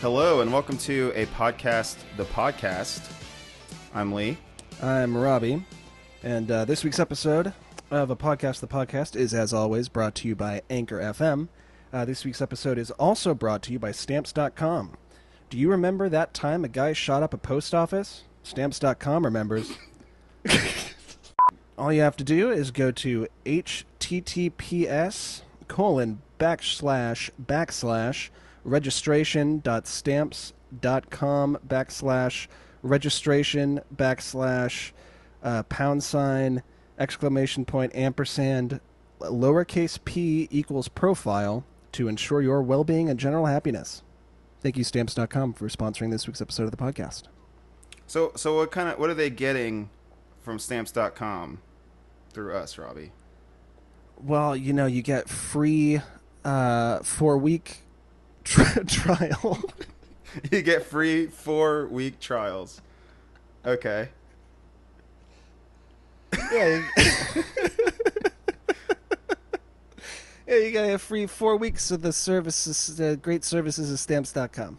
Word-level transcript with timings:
Hello, 0.00 0.40
and 0.40 0.50
welcome 0.50 0.78
to 0.78 1.12
a 1.14 1.26
podcast, 1.26 1.98
The 2.16 2.24
Podcast. 2.24 3.12
I'm 3.94 4.14
Lee. 4.14 4.38
I'm 4.82 5.14
Robby, 5.14 5.62
and 6.22 6.50
uh, 6.50 6.64
this 6.64 6.82
week's 6.82 6.98
episode 6.98 7.52
of 7.90 8.08
a 8.08 8.16
podcast. 8.16 8.60
The 8.60 8.66
podcast 8.66 9.14
is, 9.14 9.34
as 9.34 9.52
always, 9.52 9.90
brought 9.90 10.14
to 10.14 10.28
you 10.28 10.34
by 10.34 10.62
Anchor 10.70 11.00
FM. 11.00 11.48
Uh, 11.92 12.06
this 12.06 12.24
week's 12.24 12.40
episode 12.40 12.78
is 12.78 12.90
also 12.92 13.34
brought 13.34 13.60
to 13.64 13.72
you 13.72 13.78
by 13.78 13.92
Stamps.com. 13.92 14.96
Do 15.50 15.58
you 15.58 15.70
remember 15.70 16.08
that 16.08 16.32
time 16.32 16.64
a 16.64 16.68
guy 16.68 16.94
shot 16.94 17.22
up 17.22 17.34
a 17.34 17.38
post 17.38 17.74
office? 17.74 18.22
Stamps.com 18.42 19.22
remembers. 19.26 19.70
All 21.76 21.92
you 21.92 22.00
have 22.00 22.16
to 22.16 22.24
do 22.24 22.50
is 22.50 22.70
go 22.70 22.90
to 22.90 23.28
https 23.44 25.42
colon 25.68 26.22
backslash 26.38 27.28
backslash 27.44 28.30
registration.stamps.com 28.64 31.58
backslash 31.66 32.46
registration 32.82 33.80
backslash 33.94 34.92
uh, 35.42 35.62
pound 35.64 36.02
sign 36.02 36.62
exclamation 36.98 37.64
point 37.64 37.94
ampersand 37.94 38.80
lowercase 39.20 39.98
p 40.04 40.48
equals 40.50 40.88
profile 40.88 41.64
to 41.92 42.08
ensure 42.08 42.40
your 42.40 42.62
well-being 42.62 43.10
and 43.10 43.18
general 43.18 43.46
happiness. 43.46 44.02
Thank 44.60 44.76
you, 44.76 44.84
Stamps.com, 44.84 45.54
for 45.54 45.68
sponsoring 45.68 46.10
this 46.10 46.26
week's 46.26 46.42
episode 46.42 46.64
of 46.64 46.70
the 46.70 46.76
podcast. 46.76 47.24
So, 48.06 48.32
so 48.36 48.56
what 48.56 48.70
kind 48.70 48.88
of 48.88 48.98
what 48.98 49.08
are 49.08 49.14
they 49.14 49.30
getting 49.30 49.88
from 50.42 50.58
Stamps.com 50.58 51.60
through 52.32 52.54
us, 52.54 52.76
Robby? 52.76 53.12
Well, 54.22 54.54
you 54.54 54.72
know, 54.72 54.86
you 54.86 55.02
get 55.02 55.28
free 55.28 56.02
uh, 56.44 57.00
four-week 57.00 57.78
tri- 58.44 58.82
trial. 58.86 59.62
you 60.50 60.62
get 60.62 60.84
free 60.84 61.26
four 61.26 61.86
week 61.88 62.20
trials. 62.20 62.80
Okay. 63.64 64.08
yeah. 66.52 66.76
You, 66.76 66.84
yeah, 70.46 70.56
you 70.56 70.70
get 70.70 70.94
a 70.94 70.98
free 70.98 71.26
four 71.26 71.56
weeks 71.56 71.90
of 71.90 72.02
the 72.02 72.12
services, 72.12 72.96
the 72.96 73.16
great 73.16 73.44
services 73.44 73.90
of 73.90 73.98
Stamps.com. 73.98 74.78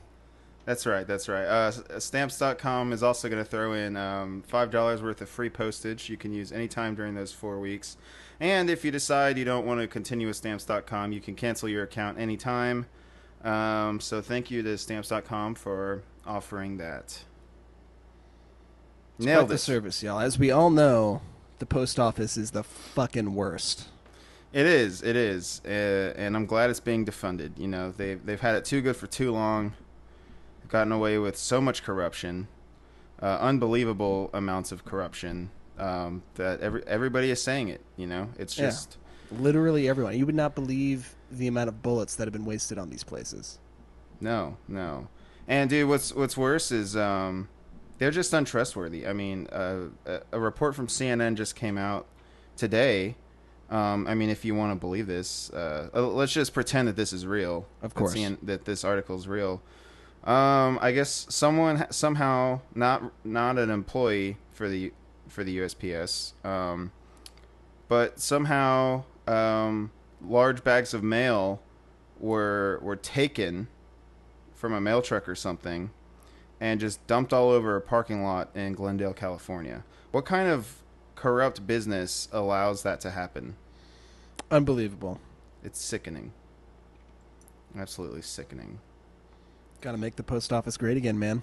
That's 0.65 0.85
right. 0.85 1.07
That's 1.07 1.27
right. 1.27 1.45
Uh, 1.45 1.99
stamps.com 1.99 2.93
is 2.93 3.01
also 3.01 3.29
going 3.29 3.43
to 3.43 3.49
throw 3.49 3.73
in 3.73 3.97
um, 3.97 4.43
$5 4.49 5.01
worth 5.01 5.21
of 5.21 5.29
free 5.29 5.49
postage 5.49 6.07
you 6.09 6.17
can 6.17 6.31
use 6.31 6.51
anytime 6.51 6.93
during 6.93 7.15
those 7.15 7.33
four 7.33 7.59
weeks. 7.59 7.97
And 8.39 8.69
if 8.69 8.85
you 8.85 8.91
decide 8.91 9.37
you 9.37 9.45
don't 9.45 9.65
want 9.65 9.81
to 9.81 9.87
continue 9.87 10.27
with 10.27 10.35
stamps.com, 10.35 11.11
you 11.13 11.19
can 11.19 11.35
cancel 11.35 11.67
your 11.67 11.83
account 11.83 12.19
anytime. 12.19 12.85
Um, 13.43 13.99
so 13.99 14.21
thank 14.21 14.51
you 14.51 14.61
to 14.63 14.77
stamps.com 14.77 15.55
for 15.55 16.03
offering 16.25 16.77
that. 16.77 17.23
It's 19.17 19.25
Nailed 19.25 19.49
the 19.49 19.57
service, 19.57 20.01
y'all. 20.03 20.19
As 20.19 20.37
we 20.39 20.51
all 20.51 20.69
know, 20.69 21.21
the 21.59 21.65
post 21.65 21.99
office 21.99 22.37
is 22.37 22.51
the 22.51 22.63
fucking 22.63 23.35
worst. 23.35 23.87
It 24.53 24.65
is. 24.65 25.01
It 25.01 25.15
is. 25.15 25.61
Uh, 25.65 26.13
and 26.15 26.35
I'm 26.35 26.45
glad 26.45 26.69
it's 26.69 26.79
being 26.79 27.05
defunded. 27.05 27.57
You 27.57 27.67
know, 27.67 27.91
they've, 27.91 28.23
they've 28.25 28.39
had 28.41 28.55
it 28.55 28.65
too 28.65 28.81
good 28.81 28.95
for 28.95 29.07
too 29.07 29.31
long 29.31 29.73
They've 30.61 30.69
gotten 30.69 30.91
away 30.91 31.17
with 31.17 31.37
so 31.37 31.59
much 31.61 31.83
corruption, 31.83 32.47
uh, 33.21 33.37
unbelievable 33.41 34.29
amounts 34.33 34.71
of 34.71 34.85
corruption 34.85 35.49
um, 35.77 36.23
that 36.35 36.61
every 36.61 36.83
everybody 36.87 37.31
is 37.31 37.41
saying 37.41 37.69
it. 37.69 37.81
You 37.97 38.07
know, 38.07 38.29
it's 38.37 38.55
just. 38.55 38.97
Literally 39.39 39.87
everyone. 39.87 40.17
You 40.17 40.25
would 40.25 40.35
not 40.35 40.55
believe 40.55 41.15
the 41.31 41.47
amount 41.47 41.69
of 41.69 41.81
bullets 41.81 42.15
that 42.15 42.25
have 42.25 42.33
been 42.33 42.45
wasted 42.45 42.77
on 42.77 42.89
these 42.89 43.03
places. 43.03 43.59
No, 44.19 44.57
no. 44.67 45.07
And 45.47 45.69
dude, 45.69 45.89
what's 45.89 46.13
what's 46.13 46.37
worse 46.37 46.71
is 46.71 46.95
um, 46.95 47.49
they're 47.97 48.11
just 48.11 48.33
untrustworthy. 48.33 49.07
I 49.07 49.13
mean, 49.13 49.47
uh, 49.51 49.87
a, 50.05 50.21
a 50.33 50.39
report 50.39 50.75
from 50.75 50.87
CNN 50.87 51.35
just 51.35 51.55
came 51.55 51.77
out 51.77 52.07
today. 52.55 53.15
Um, 53.69 54.05
I 54.05 54.15
mean, 54.15 54.29
if 54.29 54.43
you 54.43 54.53
want 54.53 54.73
to 54.73 54.75
believe 54.75 55.07
this, 55.07 55.49
uh, 55.51 55.89
uh, 55.93 56.01
let's 56.07 56.33
just 56.33 56.53
pretend 56.53 56.87
that 56.89 56.95
this 56.95 57.13
is 57.13 57.25
real. 57.25 57.65
Of 57.81 57.93
course, 57.93 58.13
that, 58.13 58.37
that 58.43 58.65
this 58.65 58.83
article 58.83 59.15
is 59.15 59.27
real. 59.27 59.61
Um, 60.23 60.77
I 60.81 60.91
guess 60.91 61.25
someone 61.29 61.87
somehow 61.89 62.61
not 62.75 63.11
not 63.23 63.57
an 63.57 63.69
employee 63.69 64.37
for 64.51 64.69
the 64.69 64.93
for 65.27 65.43
the 65.43 65.57
USPS, 65.59 66.33
um, 66.45 66.91
but 67.87 68.19
somehow 68.19 69.03
um, 69.27 69.91
large 70.25 70.63
bags 70.63 70.93
of 70.93 71.03
mail 71.03 71.61
were 72.19 72.79
were 72.81 72.95
taken 72.95 73.67
from 74.53 74.73
a 74.73 74.81
mail 74.81 75.01
truck 75.01 75.27
or 75.27 75.35
something 75.35 75.89
and 76.59 76.79
just 76.79 77.05
dumped 77.07 77.33
all 77.33 77.49
over 77.49 77.75
a 77.75 77.81
parking 77.81 78.23
lot 78.23 78.49
in 78.53 78.73
Glendale, 78.73 79.13
California. 79.13 79.83
What 80.11 80.25
kind 80.25 80.47
of 80.47 80.83
corrupt 81.15 81.65
business 81.65 82.29
allows 82.31 82.83
that 82.83 83.01
to 83.01 83.09
happen? 83.09 83.55
Unbelievable. 84.51 85.19
It's 85.63 85.81
sickening. 85.81 86.31
Absolutely 87.75 88.21
sickening. 88.21 88.79
Got 89.81 89.93
to 89.93 89.97
make 89.97 90.15
the 90.15 90.23
post 90.23 90.53
office 90.53 90.77
great 90.77 90.97
again, 90.97 91.17
man. 91.17 91.41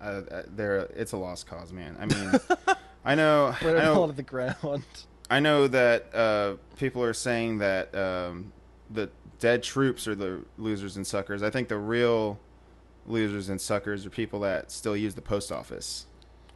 Uh, 0.00 0.04
uh, 0.04 0.42
there, 0.48 0.88
it's 0.96 1.12
a 1.12 1.18
lost 1.18 1.46
cause, 1.46 1.70
man. 1.70 1.96
I 2.00 2.06
mean, 2.06 2.40
I 3.04 3.14
know. 3.14 3.54
Put 3.60 3.76
it 3.76 3.84
all 3.84 4.06
to 4.06 4.14
the 4.14 4.22
ground. 4.22 4.84
I 5.30 5.38
know 5.38 5.68
that 5.68 6.14
uh, 6.14 6.56
people 6.76 7.02
are 7.04 7.12
saying 7.14 7.58
that 7.58 7.94
um, 7.94 8.52
the 8.90 9.10
dead 9.38 9.62
troops 9.62 10.08
are 10.08 10.16
the 10.16 10.44
losers 10.58 10.96
and 10.96 11.06
suckers. 11.06 11.42
I 11.42 11.50
think 11.50 11.68
the 11.68 11.78
real 11.78 12.40
losers 13.06 13.48
and 13.48 13.60
suckers 13.60 14.04
are 14.04 14.10
people 14.10 14.40
that 14.40 14.72
still 14.72 14.96
use 14.96 15.14
the 15.14 15.22
post 15.22 15.52
office. 15.52 16.06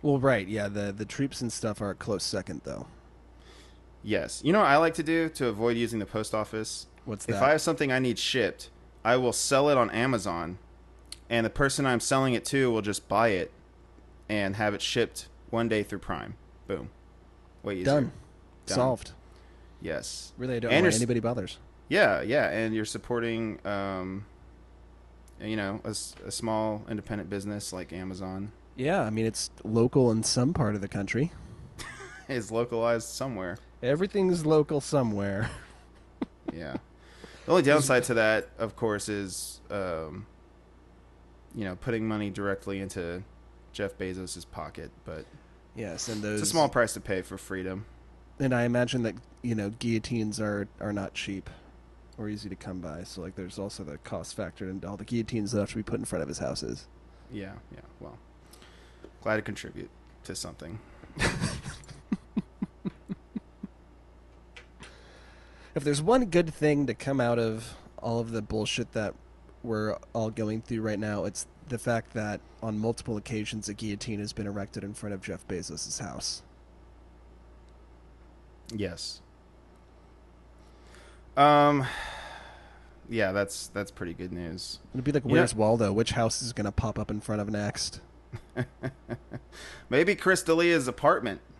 Well, 0.03 0.19
right, 0.19 0.47
yeah. 0.47 0.69
The 0.69 0.93
the 0.93 1.07
troops 1.07 1.41
and 1.41 1.53
stuff 1.53 1.81
are 1.81 1.91
a 1.91 1.95
close 1.95 2.25
second, 2.25 2.63
though. 2.65 2.89
Yes, 4.03 4.43
you 4.45 4.53
know 4.53 4.59
what 4.59 4.69
I 4.69 4.77
like 4.77 4.95
to 4.95 5.03
do 5.03 5.31
to 5.31 5.47
avoid 5.47 5.77
using 5.77 5.99
the 5.99 6.07
post 6.07 6.34
office. 6.34 6.89
What's 7.05 7.25
that? 7.27 7.37
If 7.37 7.43
I 7.43 7.51
have 7.53 7.63
something 7.63 7.91
I 7.91 8.01
need 8.01 8.19
shipped, 8.19 8.71
I 9.05 9.17
will 9.17 9.33
sell 9.33 9.71
it 9.71 9.79
on 9.79 9.89
Amazon, 9.91 10.59
and 11.31 11.47
the 11.47 11.51
person 11.51 11.87
I'm 11.87 12.01
selling 12.01 12.34
it 12.34 12.45
to 12.47 12.71
will 12.71 12.83
just 12.83 13.09
buy 13.09 13.29
it 13.29 13.51
and 14.29 14.57
have 14.57 14.75
it 14.75 14.83
shipped 14.83 15.29
one 15.49 15.69
day 15.69 15.83
through 15.83 16.01
Prime. 16.01 16.34
Boom. 16.67 16.91
Way 17.63 17.77
easier. 17.77 17.84
Done. 17.84 18.13
Done. 18.67 18.77
Solved. 18.77 19.13
Yes. 19.81 20.33
Really, 20.39 20.57
I 20.57 20.59
don't 20.61 20.73
and 20.73 20.85
know 20.85 20.95
anybody 20.95 21.21
bothers. 21.21 21.59
Yeah, 21.89 22.23
yeah, 22.23 22.49
and 22.49 22.75
you're 22.75 22.87
supporting, 22.87 23.59
um, 23.67 24.25
you 25.41 25.57
know, 25.57 25.81
a, 25.85 25.91
a 25.91 26.31
small 26.31 26.83
independent 26.89 27.29
business 27.29 27.73
like 27.73 27.93
Amazon. 27.93 28.53
Yeah, 28.77 29.03
I 29.03 29.11
mean 29.11 29.27
it's 29.27 29.51
local 29.63 30.11
in 30.11 30.23
some 30.23 30.53
part 30.53 30.75
of 30.75 30.81
the 30.81 30.89
country. 30.89 31.33
it's 32.29 32.51
localized 32.51 33.09
somewhere. 33.09 33.59
Everything's 33.83 34.45
local 34.45 34.81
somewhere. 34.81 35.51
yeah. 36.53 36.77
The 37.45 37.51
only 37.51 37.63
downside 37.63 38.05
to 38.05 38.15
that, 38.15 38.49
of 38.59 38.75
course, 38.75 39.09
is 39.09 39.61
um, 39.71 40.27
you 41.55 41.65
know 41.65 41.77
putting 41.77 42.09
money 42.09 42.31
directly 42.31 42.81
into 42.81 43.23
Jeff 43.73 43.97
Bezos's 43.99 44.45
pocket. 44.45 44.91
But 45.05 45.27
yes, 45.77 46.09
and 46.09 46.23
those 46.23 46.41
it's 46.41 46.49
a 46.49 46.53
small 46.53 46.69
price 46.69 46.95
to 46.95 47.01
pay 47.01 47.23
for 47.23 47.39
freedom. 47.39 47.85
And 48.39 48.55
I 48.55 48.65
imagine 48.65 49.03
that 49.05 49.15
you 49.43 49.55
know 49.55 49.71
guillotines 49.71 50.41
are 50.41 50.69
are 50.81 50.93
not 50.93 51.15
cheap 51.15 51.49
or 52.19 52.28
easy 52.28 52.48
to 52.48 52.57
come 52.57 52.81
by. 52.81 53.03
So 53.04 53.21
like, 53.21 53.34
there's 53.34 53.59
also 53.59 53.84
the 53.84 53.98
cost 53.98 54.36
factor 54.36 54.69
and 54.69 54.84
all 54.84 54.97
the 54.97 55.04
guillotines 55.04 55.53
that 55.53 55.60
have 55.60 55.71
to 55.71 55.77
be 55.77 55.83
put 55.83 55.98
in 55.98 56.04
front 56.04 56.22
of 56.22 56.28
his 56.28 56.39
houses. 56.39 56.86
Yeah, 57.31 57.54
yeah. 57.72 57.81
Well, 58.01 58.19
glad 59.22 59.36
to 59.36 59.42
contribute 59.42 59.91
to 60.25 60.34
something. 60.34 60.78
if 65.75 65.83
there's 65.83 66.03
one 66.03 66.27
good 66.27 66.53
thing 66.53 66.86
to 66.86 66.95
come 66.95 67.21
out 67.21 67.39
of 67.39 67.75
all 67.98 68.21
of 68.21 68.31
the 68.31 68.42
bullshit 68.42 68.92
that 68.92 69.15
we're 69.63 69.97
all 70.13 70.31
going 70.31 70.63
through 70.63 70.83
right 70.83 70.98
now, 70.98 71.25
it's 71.25 71.47
the 71.69 71.78
fact 71.78 72.13
that 72.13 72.41
on 72.63 72.78
multiple 72.78 73.16
occasions 73.16 73.69
a 73.69 73.75
guillotine 73.75 74.21
has 74.21 74.33
been 74.33 74.47
erected 74.47 74.84
in 74.84 74.95
front 74.95 75.15
of 75.15 75.22
Jeff 75.22 75.47
Bezos' 75.48 76.01
house. 76.01 76.42
Yes. 78.72 79.21
Um 81.37 81.87
yeah, 83.09 83.33
that's 83.33 83.69
that's 83.69 83.91
pretty 83.91 84.15
good 84.15 84.33
news. 84.33 84.78
It'd 84.95 85.05
be 85.05 85.13
like 85.13 85.25
Where's 85.25 85.53
yeah. 85.53 85.59
Waldo? 85.59 85.93
Which 85.93 86.13
house 86.13 86.43
is 86.43 86.53
going 86.53 86.66
to 86.66 86.72
pop 86.72 86.99
up 86.99 87.11
in 87.11 87.21
front 87.21 87.41
of 87.43 87.51
next? 87.51 88.01
Maybe 89.91 90.15
Chris 90.15 90.43
D'Elia's 90.43 90.89
apartment. 90.89 91.41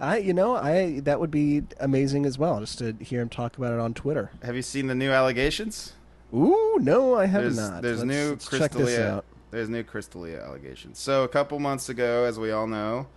I, 0.00 0.16
you 0.16 0.32
know, 0.32 0.56
I 0.56 1.00
that 1.00 1.20
would 1.20 1.30
be 1.30 1.62
amazing 1.78 2.24
as 2.24 2.38
well, 2.38 2.58
just 2.60 2.78
to 2.78 2.96
hear 3.00 3.20
him 3.20 3.28
talk 3.28 3.58
about 3.58 3.74
it 3.74 3.80
on 3.80 3.92
Twitter. 3.92 4.30
Have 4.42 4.56
you 4.56 4.62
seen 4.62 4.86
the 4.86 4.94
new 4.94 5.10
allegations? 5.10 5.92
Ooh, 6.34 6.78
no, 6.80 7.16
I 7.16 7.26
have 7.26 7.42
there's, 7.42 7.56
not. 7.58 7.82
There's 7.82 7.98
let's, 7.98 8.08
new 8.08 8.30
let's 8.30 8.48
Chris 8.48 8.68
D'Elia. 8.68 9.22
There's 9.50 9.68
new 9.68 9.82
Chris 9.82 10.06
D'Elia 10.06 10.40
allegations. 10.40 10.98
So 10.98 11.24
a 11.24 11.28
couple 11.28 11.58
months 11.58 11.88
ago, 11.88 12.24
as 12.24 12.38
we 12.38 12.52
all 12.52 12.66
know, 12.66 13.08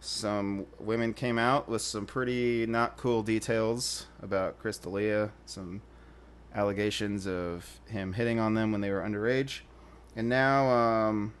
some 0.00 0.66
women 0.78 1.14
came 1.14 1.38
out 1.38 1.68
with 1.68 1.82
some 1.82 2.06
pretty 2.06 2.66
not 2.66 2.96
cool 2.96 3.22
details 3.22 4.06
about 4.22 4.58
Chris 4.58 4.78
D'Elia. 4.78 5.30
Some 5.46 5.82
allegations 6.54 7.26
of 7.26 7.80
him 7.86 8.12
hitting 8.14 8.38
on 8.38 8.54
them 8.54 8.72
when 8.72 8.80
they 8.80 8.90
were 8.90 9.00
underage, 9.00 9.60
and 10.16 10.28
now 10.28 10.68
um, 10.68 11.34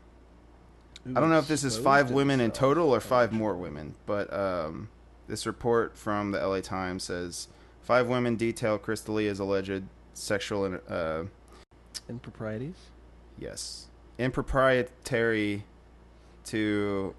I 1.06 1.20
don't 1.20 1.30
know 1.30 1.38
if 1.38 1.48
this 1.48 1.64
is 1.64 1.78
five 1.78 2.10
women 2.10 2.40
in 2.40 2.50
total 2.50 2.94
or 2.94 3.00
five 3.00 3.32
more 3.32 3.56
women, 3.56 3.94
but 4.06 4.32
um, 4.32 4.88
this 5.26 5.46
report 5.46 5.96
from 5.96 6.32
the 6.32 6.46
LA 6.46 6.60
Times 6.60 7.04
says 7.04 7.48
five 7.80 8.08
women 8.08 8.36
detail 8.36 8.78
Chris 8.78 9.00
D'Elia's 9.02 9.38
alleged 9.38 9.84
sexual 10.14 10.78
uh, 10.88 11.24
improprieties. 12.08 12.76
Yes, 13.38 13.87
improprietary 14.18 15.64
to 16.46 17.14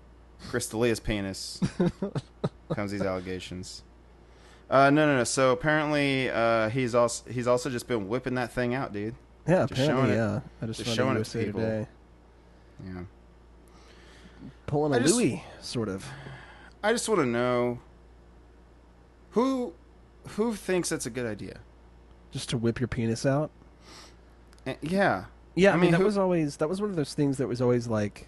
Chris 0.50 0.68
D'Elia's 0.70 1.00
penis 1.00 1.60
comes 2.74 2.92
these 2.92 3.02
allegations. 3.02 3.84
Uh, 4.70 4.90
no, 4.90 5.06
no, 5.08 5.18
no. 5.18 5.24
So 5.24 5.52
apparently, 5.52 6.30
uh, 6.30 6.70
he's 6.70 6.94
also 6.94 7.30
he's 7.30 7.48
also 7.48 7.70
just 7.70 7.88
been 7.88 8.08
whipping 8.08 8.36
that 8.36 8.52
thing 8.52 8.74
out, 8.76 8.94
dude. 8.94 9.16
Yeah, 9.48 9.66
Just 9.66 9.82
showing 9.82 9.90
apparently, 9.92 10.14
it- 10.14 10.18
yeah. 10.18 10.40
I 10.62 10.66
just, 10.68 10.84
just 10.84 10.96
showing 10.96 11.18
it 11.18 11.22
it 11.22 11.26
to 11.26 11.44
people. 11.46 11.62
Today. 11.62 11.88
Yeah. 12.86 13.02
Pulling 14.68 14.94
a 14.94 14.98
I 14.98 15.00
just- 15.00 15.16
Louis, 15.16 15.44
sort 15.60 15.90
of. 15.90 16.06
I 16.84 16.92
just 16.92 17.10
want 17.10 17.20
to 17.22 17.26
know 17.26 17.80
who 19.32 19.74
who 20.30 20.54
thinks 20.54 20.90
that's 20.90 21.06
a 21.06 21.10
good 21.10 21.26
idea. 21.26 21.58
Just 22.32 22.50
to 22.50 22.58
whip 22.58 22.80
your 22.80 22.88
penis 22.88 23.26
out. 23.26 23.50
Eh, 24.68 24.76
yeah. 24.82 25.26
Yeah, 25.56 25.72
I 25.72 25.74
I, 25.74 25.76
mean, 25.76 25.82
mean, 25.84 25.92
that 25.92 25.98
who- 26.00 26.06
was 26.06 26.18
always 26.18 26.58
that 26.58 26.70
was 26.70 26.80
one 26.82 26.90
of 26.90 26.96
those 26.96 27.14
things 27.14 27.38
that 27.38 27.48
was 27.48 27.62
always 27.62 27.88
like 27.88 28.28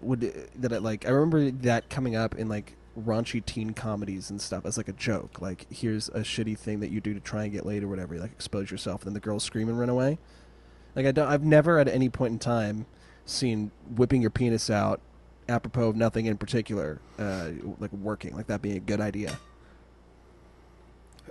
would 0.00 0.20
that 0.56 0.72
it 0.72 0.82
like 0.82 1.06
I 1.06 1.10
remember 1.10 1.50
that 1.50 1.90
coming 1.90 2.14
up 2.14 2.34
in 2.36 2.48
like 2.48 2.74
raunchy 2.98 3.44
teen 3.44 3.72
comedies 3.74 4.30
and 4.30 4.40
stuff 4.40 4.64
as 4.66 4.76
like 4.76 4.88
a 4.88 4.92
joke. 4.92 5.40
Like 5.40 5.66
here's 5.72 6.08
a 6.10 6.20
shitty 6.20 6.56
thing 6.58 6.80
that 6.80 6.90
you 6.90 7.00
do 7.00 7.14
to 7.14 7.20
try 7.20 7.44
and 7.44 7.52
get 7.52 7.66
laid 7.66 7.82
or 7.82 7.88
whatever. 7.88 8.14
You, 8.14 8.20
like 8.20 8.32
expose 8.32 8.70
yourself, 8.70 9.02
and 9.02 9.08
then 9.08 9.14
the 9.14 9.20
girls 9.20 9.42
scream 9.44 9.68
and 9.68 9.78
run 9.78 9.88
away. 9.88 10.18
Like 10.94 11.06
I 11.06 11.12
don't, 11.12 11.28
I've 11.28 11.42
never 11.44 11.78
at 11.78 11.88
any 11.88 12.08
point 12.08 12.32
in 12.32 12.38
time 12.38 12.86
seen 13.26 13.70
whipping 13.96 14.20
your 14.22 14.30
penis 14.30 14.70
out 14.70 15.00
apropos 15.48 15.88
of 15.88 15.96
nothing 15.96 16.26
in 16.26 16.36
particular, 16.36 17.00
uh, 17.18 17.50
like 17.78 17.92
working, 17.92 18.34
like 18.36 18.46
that 18.48 18.62
being 18.62 18.76
a 18.76 18.80
good 18.80 19.00
idea. 19.00 19.38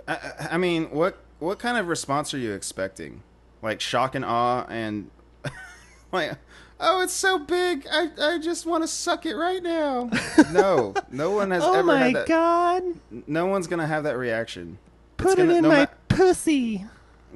I- 0.06 0.12
I, 0.14 0.48
I 0.52 0.58
mean, 0.58 0.90
what 0.90 1.18
what 1.38 1.58
kind 1.58 1.76
of 1.78 1.88
response 1.88 2.34
are 2.34 2.38
you 2.38 2.52
expecting? 2.52 3.22
Like 3.62 3.80
shock 3.80 4.14
and 4.14 4.24
awe 4.24 4.64
and 4.68 5.10
like, 6.12 6.32
oh, 6.80 7.02
it's 7.02 7.12
so 7.12 7.38
big. 7.38 7.86
I 7.90 8.08
I 8.20 8.38
just 8.38 8.66
want 8.66 8.84
to 8.84 8.88
suck 8.88 9.26
it 9.26 9.34
right 9.34 9.62
now. 9.62 10.10
no, 10.52 10.94
no 11.10 11.30
one 11.32 11.50
has 11.50 11.62
oh 11.64 11.74
ever 11.74 11.82
my 11.86 11.98
had 11.98 12.14
that. 12.14 12.26
god! 12.28 12.82
No 13.26 13.46
one's 13.46 13.66
gonna 13.66 13.86
have 13.86 14.04
that 14.04 14.16
reaction. 14.16 14.78
Put 15.16 15.36
gonna- 15.36 15.52
it 15.52 15.56
in 15.56 15.62
no 15.64 15.68
my 15.70 15.80
ma- 15.80 15.86
pussy. 16.08 16.84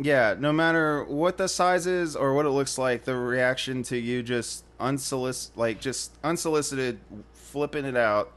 Yeah, 0.00 0.36
no 0.38 0.52
matter 0.54 1.04
what 1.04 1.36
the 1.36 1.48
size 1.48 1.86
is 1.86 2.16
or 2.16 2.32
what 2.32 2.46
it 2.46 2.50
looks 2.50 2.78
like, 2.78 3.04
the 3.04 3.14
reaction 3.14 3.82
to 3.84 3.98
you 3.98 4.22
just 4.22 4.64
unsolicited, 4.80 5.58
like 5.58 5.80
just 5.80 6.12
unsolicited, 6.24 6.98
flipping 7.34 7.84
it 7.84 7.96
out, 7.96 8.32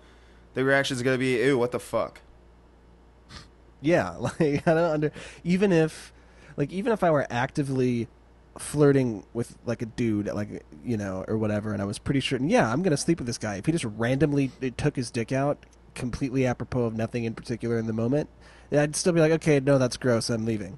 the 0.54 0.66
reaction 0.66 0.98
is 0.98 1.04
gonna 1.04 1.18
be, 1.18 1.38
"Ew, 1.38 1.58
what 1.58 1.72
the 1.72 1.80
fuck." 1.80 2.20
Yeah, 3.82 4.10
like 4.20 4.68
I 4.68 4.74
don't 4.74 4.78
under 4.92 5.12
even 5.44 5.72
if 5.72 6.12
like 6.57 6.72
even 6.72 6.92
if 6.94 7.04
I 7.04 7.10
were 7.12 7.25
actively 7.30 8.07
flirting 8.57 9.25
with 9.34 9.57
like 9.66 9.81
a 9.81 9.86
dude 9.86 10.28
like 10.28 10.63
you 10.84 10.96
know 10.96 11.25
or 11.28 11.38
whatever 11.38 11.74
and 11.74 11.81
I 11.81 11.86
was 11.86 12.00
pretty 12.00 12.22
certain 12.22 12.50
yeah 12.50 12.72
I'm 12.72 12.81
gonna 12.84 12.96
sleep 12.98 13.18
with 13.19 13.28
this 13.28 13.38
guy 13.38 13.56
if 13.56 13.66
he 13.66 13.72
just 13.74 13.84
randomly 13.84 14.52
eh, 14.62 14.69
took 14.78 14.96
his 14.96 15.12
dick 15.12 15.31
out 15.34 15.66
completely 15.94 16.46
apropos 16.46 16.84
of 16.86 16.96
nothing 16.96 17.25
in 17.25 17.34
particular 17.36 17.78
in 17.78 17.86
the 17.88 17.94
moment 17.94 18.30
I'd 18.72 18.96
still 18.96 19.12
be 19.13 19.19
like 19.19 19.34
okay 19.34 19.60
no 19.60 19.78
that's 19.78 19.98
gross 19.98 20.30
I'm 20.30 20.46
leaving 20.46 20.78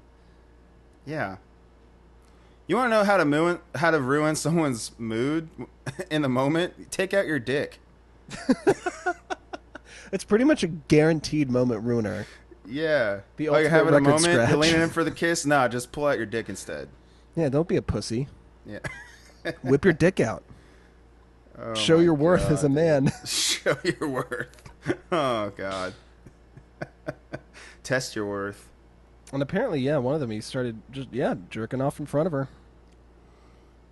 Yeah. 1.06 1.36
You 2.66 2.76
want 2.76 2.90
to 2.92 2.96
know 2.98 3.04
how 3.04 3.16
to 3.16 3.24
ruin 3.24 3.60
how 3.76 3.90
to 3.92 4.00
ruin 4.00 4.34
someone's 4.44 4.90
mood 4.98 5.48
in 6.10 6.22
the 6.22 6.28
moment? 6.28 6.90
Take 6.90 7.14
out 7.14 7.26
your 7.26 7.38
dick. 7.38 7.78
it's 10.12 10.24
pretty 10.24 10.44
much 10.44 10.62
a 10.62 10.66
guaranteed 10.66 11.50
moment 11.50 11.82
ruiner 11.84 12.26
Yeah. 12.68 13.20
You're 13.38 13.54
ultimate 13.54 13.70
having 13.70 13.94
a 13.94 14.00
moment. 14.00 14.20
scratch. 14.22 14.48
You're 14.50 14.58
leaning 14.58 14.80
in 14.82 14.88
for 14.90 15.02
the 15.04 15.10
kiss. 15.10 15.46
Nah, 15.46 15.68
just 15.68 15.90
pull 15.92 16.06
out 16.06 16.16
your 16.18 16.26
dick 16.26 16.48
instead. 16.48 16.88
yeah 17.36 17.48
don't 17.48 17.68
be 17.68 17.76
a 17.76 17.82
pussy 17.82 18.28
Yeah. 18.66 18.80
whip 19.62 19.84
your 19.84 19.94
dick 19.94 20.20
out 20.20 20.42
Oh 21.60 21.74
show 21.74 21.98
your 21.98 22.14
worth 22.14 22.50
as 22.50 22.62
a 22.64 22.68
man 22.68 23.10
Show 23.26 23.76
your 23.84 24.08
worth. 24.08 24.48
Oh 25.12 25.50
God. 25.56 25.94
Test 27.82 28.14
your 28.16 28.26
worth. 28.26 28.68
and 29.32 29.42
apparently 29.42 29.80
yeah 29.80 29.96
one 29.98 30.14
of 30.14 30.20
them 30.20 30.30
he 30.30 30.40
started 30.40 30.80
just 30.92 31.08
yeah 31.12 31.34
jerking 31.50 31.80
off 31.80 31.98
in 32.00 32.06
front 32.06 32.26
of 32.26 32.32
her 32.32 32.48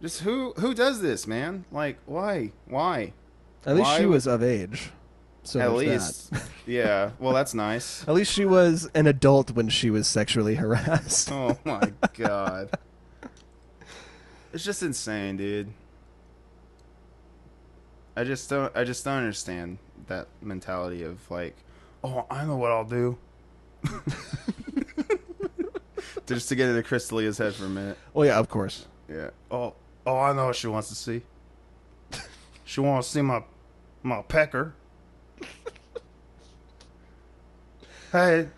Just 0.03 0.21
who 0.23 0.53
who 0.59 0.75
does 0.75 1.01
this, 1.01 1.27
man? 1.27 1.65
Like 1.73 1.99
why? 2.07 2.53
Why? 2.67 3.13
At 3.65 3.75
least 3.77 3.87
Why 3.89 3.99
she 3.99 4.07
was 4.07 4.27
of 4.27 4.43
age. 4.43 4.91
So 5.47 5.61
At 5.61 5.75
least. 5.75 6.33
yeah. 6.67 7.11
Well, 7.21 7.33
that's 7.33 7.55
nice. 7.55 8.03
At 8.09 8.15
least 8.15 8.33
she 8.33 8.45
was 8.45 8.91
an 8.95 9.07
adult 9.07 9.53
when 9.53 9.69
she 9.69 9.91
was 9.91 10.09
sexually 10.09 10.55
harassed. 10.57 11.31
Oh 11.31 11.57
my 11.65 11.93
god. 12.15 12.71
It's 14.53 14.65
just 14.65 14.83
insane, 14.83 15.37
dude. 15.37 15.73
I 18.17 18.25
just 18.25 18.51
don't 18.51 18.77
I 18.77 18.83
just 18.83 19.05
don't 19.05 19.19
understand 19.19 19.79
that 20.09 20.27
mentality 20.43 21.05
of 21.05 21.31
like, 21.31 21.55
oh, 22.03 22.27
I 22.29 22.45
know 22.45 22.57
what 22.57 22.73
I'll 22.73 22.85
do. 22.85 23.17
just 26.27 26.49
to 26.49 26.57
get 26.57 26.69
into 26.69 26.83
Chris 26.83 27.09
head 27.09 27.55
for 27.55 27.67
a 27.67 27.69
minute. 27.69 27.99
Oh 28.17 28.25
yeah, 28.25 28.39
of 28.39 28.49
course. 28.49 28.87
Yeah. 29.09 29.31
Oh, 29.51 29.75
oh, 30.05 30.19
I 30.19 30.33
know 30.33 30.47
what 30.47 30.57
she 30.57 30.67
wants 30.67 30.89
to 30.89 30.97
see. 30.97 31.23
She 32.65 32.81
wants 32.81 33.07
to 33.09 33.13
see 33.15 33.23
my 33.23 33.45
my 34.03 34.23
pecker. 34.23 34.75
hey, 38.13 38.49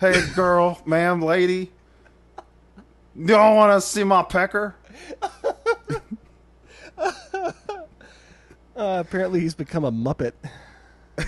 hey, 0.00 0.26
girl, 0.34 0.80
ma'am, 0.86 1.22
lady. 1.22 1.70
You 3.14 3.26
don't 3.26 3.56
want 3.56 3.72
to 3.72 3.80
see 3.86 4.04
my 4.04 4.22
pecker? 4.22 4.74
Uh, 8.74 9.04
apparently, 9.06 9.38
he's 9.38 9.54
become 9.54 9.84
a 9.84 9.92
muppet. 9.92 10.32
I 11.18 11.24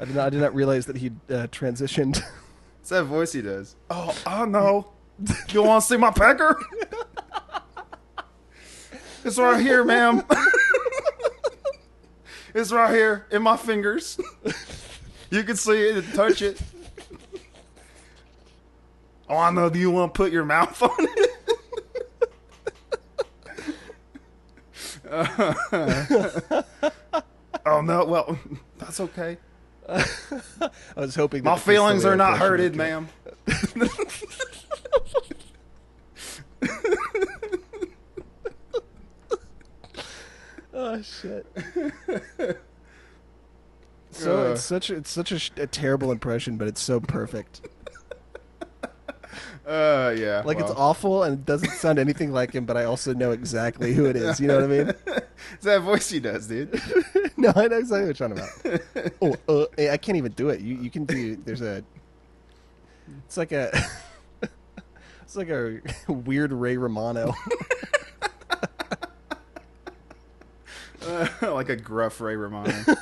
did 0.00 0.14
not. 0.14 0.26
I 0.26 0.30
did 0.30 0.40
not 0.40 0.54
realize 0.54 0.86
that 0.86 0.96
he 0.96 1.08
uh, 1.28 1.46
transitioned. 1.48 2.22
It's 2.80 2.88
that 2.88 3.04
voice 3.04 3.32
he 3.32 3.42
does. 3.42 3.76
Oh, 3.90 4.16
I 4.26 4.46
know. 4.46 4.88
You 5.50 5.62
want 5.62 5.82
to 5.82 5.86
see 5.86 5.98
my 5.98 6.10
pecker? 6.10 6.58
It's 9.22 9.38
right 9.38 9.60
here, 9.60 9.84
ma'am. 9.84 10.22
It's 12.54 12.72
right 12.72 12.94
here 12.94 13.26
in 13.30 13.42
my 13.42 13.56
fingers. 13.56 14.18
You 15.30 15.44
can 15.44 15.54
see 15.54 15.80
it 15.80 15.96
and 15.96 16.14
touch 16.14 16.42
it. 16.42 16.60
Oh, 19.28 19.36
I 19.36 19.52
know. 19.52 19.70
Do 19.70 19.78
you 19.78 19.92
want 19.92 20.12
to 20.12 20.18
put 20.18 20.32
your 20.32 20.44
mouth 20.44 20.82
on 20.82 20.90
it? 20.98 21.30
oh 27.66 27.80
no. 27.80 28.04
Well, 28.04 28.38
that's 28.78 28.98
okay. 28.98 29.38
I 29.88 30.04
was 30.96 31.14
hoping. 31.14 31.44
My 31.44 31.54
that 31.54 31.60
the 31.60 31.64
Chris 31.64 31.76
feelings 31.76 32.04
are 32.04 32.16
not 32.16 32.38
hurted, 32.38 32.74
ma'am. 32.74 33.08
Oh 40.82 41.02
shit. 41.02 41.46
so 44.10 44.48
Uh. 44.48 44.52
it's 44.52 44.62
such 44.62 44.88
a, 44.88 44.96
it's 44.96 45.10
such 45.10 45.30
a, 45.30 45.62
a 45.62 45.66
terrible 45.66 46.10
impression, 46.10 46.56
but 46.56 46.68
it's 46.68 46.80
so 46.80 47.00
perfect. 47.00 47.60
Uh, 49.66 50.12
yeah. 50.18 50.42
Like 50.44 50.58
it's 50.58 50.72
awful 50.72 51.22
and 51.22 51.34
it 51.34 51.46
doesn't 51.46 51.70
sound 51.70 52.00
anything 52.00 52.32
like 52.32 52.52
him, 52.52 52.64
but 52.64 52.76
I 52.76 52.84
also 52.84 53.14
know 53.14 53.30
exactly 53.30 53.92
who 53.92 54.06
it 54.06 54.16
is. 54.16 54.40
You 54.40 54.48
know 54.48 54.56
what 54.56 54.64
I 54.64 54.66
mean? 54.66 54.88
it's 55.54 55.64
that 55.64 55.82
voice 55.82 56.10
he 56.10 56.18
does, 56.18 56.48
dude. 56.48 56.72
no, 57.36 57.52
I 57.54 57.68
know 57.68 57.78
exactly 57.78 58.08
what 58.08 58.18
you're 58.18 58.28
talking 58.28 58.80
about. 59.12 59.36
oh, 59.48 59.62
uh, 59.62 59.66
hey, 59.76 59.90
I 59.90 59.96
can't 59.96 60.18
even 60.18 60.32
do 60.32 60.48
it. 60.48 60.60
You 60.60 60.74
you 60.76 60.90
can 60.90 61.04
do. 61.04 61.36
There's 61.36 61.60
a. 61.60 61.84
It's 63.26 63.36
like 63.36 63.52
a. 63.52 63.70
it's 65.22 65.36
like 65.36 65.50
a 65.50 65.80
weird 66.08 66.52
Ray 66.52 66.76
Romano. 66.76 67.32
like 71.42 71.68
a 71.68 71.76
gruff 71.76 72.20
Ray 72.20 72.36
Romano. 72.36 72.72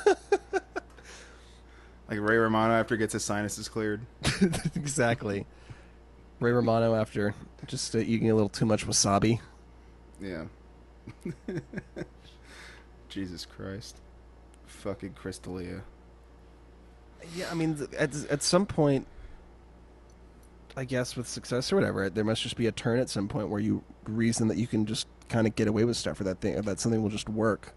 like 2.09 2.19
Ray 2.19 2.37
Romano 2.37 2.73
after 2.73 2.95
he 2.95 2.99
gets 2.99 3.13
his 3.13 3.23
sinuses 3.23 3.67
cleared. 3.67 4.01
exactly. 4.75 5.45
Ray 6.39 6.51
Romano 6.51 6.95
after 6.95 7.35
just 7.67 7.95
uh, 7.95 7.99
eating 7.99 8.31
a 8.31 8.35
little 8.35 8.49
too 8.49 8.65
much 8.65 8.87
wasabi. 8.87 9.39
Yeah. 10.21 10.45
Jesus 13.09 13.45
Christ. 13.45 13.97
Fucking 14.67 15.13
Chris 15.13 15.37
D'Elia. 15.39 15.81
Yeah, 17.35 17.47
I 17.51 17.53
mean, 17.53 17.87
at 17.97 18.15
at 18.29 18.43
some 18.43 18.65
point, 18.65 19.05
I 20.77 20.85
guess 20.85 21.17
with 21.17 21.27
success 21.27 21.71
or 21.71 21.75
whatever, 21.75 22.09
there 22.09 22.23
must 22.23 22.41
just 22.41 22.55
be 22.55 22.67
a 22.67 22.71
turn 22.71 22.99
at 22.99 23.09
some 23.09 23.27
point 23.27 23.49
where 23.49 23.59
you 23.59 23.83
reason 24.05 24.47
that 24.47 24.57
you 24.57 24.67
can 24.67 24.85
just 24.85 25.07
kind 25.27 25.45
of 25.45 25.55
get 25.55 25.67
away 25.67 25.83
with 25.83 25.97
stuff 25.97 26.21
or 26.21 26.23
that 26.23 26.39
thing, 26.39 26.55
or 26.55 26.61
that 26.61 26.79
something 26.79 27.01
will 27.01 27.09
just 27.09 27.27
work. 27.27 27.73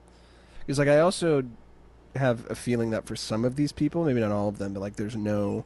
Because 0.67 0.79
like 0.79 0.89
I 0.89 0.99
also 1.01 1.43
have 2.17 2.49
a 2.51 2.55
feeling 2.55 2.91
that 2.91 3.07
for 3.07 3.17
some 3.17 3.45
of 3.45 3.57
these 3.57 3.73
people, 3.73 4.05
maybe 4.05 4.21
not 4.21 4.33
all 4.33 4.49
of 4.49 4.59
them, 4.59 4.75
but 4.75 4.81
like 4.81 4.97
there's 4.97 5.17
no 5.17 5.65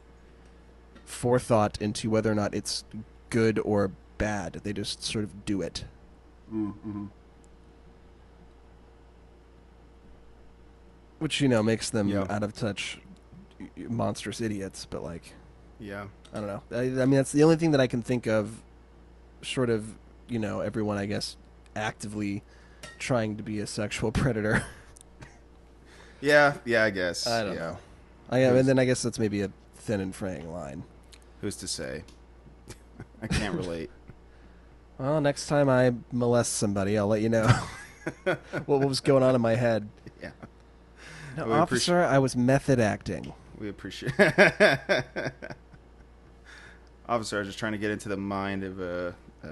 forethought 1.05 1.81
into 1.81 2.09
whether 2.09 2.31
or 2.31 2.35
not 2.35 2.53
it's 2.53 2.83
good 3.29 3.59
or 3.59 3.91
bad. 4.17 4.53
They 4.63 4.73
just 4.73 5.03
sort 5.03 5.23
of 5.23 5.45
do 5.45 5.61
it. 5.61 5.85
Mm-hmm. 6.53 7.05
which 11.19 11.41
you 11.41 11.47
know 11.47 11.63
makes 11.63 11.89
them 11.89 12.07
Yeah. 12.07 12.25
out 12.29 12.43
of 12.43 12.53
touch 12.53 12.99
monstrous 13.89 14.39
idiots 14.39 14.85
but 14.89 15.03
like 15.03 15.33
Yeah. 15.79 16.05
i 16.33 16.37
don't 16.39 16.47
know 16.47 16.61
I, 16.71 16.81
I 17.01 17.05
mean 17.05 17.11
that's 17.17 17.31
the 17.31 17.43
only 17.43 17.55
thing 17.55 17.71
that 17.71 17.81
i 17.81 17.87
can 17.87 18.01
think 18.03 18.27
of 18.27 18.61
short 19.41 19.69
of 19.69 19.95
you 20.29 20.37
know 20.39 20.59
everyone 20.61 20.97
i 20.97 21.05
guess 21.07 21.35
actively 21.75 22.43
trying 22.99 23.35
to 23.37 23.43
be 23.43 23.59
a 23.59 23.67
sexual 23.67 24.11
predator 24.21 24.63
Yeah, 26.21 26.55
yeah, 26.65 26.83
I 26.83 26.89
guess. 26.89 27.27
i 27.27 27.43
don't 27.43 27.53
yeah. 27.53 27.59
know 27.59 27.77
i 28.29 28.39
am 28.39 28.55
and 28.55 28.67
then 28.67 28.79
i 28.79 28.85
guess 28.85 29.01
that's 29.03 29.19
maybe 29.19 29.41
a 29.41 29.51
thin 29.75 30.01
and 30.01 30.13
fraying 30.15 30.51
line 30.51 30.83
Who's 31.41 31.55
to 31.57 31.67
say? 31.67 32.03
I 33.21 33.27
can't 33.27 33.53
relate. 33.55 33.89
well 34.97 35.21
next 35.21 35.47
time 35.47 35.69
i 35.69 35.93
molest 36.11 36.53
somebody 36.53 36.97
i'll 36.97 37.07
let 37.07 37.21
you 37.21 37.29
know 37.29 37.47
what 38.65 38.81
was 38.81 38.99
going 38.99 39.21
on 39.23 39.35
in 39.35 39.41
my 39.41 39.55
head 39.55 39.87
yeah. 40.21 40.31
no, 41.37 41.45
We 41.45 41.51
officer 41.53 42.01
i 42.03 42.17
was 42.17 42.35
method 42.35 42.79
acting 42.79 43.33
We 43.59 43.69
appreciate 43.69 44.13
Officer, 47.09 47.37
I 47.37 47.39
was 47.39 47.47
just 47.47 47.57
trying 47.59 47.71
to 47.71 47.77
get 47.77 47.89
into 47.91 48.09
the 48.09 48.17
mind 48.17 48.63
of 48.65 48.81
a, 48.81 49.15
a 49.43 49.47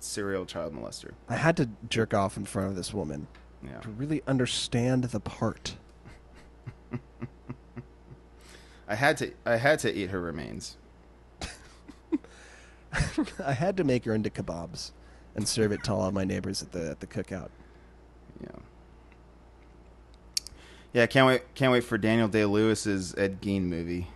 serial 0.00 0.46
child 0.46 0.72
molester. 0.74 1.10
i 1.28 1.36
had 1.36 1.56
to 1.58 1.68
jerk 1.90 2.14
off 2.14 2.36
in 2.38 2.44
front 2.46 2.68
of 2.70 2.76
this 2.76 2.94
woman 2.94 3.26
Yeah. 3.62 3.80
to 3.80 3.90
really 3.90 4.22
understand 4.26 5.04
the 5.04 5.20
part 5.20 5.76
I 8.88 8.94
had 8.94 9.18
to 9.18 9.32
I 9.44 9.56
had 9.56 9.78
to 9.80 9.94
eat 9.94 10.10
her 10.10 10.20
remains. 10.20 10.76
I 13.44 13.52
had 13.52 13.76
to 13.76 13.84
make 13.84 14.06
her 14.06 14.14
into 14.14 14.30
kebabs 14.30 14.92
and 15.34 15.46
serve 15.46 15.72
it 15.72 15.84
to 15.84 15.92
all 15.92 16.10
my 16.10 16.24
neighbors 16.24 16.62
at 16.62 16.72
the 16.72 16.90
at 16.90 17.00
the 17.00 17.06
cookout. 17.06 17.50
Yeah. 18.40 18.48
Yeah, 20.94 21.06
can't 21.06 21.26
wait 21.26 21.54
can't 21.54 21.70
wait 21.70 21.84
for 21.84 21.98
Daniel 21.98 22.28
Day 22.28 22.46
Lewis's 22.46 23.14
Ed 23.16 23.42
Gein 23.42 23.64
movie. 23.64 24.08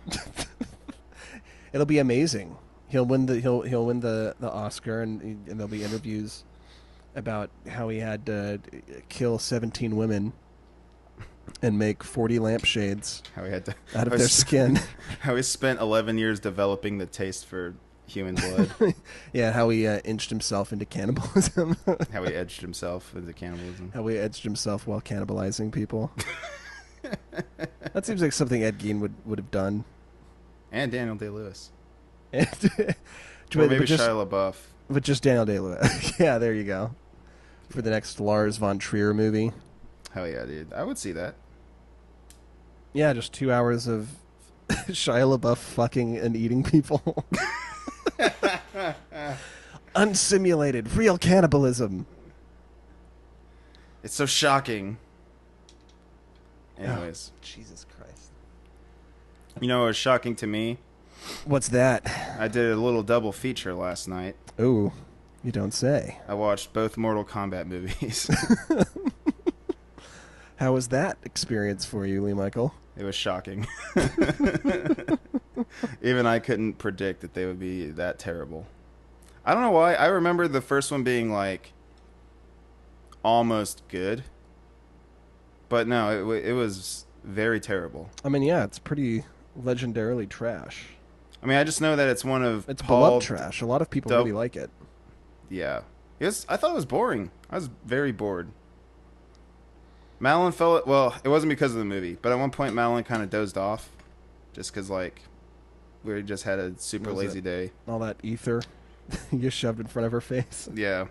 It'll 1.73 1.85
be 1.85 1.99
amazing. 1.99 2.57
He'll 2.87 3.05
win 3.05 3.27
the 3.27 3.39
he'll 3.39 3.61
he'll 3.61 3.85
win 3.85 3.99
the, 3.99 4.35
the 4.39 4.49
Oscar 4.49 5.03
and 5.03 5.21
and 5.21 5.59
there'll 5.59 5.67
be 5.67 5.83
interviews 5.83 6.43
about 7.15 7.51
how 7.69 7.89
he 7.89 7.99
had 7.99 8.25
to 8.25 8.59
kill 9.07 9.37
17 9.37 9.95
women 9.95 10.33
and 11.61 11.77
make 11.79 12.03
40 12.03 12.39
lampshades 12.39 13.21
How 13.35 13.43
he 13.45 13.51
had 13.51 13.65
to 13.65 13.75
out 13.95 14.07
of 14.07 14.17
their 14.17 14.27
skin. 14.27 14.79
How 15.21 15.35
he 15.35 15.41
spent 15.43 15.79
eleven 15.79 16.17
years 16.17 16.39
developing 16.39 16.97
the 16.97 17.05
taste 17.05 17.45
for 17.45 17.75
human 18.05 18.35
blood. 18.35 18.93
yeah, 19.33 19.51
how 19.53 19.69
he 19.69 19.87
uh, 19.87 19.99
inched 20.03 20.29
himself 20.29 20.73
into 20.73 20.85
cannibalism. 20.85 21.77
how 22.11 22.23
he 22.23 22.33
edged 22.33 22.61
himself 22.61 23.13
into 23.15 23.31
cannibalism. 23.33 23.91
how 23.93 24.05
he 24.07 24.17
edged 24.17 24.43
himself 24.43 24.85
while 24.85 24.99
cannibalizing 25.01 25.71
people. 25.71 26.11
that 27.93 28.05
seems 28.05 28.21
like 28.21 28.33
something 28.33 28.63
Ed 28.63 28.79
Gein 28.79 28.99
would, 28.99 29.13
would 29.25 29.39
have 29.39 29.51
done. 29.51 29.85
And 30.71 30.91
Daniel 30.91 31.15
Day 31.15 31.29
Lewis. 31.29 31.71
And- 32.31 32.47
Or 33.55 33.67
maybe 33.67 33.85
just, 33.85 34.03
Shia 34.03 34.27
LaBeouf. 34.27 34.55
but 34.89 35.03
just 35.03 35.21
Daniel 35.23 35.45
Day 35.45 35.59
Lewis. 35.59 36.19
yeah, 36.19 36.39
there 36.39 36.53
you 36.53 36.63
go. 36.63 36.95
For 37.69 37.81
the 37.83 37.91
next 37.91 38.19
Lars 38.19 38.57
von 38.57 38.79
Trier 38.79 39.13
movie. 39.13 39.51
Hell 40.13 40.27
yeah, 40.27 40.45
dude. 40.45 40.71
I 40.73 40.83
would 40.83 40.97
see 40.97 41.11
that. 41.13 41.35
Yeah, 42.93 43.13
just 43.13 43.33
two 43.33 43.51
hours 43.51 43.87
of 43.87 44.09
Shia 44.69 45.37
LaBeouf 45.37 45.57
fucking 45.57 46.17
and 46.17 46.35
eating 46.35 46.63
people. 46.63 47.25
Unsimulated, 49.95 50.95
real 50.95 51.17
cannibalism. 51.17 52.05
It's 54.03 54.13
so 54.15 54.25
shocking. 54.25 54.97
Oh, 56.79 56.83
Anyways, 56.83 57.31
Jesus 57.41 57.85
Christ. 57.97 58.31
you 59.61 59.67
know 59.67 59.81
what 59.81 59.85
was 59.87 59.97
shocking 59.97 60.35
to 60.37 60.47
me? 60.47 60.77
What's 61.45 61.69
that? 61.69 62.05
I 62.39 62.47
did 62.47 62.71
a 62.71 62.75
little 62.75 63.03
double 63.03 63.31
feature 63.31 63.73
last 63.73 64.07
night. 64.07 64.35
Ooh, 64.59 64.91
you 65.43 65.51
don't 65.51 65.73
say. 65.73 66.19
I 66.27 66.33
watched 66.33 66.73
both 66.73 66.97
Mortal 66.97 67.23
Kombat 67.23 67.67
movies. 67.67 68.29
How 70.63 70.71
was 70.71 70.87
that 70.87 71.17
experience 71.25 71.83
for 71.83 72.05
you, 72.05 72.23
Lee 72.23 72.31
Michael? 72.31 72.73
it 72.95 73.03
was 73.03 73.15
shocking. 73.15 73.67
Even 76.01 76.25
I 76.25 76.39
couldn't 76.39 76.75
predict 76.75 77.19
that 77.19 77.33
they 77.33 77.45
would 77.45 77.59
be 77.59 77.87
that 77.91 78.17
terrible. 78.17 78.65
I 79.43 79.53
don't 79.53 79.61
know 79.61 79.71
why. 79.71 79.95
I 79.95 80.05
remember 80.05 80.47
the 80.47 80.61
first 80.61 80.89
one 80.89 81.03
being 81.03 81.33
like 81.33 81.73
almost 83.25 83.83
good. 83.89 84.23
But 85.67 85.85
no, 85.85 86.31
it, 86.31 86.45
it 86.45 86.53
was 86.53 87.07
very 87.25 87.59
terrible. 87.59 88.09
I 88.23 88.29
mean, 88.29 88.43
yeah, 88.43 88.63
it's 88.63 88.79
pretty 88.79 89.25
legendarily 89.61 90.29
trash. 90.29 90.85
I 91.41 91.45
mean, 91.45 91.57
I 91.57 91.65
just 91.65 91.81
know 91.81 91.97
that 91.97 92.07
it's 92.07 92.23
one 92.23 92.41
of 92.41 92.69
It's 92.69 92.81
Paul 92.81 93.01
beloved 93.01 93.25
trash. 93.25 93.59
A 93.59 93.65
lot 93.65 93.81
of 93.81 93.89
people 93.89 94.13
really 94.13 94.31
like 94.31 94.55
it. 94.55 94.69
Yeah. 95.49 95.81
It 96.21 96.27
was, 96.27 96.45
I 96.47 96.55
thought 96.55 96.71
it 96.71 96.75
was 96.75 96.85
boring. 96.85 97.31
I 97.49 97.55
was 97.55 97.69
very 97.85 98.13
bored. 98.13 98.47
Malin 100.19 100.51
fell. 100.51 100.81
Well, 100.85 101.15
it 101.23 101.29
wasn't 101.29 101.49
because 101.49 101.71
of 101.71 101.77
the 101.79 101.85
movie, 101.85 102.17
but 102.21 102.31
at 102.31 102.39
one 102.39 102.51
point 102.51 102.73
Malin 102.73 103.03
kind 103.03 103.21
of 103.23 103.29
dozed 103.29 103.57
off, 103.57 103.89
just 104.53 104.73
because 104.73 104.89
like 104.89 105.21
we 106.03 106.21
just 106.21 106.43
had 106.43 106.59
a 106.59 106.73
super 106.77 107.11
lazy 107.11 107.39
it? 107.39 107.43
day. 107.43 107.71
All 107.87 107.99
that 107.99 108.17
ether 108.23 108.61
you 109.31 109.49
shoved 109.49 109.79
in 109.79 109.87
front 109.87 110.05
of 110.05 110.11
her 110.11 110.21
face. 110.21 110.69
Yeah. 110.73 111.07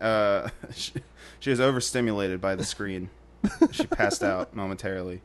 Uh, 0.00 0.48
she, 0.74 0.92
she 1.38 1.50
was 1.50 1.60
overstimulated 1.60 2.40
by 2.40 2.54
the 2.54 2.64
screen. 2.64 3.10
she 3.72 3.86
passed 3.86 4.22
out 4.22 4.54
momentarily. 4.54 5.20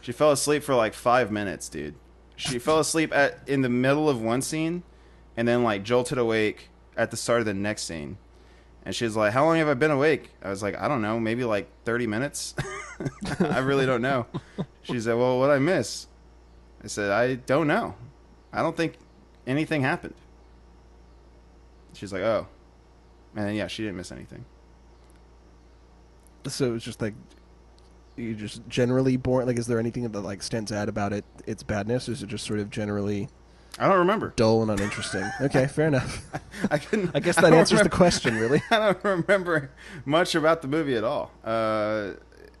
She 0.00 0.12
fell 0.12 0.30
asleep 0.32 0.62
for 0.62 0.74
like 0.74 0.94
five 0.94 1.30
minutes, 1.30 1.68
dude. 1.68 1.94
She 2.36 2.58
fell 2.58 2.78
asleep 2.78 3.12
at 3.14 3.40
in 3.46 3.62
the 3.62 3.68
middle 3.68 4.08
of 4.08 4.22
one 4.22 4.42
scene, 4.42 4.84
and 5.36 5.46
then 5.48 5.64
like 5.64 5.82
jolted 5.82 6.18
awake 6.18 6.70
at 6.96 7.10
the 7.10 7.16
start 7.16 7.40
of 7.40 7.46
the 7.46 7.54
next 7.54 7.82
scene. 7.82 8.16
And 8.88 8.96
she's 8.96 9.14
like, 9.14 9.34
"How 9.34 9.44
long 9.44 9.58
have 9.58 9.68
I 9.68 9.74
been 9.74 9.90
awake?" 9.90 10.30
I 10.42 10.48
was 10.48 10.62
like, 10.62 10.74
"I 10.80 10.88
don't 10.88 11.02
know, 11.02 11.20
maybe 11.20 11.44
like 11.44 11.68
thirty 11.84 12.06
minutes." 12.06 12.54
I 13.40 13.58
really 13.58 13.84
don't 13.84 14.00
know. 14.00 14.24
She 14.80 14.98
said, 14.98 15.12
"Well, 15.12 15.38
what 15.38 15.50
I 15.50 15.58
miss?" 15.58 16.06
I 16.82 16.86
said, 16.86 17.10
"I 17.10 17.34
don't 17.34 17.66
know. 17.66 17.96
I 18.50 18.62
don't 18.62 18.74
think 18.74 18.94
anything 19.46 19.82
happened." 19.82 20.14
She's 21.92 22.14
like, 22.14 22.22
"Oh," 22.22 22.46
and 23.36 23.54
yeah, 23.54 23.66
she 23.66 23.82
didn't 23.82 23.98
miss 23.98 24.10
anything. 24.10 24.46
So 26.46 26.72
it's 26.72 26.84
just 26.86 27.02
like 27.02 27.12
you 28.16 28.34
just 28.34 28.66
generally 28.70 29.18
boring. 29.18 29.46
Like, 29.46 29.58
is 29.58 29.66
there 29.66 29.78
anything 29.78 30.10
that 30.10 30.20
like 30.20 30.42
stands 30.42 30.72
out 30.72 30.88
about 30.88 31.12
it? 31.12 31.26
Its 31.44 31.62
badness, 31.62 32.08
or 32.08 32.12
is 32.12 32.22
it 32.22 32.28
just 32.28 32.46
sort 32.46 32.58
of 32.58 32.70
generally 32.70 33.28
I 33.78 33.88
don't 33.88 33.98
remember. 33.98 34.32
dull 34.36 34.62
and 34.62 34.70
uninteresting? 34.70 35.24
Okay, 35.40 35.66
fair 35.66 35.86
enough. 35.86 36.26
I 36.70 36.78
couldn't. 36.78 37.12
I 37.14 37.20
guess 37.20 37.36
that 37.36 37.42
don't 37.42 37.54
answers 37.54 37.82
the 37.82 37.88
question, 37.88 38.36
really. 38.36 38.62
I 38.70 38.92
don't 38.92 39.04
remember 39.04 39.70
much 40.04 40.34
about 40.34 40.62
the 40.62 40.68
movie 40.68 40.96
at 40.96 41.04
all. 41.04 41.30
Uh, 41.44 42.12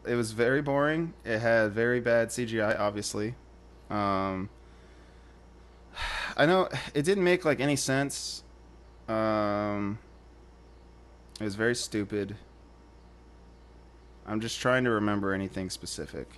it 0.06 0.14
was 0.14 0.32
very 0.32 0.62
boring. 0.62 1.14
It 1.24 1.40
had 1.40 1.72
very 1.72 2.00
bad 2.00 2.28
CGI, 2.28 2.78
obviously. 2.78 3.34
Um, 3.90 4.48
I 6.36 6.46
know 6.46 6.68
it 6.94 7.02
didn't 7.02 7.24
make 7.24 7.44
like 7.44 7.58
any 7.60 7.76
sense. 7.76 8.44
Um, 9.08 9.98
it 11.40 11.44
was 11.44 11.56
very 11.56 11.74
stupid. 11.74 12.36
I'm 14.26 14.40
just 14.40 14.60
trying 14.60 14.84
to 14.84 14.90
remember 14.90 15.32
anything 15.32 15.70
specific. 15.70 16.28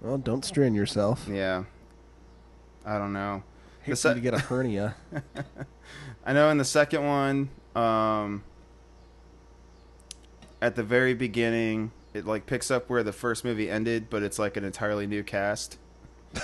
Well, 0.00 0.18
don't 0.18 0.44
strain 0.44 0.74
yourself. 0.74 1.26
Yeah. 1.30 1.64
I 2.86 2.96
don't 2.98 3.12
know. 3.12 3.42
Hate 3.82 3.90
The 3.92 3.96
se- 3.96 4.14
to 4.14 4.20
get 4.20 4.32
a 4.32 4.38
hernia. 4.38 4.94
I 6.24 6.32
know 6.32 6.48
in 6.50 6.56
the 6.58 6.64
second 6.64 7.04
one, 7.04 7.50
um, 7.74 8.42
at 10.62 10.74
the 10.76 10.82
very 10.82 11.14
beginning, 11.14 11.90
it 12.14 12.24
like 12.26 12.46
picks 12.46 12.70
up 12.70 12.88
where 12.88 13.02
the 13.02 13.12
first 13.12 13.44
movie 13.44 13.68
ended, 13.70 14.08
but 14.08 14.22
it's 14.22 14.38
like 14.38 14.56
an 14.56 14.64
entirely 14.64 15.06
new 15.06 15.22
cast. 15.22 15.78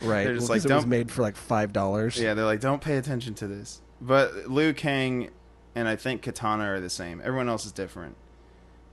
Right. 0.00 0.24
They're 0.24 0.34
just 0.34 0.48
well, 0.48 0.56
like, 0.56 0.62
'cause 0.62 0.70
it 0.70 0.74
was 0.74 0.82
don't- 0.82 0.90
made 0.90 1.10
for 1.12 1.22
like 1.22 1.36
five 1.36 1.72
dollars. 1.72 2.18
Yeah, 2.18 2.34
they're 2.34 2.44
like, 2.44 2.58
don't 2.58 2.82
pay 2.82 2.96
attention 2.96 3.34
to 3.34 3.46
this. 3.46 3.80
But 4.00 4.50
Liu 4.50 4.74
Kang 4.74 5.30
and 5.76 5.86
I 5.86 5.94
think 5.94 6.22
Kitana 6.24 6.66
are 6.70 6.80
the 6.80 6.90
same. 6.90 7.20
Everyone 7.24 7.48
else 7.48 7.64
is 7.64 7.70
different. 7.70 8.16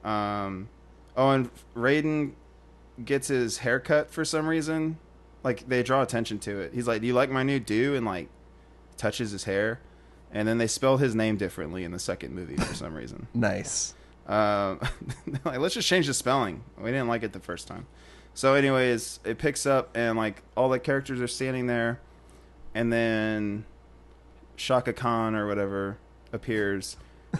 Um, 0.04 0.70
oh, 1.18 1.32
and 1.32 1.50
Raiden 1.76 2.34
gets 3.04 3.30
his 3.30 3.58
haircut 3.58 4.12
for 4.12 4.24
some 4.24 4.46
reason. 4.48 5.00
Like 5.44 5.68
they 5.68 5.84
draw 5.84 6.02
attention 6.02 6.40
to 6.40 6.60
it. 6.60 6.74
He's 6.74 6.88
like, 6.88 7.02
"Do 7.02 7.08
you 7.08 7.14
like 7.14 7.30
my 7.30 7.44
new 7.44 7.60
do?" 7.60 7.96
And 7.96 8.06
like 8.06 8.28
touches 8.98 9.32
his 9.32 9.46
hair, 9.46 9.80
and 10.32 10.48
then 10.48 10.58
they 10.58 10.68
spell 10.68 10.98
his 10.98 11.16
name 11.16 11.38
differently 11.38 11.84
in 11.84 11.92
the 11.92 12.00
second 12.00 12.34
movie 12.36 12.58
for 12.58 12.74
some 12.74 12.94
reason. 12.94 13.28
Nice. 13.34 13.94
Um, 14.28 14.80
like, 15.44 15.58
let's 15.58 15.74
just 15.74 15.88
change 15.88 16.06
the 16.06 16.14
spelling. 16.14 16.64
We 16.78 16.92
didn't 16.92 17.08
like 17.08 17.24
it 17.24 17.34
the 17.34 17.40
first 17.40 17.68
time. 17.68 17.88
So, 18.36 18.54
anyways, 18.54 19.20
it 19.26 19.40
picks 19.40 19.66
up 19.66 19.90
and 19.96 20.18
like 20.18 20.44
all 20.56 20.70
the 20.70 20.80
characters 20.80 21.20
are 21.20 21.28
standing 21.28 21.66
there, 21.68 22.00
and 22.76 22.94
then 22.94 23.66
Shaka 24.56 24.94
Khan 24.94 25.36
or 25.36 25.48
whatever 25.48 25.98
appears, 26.32 26.98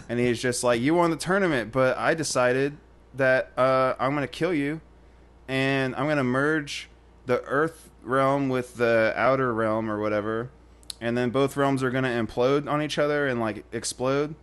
and 0.08 0.18
he's 0.18 0.40
just 0.40 0.64
like, 0.64 0.80
"You 0.80 0.94
won 0.94 1.10
the 1.10 1.16
tournament, 1.16 1.70
but 1.70 1.96
I 1.96 2.14
decided 2.14 2.76
that 3.14 3.52
uh, 3.56 3.94
I'm 4.00 4.14
gonna 4.14 4.26
kill 4.26 4.54
you, 4.54 4.80
and 5.46 5.94
I'm 5.94 6.08
gonna 6.08 6.24
merge 6.24 6.88
the 7.26 7.42
Earth 7.42 7.89
realm 8.02 8.48
with 8.48 8.76
the 8.76 9.12
outer 9.16 9.52
realm 9.52 9.90
or 9.90 10.00
whatever, 10.00 10.50
and 11.00 11.16
then 11.16 11.30
both 11.30 11.56
realms 11.56 11.82
are 11.82 11.90
gonna 11.90 12.08
implode 12.08 12.68
on 12.68 12.82
each 12.82 12.98
other 12.98 13.26
and 13.26 13.40
like 13.40 13.64
explode, 13.72 14.34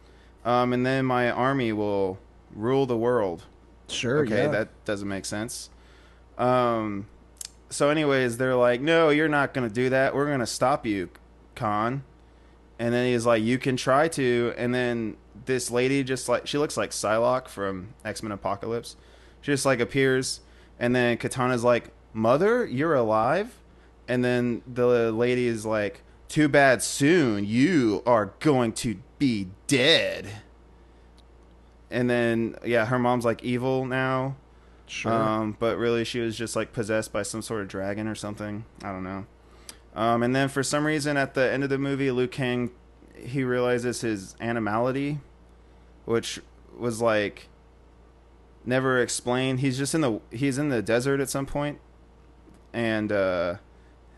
um, 0.45 0.73
and 0.73 0.85
then 0.85 1.05
my 1.05 1.29
army 1.29 1.71
will 1.73 2.19
rule 2.53 2.85
the 2.85 2.97
world." 2.97 3.43
Sure. 3.89 4.19
okay, 4.19 4.43
yeah. 4.43 4.47
that 4.49 4.85
doesn't 4.85 5.07
make 5.07 5.25
sense. 5.25 5.69
Um, 6.37 7.07
so, 7.69 7.89
anyways, 7.89 8.37
they're 8.37 8.55
like, 8.55 8.81
no, 8.81 9.09
you're 9.09 9.27
not 9.27 9.53
going 9.53 9.67
to 9.67 9.73
do 9.73 9.89
that. 9.89 10.15
We're 10.15 10.25
going 10.25 10.39
to 10.39 10.45
stop 10.45 10.85
you, 10.85 11.09
Khan. 11.55 12.03
And 12.79 12.93
then 12.93 13.07
he's 13.07 13.25
like, 13.25 13.43
you 13.43 13.57
can 13.57 13.75
try 13.75 14.07
to. 14.09 14.53
And 14.57 14.73
then 14.73 15.17
this 15.45 15.71
lady 15.71 16.03
just 16.03 16.29
like, 16.29 16.47
she 16.47 16.57
looks 16.57 16.77
like 16.77 16.91
Psylocke 16.91 17.47
from 17.47 17.93
X 18.05 18.21
Men 18.21 18.31
Apocalypse. 18.31 18.95
She 19.41 19.51
just 19.51 19.65
like 19.65 19.79
appears. 19.79 20.41
And 20.79 20.95
then 20.95 21.17
Kitana's 21.17 21.63
like, 21.63 21.89
Mother, 22.13 22.65
you're 22.65 22.95
alive? 22.95 23.59
And 24.07 24.23
then 24.23 24.61
the 24.65 25.11
lady 25.11 25.47
is 25.47 25.65
like, 25.65 26.01
too 26.27 26.47
bad 26.47 26.81
soon. 26.81 27.45
You 27.45 28.03
are 28.05 28.33
going 28.39 28.73
to 28.73 28.97
be 29.19 29.49
dead. 29.67 30.27
And 31.89 32.09
then, 32.09 32.55
yeah, 32.65 32.85
her 32.85 32.99
mom's 32.99 33.25
like 33.25 33.43
evil 33.43 33.85
now. 33.85 34.35
sure. 34.87 35.11
Um, 35.11 35.57
but 35.59 35.77
really, 35.77 36.03
she 36.03 36.19
was 36.19 36.37
just 36.37 36.55
like 36.55 36.73
possessed 36.73 37.13
by 37.13 37.23
some 37.23 37.41
sort 37.41 37.61
of 37.61 37.67
dragon 37.67 38.07
or 38.07 38.15
something. 38.15 38.65
I 38.83 38.91
don't 38.91 39.03
know. 39.03 39.25
Um, 39.95 40.21
and 40.21 40.35
then 40.35 40.49
for 40.49 40.63
some 40.63 40.85
reason, 40.85 41.17
at 41.17 41.33
the 41.33 41.51
end 41.51 41.63
of 41.63 41.69
the 41.69 41.77
movie, 41.77 42.11
Liu 42.11 42.27
Kang 42.27 42.71
he 43.17 43.43
realizes 43.43 44.01
his 44.01 44.35
animality, 44.39 45.19
which 46.05 46.39
was 46.77 47.01
like 47.01 47.49
never 48.65 49.01
explained. 49.01 49.59
He's 49.59 49.77
just 49.77 49.95
in 49.95 50.01
the 50.01 50.19
he's 50.31 50.57
in 50.57 50.69
the 50.69 50.81
desert 50.81 51.19
at 51.19 51.29
some 51.29 51.45
point, 51.45 51.79
and 52.77 53.11
uh, 53.11 53.55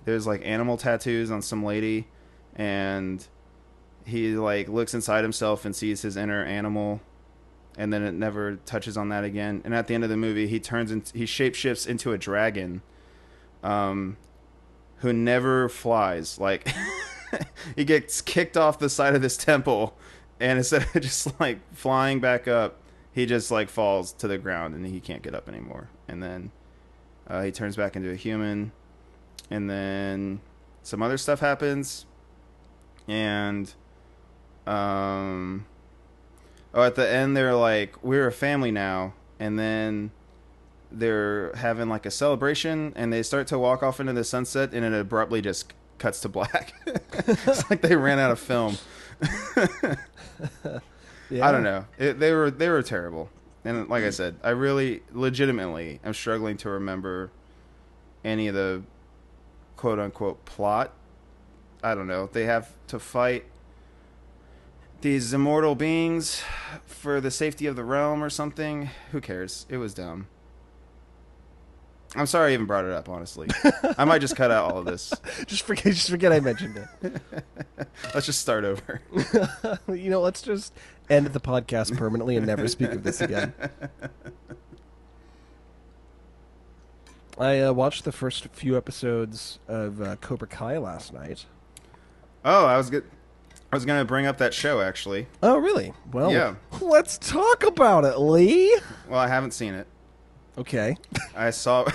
there's 0.04 0.28
like 0.28 0.42
animal 0.44 0.76
tattoos 0.76 1.32
on 1.32 1.42
some 1.42 1.64
lady, 1.64 2.08
and 2.56 3.26
he 4.06 4.36
like 4.36 4.68
looks 4.68 4.94
inside 4.94 5.24
himself 5.24 5.64
and 5.64 5.76
sees 5.76 6.02
his 6.02 6.18
inner 6.18 6.44
animal 6.44 7.00
and 7.78 7.94
then 7.94 8.04
it 8.04 8.14
never 8.14 8.58
touches 8.66 8.98
on 8.98 9.08
that 9.08 9.24
again. 9.24 9.62
And 9.64 9.74
at 9.74 9.88
the 9.88 9.96
end 9.96 10.04
of 10.04 10.10
the 10.10 10.18
movie, 10.18 10.48
he 10.48 10.60
turns 10.60 10.92
into 10.92 11.18
he 11.18 11.24
shapeshifts 11.24 11.88
into 11.88 12.12
a 12.12 12.18
dragon, 12.18 12.82
um, 13.64 14.18
who 14.98 15.14
never 15.14 15.70
flies. 15.70 16.38
Like 16.38 16.70
he 17.78 17.86
gets 17.86 18.20
kicked 18.20 18.58
off 18.58 18.80
the 18.80 18.90
side 18.90 19.16
of 19.16 19.22
this 19.22 19.38
temple, 19.38 19.98
and 20.42 20.58
instead 20.58 20.84
of 20.84 20.94
just 21.02 21.40
like 21.40 21.60
flying 21.74 22.20
back 22.20 22.50
up, 22.50 22.82
he 23.14 23.26
just 23.26 23.50
like 23.50 23.70
falls 23.70 24.12
to 24.14 24.28
the 24.28 24.38
ground 24.38 24.76
and 24.76 24.86
he 24.86 25.00
can't 25.00 25.22
get 25.22 25.34
up 25.34 25.48
anymore. 25.48 25.90
And 26.06 26.22
then 26.22 26.52
uh, 27.30 27.42
he 27.44 27.52
turns 27.52 27.76
back 27.76 27.96
into 27.96 28.10
a 28.12 28.16
human, 28.16 28.72
and 29.50 29.70
then 29.70 30.42
some 30.84 31.02
other 31.02 31.18
stuff 31.18 31.40
happens, 31.40 32.06
and 33.08 33.74
um 34.68 35.66
oh 36.76 36.84
at 36.84 36.94
the 36.96 37.10
end 37.10 37.36
they're 37.36 37.56
like 37.56 38.04
we're 38.04 38.28
a 38.28 38.32
family 38.32 38.72
now. 38.72 39.14
And 39.40 39.58
then 39.58 40.12
they're 40.92 41.54
having 41.56 41.88
like 41.88 42.06
a 42.06 42.12
celebration. 42.12 42.92
And 42.96 43.12
they 43.14 43.24
start 43.24 43.48
to 43.48 43.58
walk 43.58 43.82
off 43.84 44.00
into 44.02 44.12
the 44.14 44.26
sunset. 44.26 44.74
And 44.74 44.84
it 44.84 44.94
abruptly 44.94 45.42
just 45.42 45.74
cuts 45.98 46.20
to 46.22 46.30
black. 46.30 46.74
It's 47.26 47.70
like 47.70 47.82
they 47.82 47.96
ran 47.96 48.20
out 48.20 48.32
of 48.32 48.40
film. 48.40 48.78
Yeah. 51.32 51.48
i 51.48 51.52
don't 51.52 51.62
know. 51.62 51.86
It, 52.00 52.20
they 52.20 52.34
were 52.34 52.50
they 52.50 52.70
were 52.70 52.82
terrible 52.82 53.30
and 53.64 53.90
like 53.90 54.04
i 54.04 54.10
said 54.10 54.36
i 54.44 54.50
really 54.50 55.02
legitimately 55.12 56.00
am 56.04 56.14
struggling 56.14 56.58
to 56.58 56.70
remember 56.70 57.32
any 58.24 58.48
of 58.48 58.56
the 58.56 58.82
quote 59.76 60.00
unquote 60.00 60.44
plot 60.46 60.94
i 61.84 61.94
don't 61.96 62.08
know 62.08 62.30
they 62.32 62.46
have 62.46 62.74
to 62.88 63.00
fight 63.00 63.46
these 65.02 65.34
immortal 65.34 65.76
beings 65.76 66.44
for 66.86 67.22
the 67.22 67.32
safety 67.32 67.66
of 67.66 67.76
the 67.76 67.84
realm 67.84 68.24
or 68.24 68.30
something. 68.30 68.90
Who 69.12 69.22
cares? 69.22 69.66
It 69.70 69.78
was 69.78 69.94
dumb. 69.94 70.28
I'm 72.16 72.26
sorry 72.26 72.52
I 72.52 72.54
even 72.56 72.66
brought 72.66 72.86
it 72.86 72.92
up, 72.92 73.08
honestly. 73.08 73.48
I 73.98 74.04
might 74.06 74.20
just 74.20 74.36
cut 74.36 74.50
out 74.50 74.72
all 74.72 74.80
of 74.80 74.86
this. 74.86 75.14
Just 75.48 75.64
forget. 75.64 75.94
Just 75.94 76.10
forget 76.10 76.32
I 76.32 76.40
mentioned 76.40 76.78
it. 77.04 77.22
Let's 78.16 78.26
just 78.26 78.42
start 78.42 78.66
over. 78.66 79.02
you 79.88 80.10
know, 80.10 80.20
let's 80.22 80.42
just 80.42 80.74
end 81.10 81.28
the 81.28 81.40
podcast 81.40 81.96
permanently 81.98 82.36
and 82.38 82.46
never 82.48 82.68
speak 82.68 82.92
of 82.92 83.04
this 83.04 83.22
again. 83.22 83.54
I 87.38 87.60
uh, 87.62 87.74
watched 87.74 88.04
the 88.06 88.12
first 88.12 88.48
few 88.54 88.76
episodes 88.76 89.60
of 89.68 90.02
uh, 90.02 90.16
Cobra 90.18 90.48
Kai 90.48 90.78
last 90.78 91.14
night. 91.14 91.46
Oh, 92.44 92.66
I 92.66 92.78
was 92.78 92.90
good. 92.90 93.04
I 93.72 93.76
was 93.76 93.86
gonna 93.86 94.04
bring 94.06 94.26
up 94.26 94.40
that 94.40 94.54
show 94.54 94.82
actually. 94.82 95.28
Oh, 95.44 95.58
really? 95.58 95.94
Well, 96.12 96.32
Yeah. 96.32 96.56
let's 96.82 97.18
talk 97.20 97.64
about 97.64 98.04
it, 98.04 98.18
Lee. 98.18 98.76
Well, 99.08 99.20
I 99.20 99.28
haven't 99.28 99.52
seen 99.52 99.74
it. 99.74 99.88
Okay. 100.58 100.96
I 101.36 101.52
saw. 101.52 101.86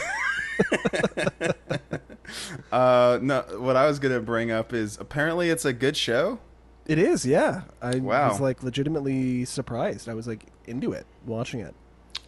uh, 2.73 3.19
no, 3.23 3.43
what 3.59 3.77
I 3.77 3.87
was 3.87 3.99
gonna 3.99 4.21
bring 4.21 4.51
up 4.51 4.73
is 4.73 4.97
apparently 5.01 5.51
it's 5.51 5.65
a 5.65 5.73
good 5.73 5.97
show. 5.97 6.39
It 6.87 6.99
is, 6.99 7.25
yeah. 7.25 7.63
I 7.81 7.97
Wow. 7.97 8.29
was 8.31 8.41
like 8.41 8.63
legitimately 8.63 9.45
surprised. 9.47 10.09
I 10.09 10.15
was 10.15 10.27
like 10.27 10.47
into 10.67 10.93
it, 10.93 11.07
watching 11.27 11.61
it. 11.61 11.75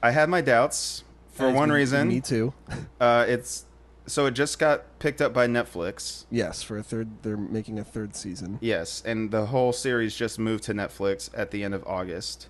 I 0.02 0.10
had 0.12 0.28
my 0.28 0.40
doubts 0.40 1.04
for 1.30 1.46
As 1.48 1.54
one 1.54 1.68
me- 1.68 1.74
reason. 1.76 2.08
Me 2.08 2.20
too. 2.20 2.52
Uh, 3.00 3.24
it's 3.28 3.66
so 4.06 4.24
it 4.26 4.30
just 4.32 4.58
got 4.58 4.98
picked 5.00 5.20
up 5.20 5.34
by 5.34 5.46
Netflix. 5.46 6.24
yes, 6.30 6.62
for 6.62 6.78
a 6.78 6.82
third, 6.82 7.08
they're 7.22 7.36
making 7.36 7.78
a 7.78 7.84
third 7.84 8.14
season. 8.16 8.58
Yes, 8.62 9.02
and 9.04 9.30
the 9.30 9.46
whole 9.46 9.72
series 9.72 10.14
just 10.16 10.38
moved 10.38 10.64
to 10.64 10.72
Netflix 10.74 11.28
at 11.34 11.50
the 11.50 11.62
end 11.64 11.74
of 11.74 11.84
August. 11.86 12.48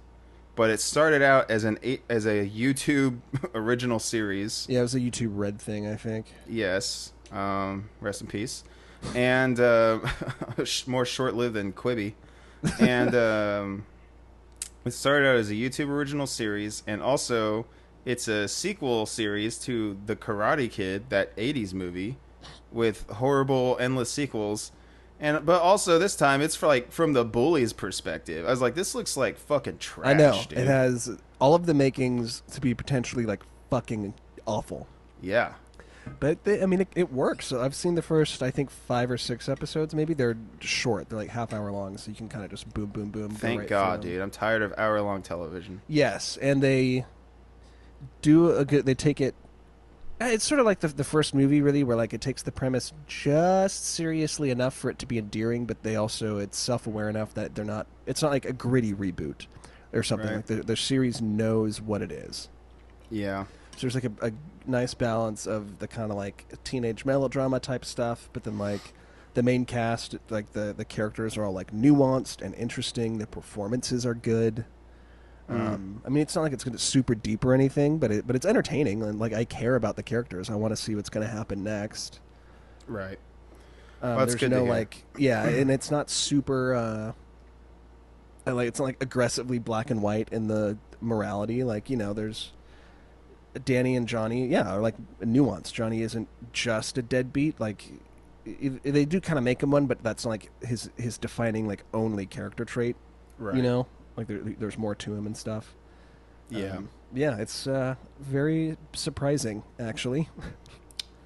But 0.56 0.70
it 0.70 0.80
started 0.80 1.20
out 1.20 1.50
as 1.50 1.64
an 1.64 1.78
as 2.08 2.26
a 2.26 2.48
YouTube 2.48 3.20
original 3.54 3.98
series. 3.98 4.66
Yeah, 4.68 4.80
it 4.80 4.82
was 4.82 4.94
a 4.94 5.00
YouTube 5.00 5.32
Red 5.32 5.60
thing, 5.60 5.86
I 5.86 5.96
think. 5.96 6.26
Yes, 6.48 7.12
um, 7.30 7.90
rest 8.00 8.22
in 8.22 8.26
peace, 8.26 8.64
and 9.14 9.60
uh, 9.60 10.00
more 10.86 11.04
short-lived 11.04 11.54
than 11.54 11.72
Quibi. 11.72 12.14
And 12.80 13.14
um, 13.14 13.86
it 14.86 14.92
started 14.92 15.28
out 15.28 15.36
as 15.36 15.50
a 15.50 15.54
YouTube 15.54 15.88
original 15.90 16.26
series, 16.26 16.82
and 16.86 17.02
also 17.02 17.66
it's 18.06 18.26
a 18.26 18.48
sequel 18.48 19.04
series 19.04 19.58
to 19.58 19.98
the 20.06 20.16
Karate 20.16 20.70
Kid, 20.70 21.10
that 21.10 21.36
'80s 21.36 21.74
movie, 21.74 22.16
with 22.72 23.06
horrible, 23.10 23.76
endless 23.78 24.10
sequels. 24.10 24.72
And 25.18 25.46
but 25.46 25.62
also 25.62 25.98
this 25.98 26.14
time 26.14 26.42
it's 26.42 26.54
for 26.54 26.66
like 26.66 26.92
from 26.92 27.12
the 27.14 27.24
bully's 27.24 27.72
perspective. 27.72 28.46
I 28.46 28.50
was 28.50 28.60
like, 28.60 28.74
this 28.74 28.94
looks 28.94 29.16
like 29.16 29.38
fucking 29.38 29.78
trash. 29.78 30.06
I 30.06 30.12
know 30.12 30.42
dude. 30.48 30.58
it 30.58 30.66
has 30.66 31.16
all 31.40 31.54
of 31.54 31.66
the 31.66 31.74
makings 31.74 32.42
to 32.52 32.60
be 32.60 32.74
potentially 32.74 33.24
like 33.24 33.42
fucking 33.70 34.14
awful. 34.46 34.86
Yeah, 35.22 35.54
But 36.20 36.44
they, 36.44 36.62
I 36.62 36.66
mean, 36.66 36.82
it, 36.82 36.88
it 36.94 37.12
works. 37.12 37.46
So 37.46 37.62
I've 37.62 37.74
seen 37.74 37.94
the 37.94 38.02
first, 38.02 38.42
I 38.42 38.50
think, 38.50 38.70
five 38.70 39.10
or 39.10 39.16
six 39.16 39.48
episodes. 39.48 39.94
Maybe 39.94 40.12
they're 40.12 40.36
short; 40.60 41.08
they're 41.08 41.18
like 41.18 41.30
half 41.30 41.52
hour 41.54 41.72
long, 41.72 41.96
so 41.96 42.10
you 42.10 42.16
can 42.16 42.28
kind 42.28 42.44
of 42.44 42.50
just 42.50 42.72
boom, 42.74 42.86
boom, 42.86 43.08
boom. 43.08 43.28
go 43.28 43.34
thank 43.34 43.60
right 43.60 43.68
God, 43.68 44.02
dude. 44.02 44.20
I'm 44.20 44.30
tired 44.30 44.60
of 44.62 44.74
hour-long 44.76 45.22
television. 45.22 45.80
Yes, 45.88 46.36
and 46.36 46.62
they 46.62 47.06
do 48.22 48.54
a 48.54 48.64
good. 48.64 48.84
They 48.84 48.94
take 48.94 49.20
it. 49.20 49.34
Eh, 50.20 50.32
It's 50.32 50.44
sort 50.44 50.60
of 50.60 50.66
like 50.66 50.80
the 50.80 50.88
the 50.88 51.04
first 51.04 51.34
movie, 51.34 51.60
really, 51.62 51.84
where 51.84 51.96
like 51.96 52.14
it 52.14 52.20
takes 52.20 52.42
the 52.42 52.52
premise 52.52 52.92
just 53.06 53.84
seriously 53.84 54.50
enough 54.50 54.74
for 54.74 54.90
it 54.90 54.98
to 55.00 55.06
be 55.06 55.18
endearing, 55.18 55.66
but 55.66 55.82
they 55.82 55.96
also 55.96 56.38
it's 56.38 56.58
self 56.58 56.86
aware 56.86 57.08
enough 57.08 57.34
that 57.34 57.54
they're 57.54 57.64
not. 57.64 57.86
It's 58.06 58.22
not 58.22 58.30
like 58.30 58.44
a 58.44 58.52
gritty 58.52 58.92
reboot 58.94 59.46
or 59.92 60.02
something. 60.02 60.28
Right. 60.28 60.36
Like 60.36 60.46
the 60.46 60.56
the 60.56 60.76
series 60.76 61.20
knows 61.20 61.80
what 61.80 62.02
it 62.02 62.12
is. 62.12 62.48
Yeah. 63.10 63.44
So 63.76 63.82
there's 63.82 63.94
like 63.94 64.04
a, 64.04 64.12
a 64.28 64.32
nice 64.66 64.94
balance 64.94 65.46
of 65.46 65.78
the 65.78 65.88
kind 65.88 66.10
of 66.10 66.16
like 66.16 66.46
teenage 66.64 67.04
melodrama 67.04 67.60
type 67.60 67.84
stuff, 67.84 68.28
but 68.32 68.44
then 68.44 68.58
like 68.58 68.94
the 69.34 69.42
main 69.42 69.66
cast, 69.66 70.16
like 70.30 70.52
the 70.52 70.72
the 70.76 70.84
characters 70.84 71.36
are 71.36 71.44
all 71.44 71.52
like 71.52 71.72
nuanced 71.72 72.40
and 72.42 72.54
interesting. 72.54 73.18
The 73.18 73.26
performances 73.26 74.06
are 74.06 74.14
good. 74.14 74.64
Mm. 75.50 75.74
Um, 75.74 76.02
I 76.04 76.08
mean, 76.08 76.22
it's 76.22 76.34
not 76.34 76.42
like 76.42 76.52
it's 76.52 76.64
going 76.64 76.76
to 76.76 76.82
super 76.82 77.14
deep 77.14 77.44
or 77.44 77.54
anything, 77.54 77.98
but 77.98 78.10
it 78.10 78.26
but 78.26 78.34
it's 78.34 78.46
entertaining 78.46 79.02
and 79.02 79.18
like 79.18 79.32
I 79.32 79.44
care 79.44 79.76
about 79.76 79.96
the 79.96 80.02
characters. 80.02 80.50
I 80.50 80.56
want 80.56 80.72
to 80.72 80.76
see 80.76 80.94
what's 80.94 81.08
going 81.08 81.26
to 81.26 81.32
happen 81.32 81.62
next. 81.62 82.20
Right. 82.86 83.18
Um, 84.02 84.18
that's 84.18 84.32
there's 84.32 84.40
good 84.40 84.50
no 84.50 84.64
like, 84.64 85.04
yeah, 85.16 85.44
and 85.48 85.70
it's 85.70 85.90
not 85.90 86.10
super. 86.10 86.74
Uh, 86.74 87.12
like 88.52 88.68
it's 88.68 88.78
not 88.78 88.86
like 88.86 89.02
aggressively 89.02 89.58
black 89.58 89.90
and 89.90 90.02
white 90.02 90.28
in 90.30 90.48
the 90.48 90.78
morality. 91.00 91.64
Like 91.64 91.90
you 91.90 91.96
know, 91.96 92.12
there's 92.12 92.52
Danny 93.64 93.96
and 93.96 94.08
Johnny. 94.08 94.46
Yeah, 94.46 94.74
are 94.74 94.80
like 94.80 94.94
nuance. 95.20 95.70
Johnny 95.70 96.02
isn't 96.02 96.28
just 96.52 96.98
a 96.98 97.02
deadbeat. 97.02 97.60
Like 97.60 97.84
they 98.44 99.04
do 99.04 99.20
kind 99.20 99.38
of 99.38 99.44
make 99.44 99.62
him 99.62 99.70
one, 99.70 99.86
but 99.86 100.02
that's 100.02 100.24
not 100.24 100.30
like 100.30 100.50
his 100.62 100.90
his 100.96 101.18
defining 101.18 101.66
like 101.66 101.84
only 101.94 102.26
character 102.26 102.64
trait. 102.64 102.96
Right. 103.38 103.56
You 103.56 103.62
know, 103.62 103.86
like 104.16 104.26
there, 104.26 104.38
there's 104.58 104.78
more 104.78 104.94
to 104.94 105.14
him 105.14 105.26
and 105.26 105.36
stuff. 105.36 105.74
Yeah. 106.48 106.76
Um, 106.76 106.88
yeah, 107.14 107.38
it's 107.38 107.66
uh, 107.66 107.94
very 108.20 108.76
surprising 108.92 109.62
actually. 109.78 110.28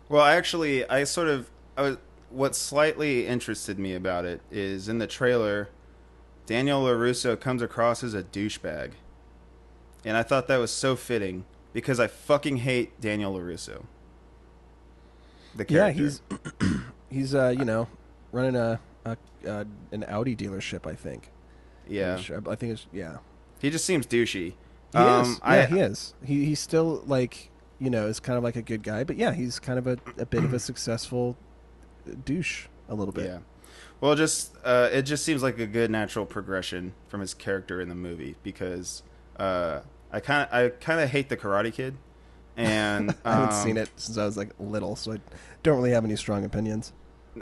Well, 0.09 0.24
actually, 0.24 0.88
I 0.88 1.05
sort 1.05 1.29
of 1.29 1.50
I 1.76 1.83
was 1.83 1.96
what 2.31 2.55
slightly 2.55 3.26
interested 3.26 3.79
me 3.79 3.94
about 3.94 4.24
it 4.24 4.40
is 4.50 4.88
in 4.88 4.98
the 4.98 5.07
trailer, 5.07 5.68
Daniel 6.46 6.83
LaRusso 6.83 7.38
comes 7.38 7.61
across 7.62 8.03
as 8.03 8.14
a 8.14 8.22
douchebag, 8.22 8.92
and 10.05 10.16
I 10.16 10.22
thought 10.22 10.48
that 10.48 10.59
was 10.59 10.70
so 10.70 10.96
fitting 10.96 11.44
because 11.72 12.00
I 12.00 12.07
fucking 12.07 12.59
hate 12.59 13.00
Daniel 13.00 13.35
LaRusso. 13.35 13.85
The 15.57 15.64
character. 15.64 15.74
Yeah, 15.74 15.90
he's 16.05 16.22
he's 17.11 17.35
uh, 17.35 17.55
you 17.57 17.64
know 17.64 17.88
running 18.33 18.57
a, 18.57 18.81
a 19.05 19.16
uh, 19.46 19.64
an 19.92 20.05
Audi 20.05 20.37
dealership, 20.37 20.87
I 20.87 20.94
think. 20.94 21.31
Yeah. 21.90 22.16
Which 22.16 22.31
I 22.31 22.37
I 22.50 22.55
think 22.55 22.72
it's 22.72 22.87
yeah. 22.92 23.18
He 23.61 23.68
just 23.70 23.85
seems 23.85 24.07
douchey. 24.07 24.55
He 24.92 24.98
Um, 24.98 25.33
is. 25.33 25.40
I- 25.42 25.57
Yeah, 25.59 25.66
he 25.66 25.79
is. 25.81 26.14
He 26.24 26.44
he's 26.46 26.61
still 26.61 27.03
like 27.07 27.50
you 27.79 27.90
know 27.90 28.07
is 28.07 28.20
kind 28.20 28.37
of 28.38 28.44
like 28.44 28.57
a 28.57 28.62
good 28.62 28.83
guy, 28.83 29.05
but 29.05 29.16
yeah, 29.16 29.33
he's 29.33 29.59
kind 29.59 29.79
of 29.79 29.87
a, 29.87 29.98
a 30.18 30.26
bit 30.26 30.44
of 30.44 30.55
a 30.55 30.59
successful 30.70 31.37
douche 32.24 32.66
a 32.88 32.94
little 32.94 33.12
bit. 33.12 33.26
Yeah. 33.26 33.38
Well, 34.00 34.14
just 34.14 34.57
uh, 34.64 34.88
it 34.92 35.03
just 35.03 35.24
seems 35.24 35.42
like 35.42 35.59
a 35.59 35.66
good 35.66 35.90
natural 35.90 36.24
progression 36.24 36.94
from 37.09 37.20
his 37.20 37.35
character 37.35 37.81
in 37.81 37.88
the 37.90 37.94
movie 37.94 38.37
because 38.42 39.03
uh, 39.38 39.81
I 40.11 40.20
kind 40.20 40.48
of 40.48 40.55
I 40.55 40.68
kind 40.70 41.00
of 41.00 41.11
hate 41.11 41.29
the 41.29 41.37
Karate 41.37 41.72
Kid, 41.72 41.96
and 42.57 43.14
I 43.24 43.33
haven't 43.35 43.55
um, 43.55 43.62
seen 43.64 43.76
it 43.76 43.90
since 43.96 44.16
I 44.16 44.24
was 44.24 44.37
like 44.38 44.50
little, 44.59 44.96
so 44.96 45.12
I 45.12 45.20
don't 45.62 45.76
really 45.76 45.90
have 45.92 46.05
any 46.05 46.16
strong 46.16 46.44
opinions. 46.44 46.92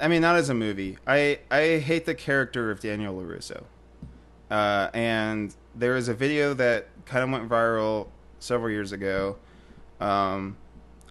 I 0.00 0.08
mean, 0.08 0.20
not 0.20 0.34
as 0.36 0.48
a 0.48 0.54
movie. 0.54 0.98
I 1.06 1.38
I 1.50 1.78
hate 1.78 2.06
the 2.06 2.14
character 2.14 2.70
of 2.72 2.80
Daniel 2.80 3.14
LaRusso, 3.14 3.64
uh, 4.50 4.88
and 4.94 5.54
there 5.74 5.92
was 5.94 6.08
a 6.08 6.14
video 6.14 6.54
that 6.54 6.86
kind 7.04 7.22
of 7.24 7.30
went 7.30 7.48
viral 7.48 8.08
several 8.38 8.70
years 8.70 8.92
ago. 8.92 9.36
Um, 10.00 10.56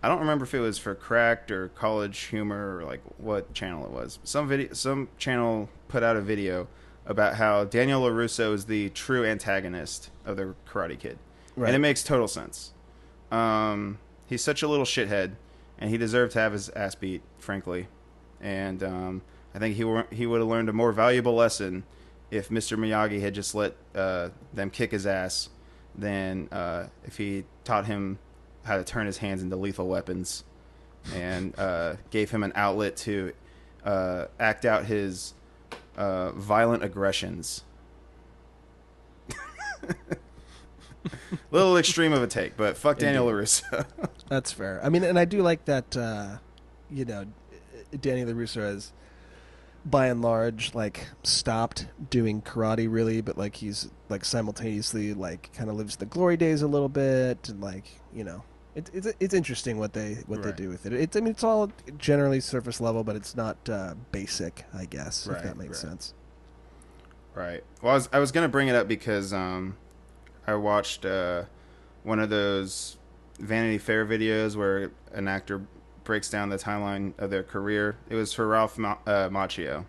I 0.02 0.08
don't 0.10 0.19
remember 0.19 0.45
if 0.45 0.54
it 0.54 0.60
was 0.60 0.78
for 0.78 0.93
Cracked 0.95 1.52
or 1.52 1.69
College 1.69 2.17
Humor 2.26 2.78
or 2.78 2.84
like 2.84 3.02
what 3.17 3.54
channel 3.54 3.86
it 3.86 3.91
was. 3.91 4.19
Some 4.23 4.47
video, 4.47 4.73
some 4.73 5.10
channel 5.17 5.69
put 5.88 6.04
out 6.04 6.15
a 6.15 6.21
video 6.21 6.67
about 7.06 7.36
how 7.36 7.63
Daniel 7.63 8.02
LaRusso 8.04 8.54
is 8.54 8.65
the 8.65 8.89
true 8.89 9.26
antagonist 9.26 10.10
of 10.26 10.36
the 10.38 10.54
Karate 10.69 11.00
Kid, 11.00 11.17
Right. 11.56 11.67
and 11.67 11.76
it 11.76 11.80
makes 11.80 12.04
total 12.04 12.28
sense. 12.28 12.73
Um, 13.32 13.97
he's 14.28 14.43
such 14.43 14.62
a 14.62 14.67
little 14.67 14.86
shithead, 14.86 15.36
and 15.80 15.89
he 15.89 15.97
deserved 15.97 16.34
to 16.34 16.39
have 16.39 16.52
his 16.54 16.69
ass 16.69 16.95
beat, 16.95 17.21
frankly. 17.39 17.88
And 18.41 18.84
um, 18.84 19.21
I 19.56 19.60
think 19.60 19.76
he 19.78 19.84
wor- 19.84 20.08
he 20.12 20.26
would 20.28 20.39
have 20.41 20.47
learned 20.50 20.69
a 20.69 20.73
more 20.73 20.91
valuable 20.91 21.34
lesson 21.36 21.84
if 22.31 22.49
Mr. 22.49 22.77
Miyagi 22.77 23.21
had 23.21 23.33
just 23.33 23.55
let 23.55 23.75
uh, 23.95 24.29
them 24.53 24.69
kick 24.69 24.91
his 24.91 25.07
ass 25.07 25.49
than 25.95 26.47
uh, 26.51 26.87
if 27.05 27.17
he 27.17 27.45
taught 27.63 27.85
him 27.85 28.19
how 28.65 28.77
to 28.77 28.83
turn 28.83 29.05
his 29.05 29.17
hands 29.17 29.41
into 29.41 29.55
lethal 29.55 29.87
weapons 29.87 30.43
and 31.15 31.57
uh, 31.57 31.95
gave 32.11 32.31
him 32.31 32.43
an 32.43 32.51
outlet 32.55 32.97
to 32.97 33.33
uh, 33.85 34.25
act 34.39 34.65
out 34.65 34.85
his 34.85 35.33
uh, 35.95 36.31
violent 36.31 36.83
aggressions. 36.83 37.63
Little 41.51 41.77
extreme 41.77 42.11
of 42.11 42.21
a 42.21 42.27
take, 42.27 42.57
but 42.57 42.75
fuck 42.75 42.97
Daniel 42.99 43.27
LaRusso. 43.27 43.85
That's 44.27 44.51
fair. 44.51 44.81
I 44.83 44.89
mean, 44.89 45.03
and 45.03 45.17
I 45.17 45.23
do 45.25 45.41
like 45.41 45.63
that. 45.65 45.95
Uh, 45.95 46.37
you 46.91 47.05
know, 47.05 47.25
Danny 48.01 48.25
LaRusso 48.25 48.61
has, 48.61 48.91
by 49.89 50.08
and 50.08 50.21
large, 50.21 50.76
like 50.76 51.08
stopped 51.23 51.88
doing 52.10 52.41
karate 52.41 52.88
really, 52.91 53.21
but 53.21 53.38
like 53.38 53.56
he's 53.56 53.89
like 54.10 54.26
simultaneously 54.26 55.13
like 55.13 55.52
kind 55.54 55.69
of 55.69 55.76
lives 55.78 55.95
the 55.95 56.06
glory 56.06 56.38
days 56.38 56.62
a 56.62 56.67
little 56.67 56.89
bit, 56.89 57.50
and 57.50 57.62
like 57.62 57.86
you 58.13 58.23
know, 58.23 58.43
it, 58.76 58.89
it's 58.93 59.08
it's 59.19 59.34
interesting 59.34 59.78
what 59.80 59.93
they 59.93 60.15
what 60.28 60.43
Right. 60.43 60.56
they 60.56 60.63
do 60.63 60.69
with 60.69 60.86
it. 60.86 60.93
It's 60.93 61.15
I 61.15 61.21
mean, 61.21 61.32
it's 61.32 61.43
all 61.43 61.71
generally 61.97 62.39
surface 62.39 62.82
level, 62.82 63.04
but 63.04 63.15
it's 63.15 63.36
not 63.36 63.58
uh, 63.69 63.95
basic, 64.12 64.65
I 64.73 64.86
guess, 64.86 65.26
Right, 65.28 65.38
if 65.38 65.43
that 65.43 65.58
makes 65.58 65.84
right. 65.84 65.89
sense. 65.89 66.13
Right. 67.34 67.63
Well, 67.82 67.91
I 67.91 67.95
was 67.95 68.10
I 68.13 68.19
was 68.19 68.32
gonna 68.32 68.50
bring 68.50 68.67
it 68.67 68.76
up 68.76 68.88
because 68.88 69.32
um, 69.32 69.78
I 70.45 70.56
watched 70.56 71.06
uh, 71.06 71.43
one 72.04 72.19
of 72.19 72.30
those 72.30 72.97
Vanity 73.39 73.78
Fair 73.78 74.06
videos 74.06 74.56
where 74.56 74.91
an 75.13 75.28
actor 75.28 75.62
breaks 76.08 76.30
down 76.30 76.48
the 76.50 76.58
timeline 76.58 77.13
of 77.20 77.30
their 77.30 77.43
career. 77.43 77.98
It 78.10 78.15
was 78.15 78.32
for 78.34 78.48
Ralph 78.48 78.78
Ma- 78.78 78.98
uh, 79.06 79.28
Macchio. 79.30 79.84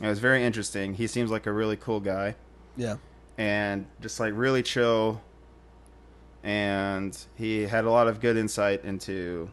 It 0.00 0.06
was 0.06 0.20
very 0.20 0.44
interesting. 0.44 0.94
He 0.94 1.08
seems 1.08 1.28
like 1.30 1.44
a 1.46 1.52
really 1.52 1.76
cool 1.76 1.98
guy 1.98 2.36
Yeah. 2.76 2.96
and 3.36 3.84
just 4.00 4.20
like 4.20 4.32
really 4.36 4.62
chill. 4.62 5.20
And 6.42 7.18
he 7.34 7.62
had 7.64 7.84
a 7.84 7.90
lot 7.90 8.06
of 8.08 8.20
good 8.20 8.36
insight 8.36 8.84
into 8.84 9.50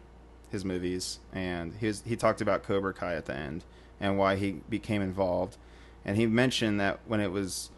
his 0.50 0.64
movies, 0.64 1.20
and 1.34 1.74
he 1.80 1.88
was, 1.88 2.02
he 2.06 2.16
talked 2.16 2.40
about 2.40 2.64
Cobra 2.64 2.94
Kai 2.94 3.16
at 3.16 3.26
the 3.26 3.36
end 3.36 3.66
and 4.00 4.18
why 4.18 4.36
he 4.38 4.62
became 4.70 5.02
involved. 5.02 5.58
And 6.06 6.16
he 6.16 6.26
mentioned 6.28 6.80
that 6.80 7.00
when 7.08 7.20
it 7.20 7.32
was 7.32 7.72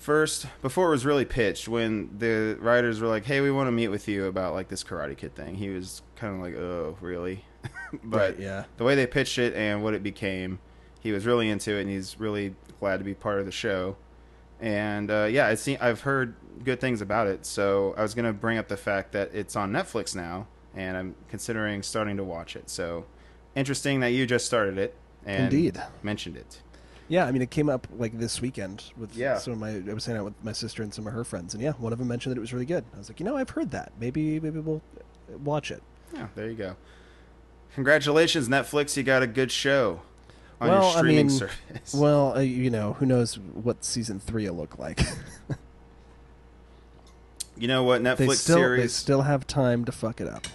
first, 0.00 0.46
before 0.62 0.88
it 0.88 0.90
was 0.90 1.06
really 1.06 1.24
pitched, 1.24 1.68
when 1.68 2.10
the 2.18 2.56
writers 2.60 3.00
were 3.00 3.06
like, 3.08 3.24
"Hey, 3.24 3.40
we 3.40 3.50
want 3.50 3.68
to 3.68 3.72
meet 3.72 3.88
with 3.88 4.08
you 4.08 4.24
about 4.26 4.54
like 4.54 4.68
this 4.68 4.82
Karate 4.82 5.16
Kid 5.16 5.34
thing," 5.34 5.54
he 5.54 5.68
was 5.68 6.02
kind 6.16 6.34
of 6.34 6.40
like, 6.40 6.56
"Oh, 6.56 6.96
really?" 7.00 7.44
but 8.02 8.30
right. 8.32 8.38
Yeah. 8.38 8.64
the 8.78 8.84
way 8.84 8.94
they 8.94 9.06
pitched 9.06 9.38
it 9.38 9.54
and 9.54 9.82
what 9.84 9.94
it 9.94 10.02
became, 10.02 10.58
he 11.00 11.12
was 11.12 11.26
really 11.26 11.48
into 11.48 11.76
it, 11.76 11.82
and 11.82 11.90
he's 11.90 12.18
really 12.18 12.54
glad 12.80 12.96
to 12.96 13.04
be 13.04 13.14
part 13.14 13.38
of 13.38 13.46
the 13.46 13.52
show. 13.52 13.96
And 14.60 15.10
uh, 15.10 15.28
yeah, 15.30 15.46
I 15.46 15.54
seen 15.54 15.78
I've 15.80 16.00
heard 16.02 16.34
good 16.64 16.80
things 16.80 17.00
about 17.00 17.26
it, 17.26 17.46
so 17.46 17.94
I 17.96 18.02
was 18.02 18.14
gonna 18.14 18.32
bring 18.32 18.58
up 18.58 18.68
the 18.68 18.76
fact 18.76 19.12
that 19.12 19.30
it's 19.34 19.56
on 19.56 19.72
Netflix 19.72 20.16
now, 20.16 20.46
and 20.74 20.96
I'm 20.96 21.14
considering 21.28 21.82
starting 21.82 22.16
to 22.16 22.24
watch 22.24 22.56
it. 22.56 22.68
So 22.68 23.06
interesting 23.54 24.00
that 24.00 24.10
you 24.10 24.26
just 24.26 24.46
started 24.46 24.78
it 24.78 24.94
and 25.24 25.52
Indeed. 25.52 25.82
mentioned 26.02 26.36
it. 26.36 26.60
Yeah, 27.10 27.26
I 27.26 27.32
mean, 27.32 27.42
it 27.42 27.50
came 27.50 27.68
up 27.68 27.88
like 27.98 28.16
this 28.18 28.40
weekend 28.40 28.84
with 28.96 29.16
Yeah. 29.16 29.36
some 29.38 29.52
of 29.52 29.58
my. 29.58 29.70
I 29.90 29.92
was 29.92 30.06
hanging 30.06 30.20
out 30.20 30.26
with 30.26 30.44
my 30.44 30.52
sister 30.52 30.80
and 30.84 30.94
some 30.94 31.08
of 31.08 31.12
her 31.12 31.24
friends, 31.24 31.54
and 31.54 31.62
yeah, 31.62 31.72
one 31.72 31.92
of 31.92 31.98
them 31.98 32.06
mentioned 32.06 32.30
that 32.30 32.38
it 32.38 32.40
was 32.40 32.52
really 32.52 32.64
good. 32.64 32.84
I 32.94 32.98
was 32.98 33.10
like, 33.10 33.18
you 33.18 33.26
know, 33.26 33.36
I've 33.36 33.50
heard 33.50 33.72
that. 33.72 33.90
Maybe, 33.98 34.38
maybe 34.38 34.60
we'll 34.60 34.80
uh, 35.28 35.36
watch 35.38 35.72
it. 35.72 35.82
Yeah, 36.14 36.28
there 36.36 36.48
you 36.48 36.54
go. 36.54 36.76
Congratulations, 37.74 38.48
Netflix! 38.48 38.96
You 38.96 39.02
got 39.02 39.24
a 39.24 39.26
good 39.26 39.50
show 39.50 40.02
on 40.60 40.68
Well, 40.68 40.82
your 40.82 40.92
I 40.94 40.98
streaming 40.98 41.26
mean, 41.26 41.30
service. 41.30 41.94
Well, 41.94 42.36
uh, 42.36 42.40
you 42.42 42.70
know, 42.70 42.92
who 42.92 43.06
knows 43.06 43.36
what 43.40 43.84
season 43.84 44.20
three 44.20 44.48
will 44.48 44.56
look 44.56 44.78
like? 44.78 45.00
you 47.56 47.66
know 47.66 47.82
what 47.82 48.02
Netflix 48.02 48.16
they 48.18 48.34
still, 48.34 48.56
series? 48.56 48.82
they 48.82 48.88
still 48.88 49.22
have 49.22 49.48
time 49.48 49.84
to 49.84 49.90
fuck 49.92 50.20
it 50.20 50.28
up. 50.28 50.46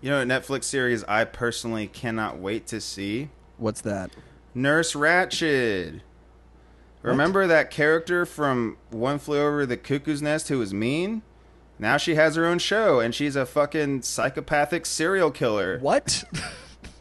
You 0.00 0.10
know 0.10 0.24
Netflix 0.24 0.64
series 0.64 1.02
I 1.04 1.24
personally 1.24 1.88
cannot 1.88 2.38
wait 2.38 2.68
to 2.68 2.80
see? 2.80 3.30
What's 3.56 3.80
that? 3.80 4.12
Nurse 4.58 4.94
Ratched. 4.94 6.00
Remember 7.02 7.46
that 7.46 7.70
character 7.70 8.26
from 8.26 8.76
One 8.90 9.20
Flew 9.20 9.40
Over 9.40 9.64
the 9.64 9.76
Cuckoo's 9.76 10.20
Nest 10.20 10.48
who 10.48 10.58
was 10.58 10.74
mean? 10.74 11.22
Now 11.78 11.96
she 11.96 12.16
has 12.16 12.34
her 12.34 12.44
own 12.44 12.58
show 12.58 12.98
and 12.98 13.14
she's 13.14 13.36
a 13.36 13.46
fucking 13.46 14.02
psychopathic 14.02 14.84
serial 14.84 15.30
killer. 15.30 15.78
What? 15.78 16.24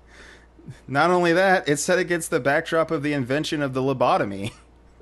Not 0.88 1.10
only 1.10 1.34
that, 1.34 1.68
it's 1.68 1.82
set 1.82 1.98
against 1.98 2.30
the 2.30 2.40
backdrop 2.40 2.92
of 2.92 3.02
the 3.02 3.14
invention 3.14 3.64
of 3.64 3.74
the 3.74 3.82
lobotomy. 3.82 4.52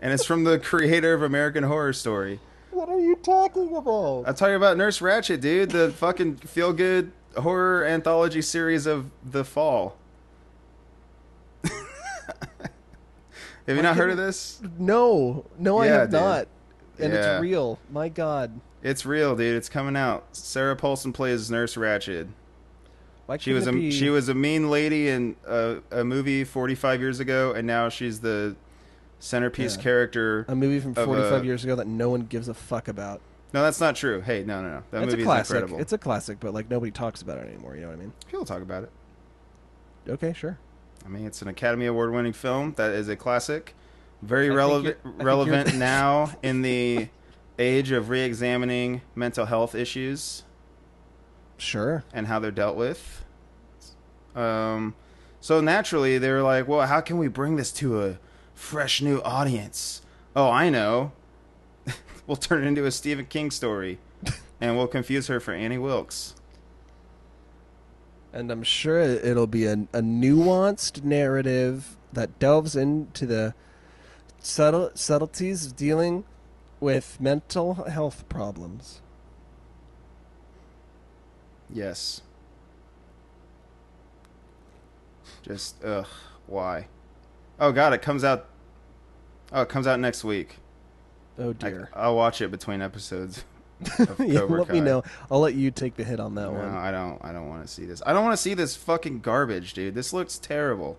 and 0.00 0.12
it's 0.12 0.24
from 0.24 0.44
the 0.44 0.60
creator 0.60 1.12
of 1.12 1.22
American 1.22 1.64
Horror 1.64 1.92
Story. 1.92 2.38
what 2.70 2.88
are 2.88 3.00
you 3.00 3.16
talking 3.16 3.74
about? 3.74 4.24
I'm 4.28 4.34
talking 4.36 4.54
about 4.54 4.76
Nurse 4.76 5.00
Ratched, 5.00 5.40
dude, 5.40 5.70
the 5.70 5.90
fucking 5.90 6.36
feel 6.36 6.72
good 6.72 7.10
horror 7.36 7.84
anthology 7.84 8.42
series 8.42 8.86
of 8.86 9.10
the 9.24 9.44
fall. 9.44 9.96
Have 13.72 13.76
you 13.76 13.82
not 13.82 13.96
heard 13.96 14.10
of 14.10 14.16
this? 14.16 14.60
No, 14.78 15.44
no, 15.58 15.78
I 15.78 15.86
have 15.86 16.10
dude. 16.10 16.20
not. 16.20 16.48
And 16.98 17.12
Yeah. 17.12 17.34
it's 17.36 17.42
real. 17.42 17.78
My 17.90 18.08
God, 18.08 18.60
It's 18.82 19.06
real, 19.06 19.36
dude. 19.36 19.56
It's 19.56 19.68
coming 19.68 19.96
out. 19.96 20.24
Sarah 20.32 20.74
Paulson 20.76 21.12
plays 21.12 21.50
Nurse 21.50 21.76
Ratched. 21.76 22.28
why 23.26 23.36
She 23.38 23.52
was 23.52 23.66
a 23.68 23.72
be- 23.72 23.90
she 23.92 24.10
was 24.10 24.28
a 24.28 24.34
mean 24.34 24.68
lady 24.70 25.08
in 25.08 25.36
a, 25.46 25.76
a 25.92 26.04
movie 26.04 26.42
45 26.44 27.00
years 27.00 27.20
ago, 27.20 27.52
and 27.52 27.66
now 27.66 27.88
she's 27.88 28.20
the 28.20 28.56
centerpiece 29.20 29.76
Yeah. 29.76 29.82
character. 29.82 30.44
a 30.48 30.56
movie 30.56 30.80
from 30.80 30.92
uh, 30.96 31.04
45 31.04 31.42
a- 31.42 31.44
years 31.46 31.62
ago 31.64 31.76
that 31.76 31.86
no 31.86 32.10
one 32.10 32.22
gives 32.22 32.48
a 32.48 32.54
fuck 32.54 32.88
about. 32.88 33.20
No, 33.54 33.62
that's 33.62 33.80
not 33.80 33.94
true. 33.96 34.20
Hey, 34.20 34.42
no, 34.44 34.60
no, 34.62 34.68
no. 34.70 34.82
That 34.90 35.04
it's 35.04 35.12
movie 35.12 35.22
a 35.22 35.24
is 35.24 35.26
classic. 35.26 35.54
incredible. 35.54 35.80
It's 35.80 35.92
a 35.92 35.98
classic, 35.98 36.40
but 36.40 36.52
like 36.52 36.68
nobody 36.68 36.90
talks 36.90 37.22
about 37.22 37.38
it 37.38 37.46
anymore. 37.48 37.76
You 37.76 37.82
know 37.82 37.88
what 37.88 37.96
I 37.98 38.00
mean? 38.00 38.12
People 38.28 38.44
talk 38.44 38.62
about 38.62 38.82
it. 38.84 38.90
okay, 40.08 40.32
sure. 40.32 40.58
I 41.04 41.08
mean, 41.08 41.26
it's 41.26 41.42
an 41.42 41.48
Academy 41.48 41.86
Award 41.86 42.12
winning 42.12 42.32
film 42.32 42.74
that 42.76 42.92
is 42.92 43.08
a 43.08 43.16
classic, 43.16 43.74
very 44.22 44.50
I 44.50 44.54
relevant 44.54 44.96
you're- 45.02 45.14
I 45.14 45.16
think 45.18 45.22
relevant 45.26 45.74
now 45.78 46.32
in 46.42 46.62
the 46.62 47.08
age 47.58 47.90
of 47.90 48.08
re-examining 48.08 49.02
mental 49.14 49.46
health 49.46 49.74
issues 49.74 50.44
Sure. 51.58 52.04
and 52.12 52.26
how 52.26 52.38
they're 52.38 52.50
dealt 52.50 52.76
with. 52.76 53.24
Um, 54.34 54.94
so 55.40 55.60
naturally, 55.60 56.18
they 56.18 56.30
were 56.30 56.42
like, 56.42 56.66
"Well, 56.66 56.86
how 56.86 57.00
can 57.00 57.18
we 57.18 57.28
bring 57.28 57.56
this 57.56 57.72
to 57.74 58.02
a 58.02 58.18
fresh 58.54 59.02
new 59.02 59.20
audience?" 59.22 60.02
Oh, 60.34 60.48
I 60.50 60.70
know. 60.70 61.12
we'll 62.26 62.36
turn 62.36 62.64
it 62.64 62.66
into 62.66 62.86
a 62.86 62.90
Stephen 62.90 63.26
King 63.26 63.50
story, 63.50 63.98
and 64.60 64.76
we'll 64.76 64.86
confuse 64.86 65.26
her 65.26 65.40
for 65.40 65.52
Annie 65.52 65.78
Wilkes. 65.78 66.34
And 68.32 68.50
I'm 68.50 68.62
sure 68.62 68.98
it'll 69.00 69.46
be 69.46 69.66
a, 69.66 69.72
a 69.72 70.00
nuanced 70.00 71.04
narrative 71.04 71.96
that 72.12 72.38
delves 72.38 72.74
into 72.74 73.26
the 73.26 73.54
subtle, 74.38 74.90
subtleties 74.94 75.66
of 75.66 75.76
dealing 75.76 76.24
with 76.80 77.20
mental 77.20 77.74
health 77.74 78.28
problems. 78.28 79.00
Yes. 81.70 82.22
Just 85.42 85.82
ugh, 85.84 86.06
why? 86.46 86.88
Oh 87.58 87.72
God, 87.72 87.92
it 87.92 88.02
comes 88.02 88.24
out. 88.24 88.46
Oh, 89.52 89.62
it 89.62 89.68
comes 89.68 89.86
out 89.86 90.00
next 90.00 90.24
week. 90.24 90.56
Oh 91.38 91.50
I, 91.50 91.52
dear. 91.52 91.90
I'll 91.94 92.16
watch 92.16 92.40
it 92.40 92.50
between 92.50 92.82
episodes. 92.82 93.44
Yeah, 94.18 94.40
let 94.42 94.68
me 94.68 94.80
know. 94.80 95.02
I'll 95.30 95.40
let 95.40 95.54
you 95.54 95.70
take 95.70 95.96
the 95.96 96.04
hit 96.04 96.20
on 96.20 96.34
that 96.36 96.50
No, 96.52 96.52
one. 96.52 96.68
I 96.68 96.90
don't. 96.90 97.22
I 97.24 97.32
don't 97.32 97.48
want 97.48 97.62
to 97.66 97.68
see 97.68 97.84
this. 97.84 98.02
I 98.06 98.12
don't 98.12 98.24
want 98.24 98.34
to 98.34 98.42
see 98.42 98.54
this 98.54 98.76
fucking 98.76 99.20
garbage, 99.20 99.74
dude. 99.74 99.94
This 99.94 100.12
looks 100.12 100.38
terrible. 100.38 100.98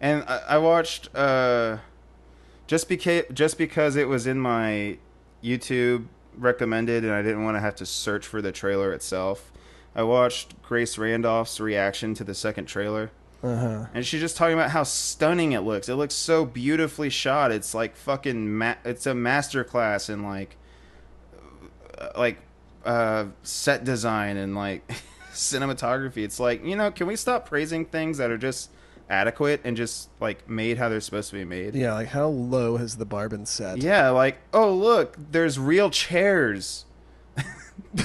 And 0.00 0.22
I, 0.28 0.42
I 0.50 0.58
watched 0.58 1.14
uh, 1.14 1.78
just 2.66 2.88
because 2.88 3.24
just 3.32 3.58
because 3.58 3.96
it 3.96 4.08
was 4.08 4.26
in 4.26 4.38
my 4.38 4.98
YouTube 5.42 6.06
recommended, 6.36 7.04
and 7.04 7.12
I 7.12 7.22
didn't 7.22 7.44
want 7.44 7.56
to 7.56 7.60
have 7.60 7.74
to 7.76 7.86
search 7.86 8.26
for 8.26 8.40
the 8.40 8.52
trailer 8.52 8.92
itself. 8.92 9.52
I 9.94 10.02
watched 10.04 10.60
Grace 10.62 10.96
Randolph's 10.98 11.58
reaction 11.60 12.14
to 12.14 12.24
the 12.24 12.34
second 12.34 12.66
trailer. 12.66 13.10
Uh 13.42 13.56
huh. 13.56 13.86
And 13.94 14.04
she's 14.06 14.20
just 14.20 14.36
talking 14.36 14.54
about 14.54 14.70
how 14.70 14.82
stunning 14.82 15.52
it 15.52 15.60
looks. 15.60 15.88
It 15.88 15.94
looks 15.94 16.14
so 16.14 16.44
beautifully 16.44 17.08
shot. 17.08 17.52
It's 17.52 17.74
like 17.74 17.96
fucking 17.96 18.56
ma- 18.56 18.74
it's 18.84 19.06
a 19.06 19.12
masterclass 19.12 20.10
in 20.10 20.24
like 20.24 20.56
like 22.16 22.38
uh 22.84 23.26
set 23.42 23.84
design 23.84 24.36
and 24.36 24.54
like 24.54 24.88
cinematography. 25.32 26.18
It's 26.18 26.40
like, 26.40 26.64
you 26.64 26.76
know, 26.76 26.90
can 26.90 27.06
we 27.06 27.16
stop 27.16 27.46
praising 27.46 27.84
things 27.84 28.18
that 28.18 28.30
are 28.30 28.38
just 28.38 28.70
adequate 29.10 29.60
and 29.64 29.76
just 29.76 30.10
like 30.20 30.48
made 30.48 30.78
how 30.78 30.88
they're 30.88 31.00
supposed 31.00 31.30
to 31.30 31.36
be 31.36 31.44
made? 31.44 31.74
Yeah, 31.74 31.94
like 31.94 32.08
how 32.08 32.26
low 32.28 32.76
has 32.76 32.96
the 32.96 33.04
bar 33.04 33.28
been 33.28 33.46
set? 33.46 33.78
Yeah, 33.78 34.10
like, 34.10 34.38
oh 34.52 34.72
look, 34.72 35.16
there's 35.30 35.58
real 35.58 35.90
chairs. 35.90 36.84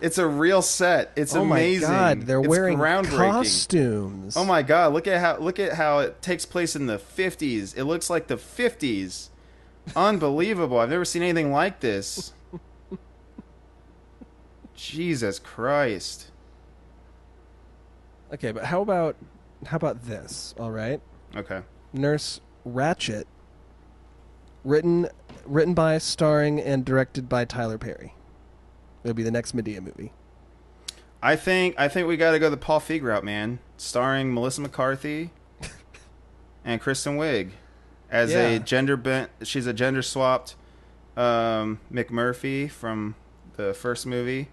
it's 0.00 0.18
a 0.18 0.26
real 0.26 0.62
set. 0.62 1.12
It's 1.16 1.34
oh 1.34 1.42
amazing. 1.42 1.88
my 1.88 2.14
god, 2.14 2.22
they're 2.22 2.40
It's 2.40 2.48
wearing 2.48 2.78
costumes. 2.78 4.36
Oh 4.36 4.44
my 4.44 4.62
god, 4.62 4.92
look 4.92 5.06
at 5.06 5.20
how 5.20 5.38
look 5.38 5.58
at 5.58 5.74
how 5.74 6.00
it 6.00 6.22
takes 6.22 6.44
place 6.44 6.76
in 6.76 6.86
the 6.86 6.98
50s. 6.98 7.76
It 7.76 7.84
looks 7.84 8.10
like 8.10 8.26
the 8.28 8.36
50s. 8.36 9.28
Unbelievable. 9.96 10.78
I've 10.78 10.90
never 10.90 11.04
seen 11.04 11.22
anything 11.22 11.52
like 11.52 11.80
this. 11.80 12.32
Jesus 14.74 15.38
Christ. 15.38 16.30
Okay, 18.32 18.52
but 18.52 18.64
how 18.64 18.82
about 18.82 19.16
how 19.66 19.76
about 19.76 20.04
this? 20.04 20.54
All 20.58 20.70
right, 20.70 21.00
Okay. 21.36 21.62
Nurse 21.92 22.40
Ratched, 22.66 23.24
written 24.64 25.08
written 25.46 25.74
by, 25.74 25.98
starring, 25.98 26.60
and 26.60 26.84
directed 26.84 27.28
by 27.28 27.44
Tyler 27.44 27.78
Perry. 27.78 28.14
It'll 29.02 29.14
be 29.14 29.22
the 29.22 29.30
next 29.30 29.54
Madea 29.54 29.80
movie. 29.80 30.12
I 31.22 31.36
think 31.36 31.74
I 31.78 31.88
think 31.88 32.08
we 32.08 32.16
got 32.16 32.32
to 32.32 32.38
go 32.38 32.50
the 32.50 32.56
Paul 32.56 32.80
Feig 32.80 33.02
route, 33.02 33.24
man. 33.24 33.58
Starring 33.76 34.32
Melissa 34.34 34.60
McCarthy 34.60 35.30
and 36.64 36.80
Kristen 36.80 37.16
Wiig 37.16 37.50
as 38.14 38.30
Yeah. 38.32 38.40
a 38.48 38.58
gender 38.60 38.96
bent. 38.96 39.30
She's 39.42 39.66
a 39.66 39.72
gender 39.74 40.00
swapped 40.02 40.54
um, 41.16 41.80
McMurphy 41.92 42.70
from 42.70 43.14
the 43.56 43.74
first 43.74 44.06
movie, 44.06 44.48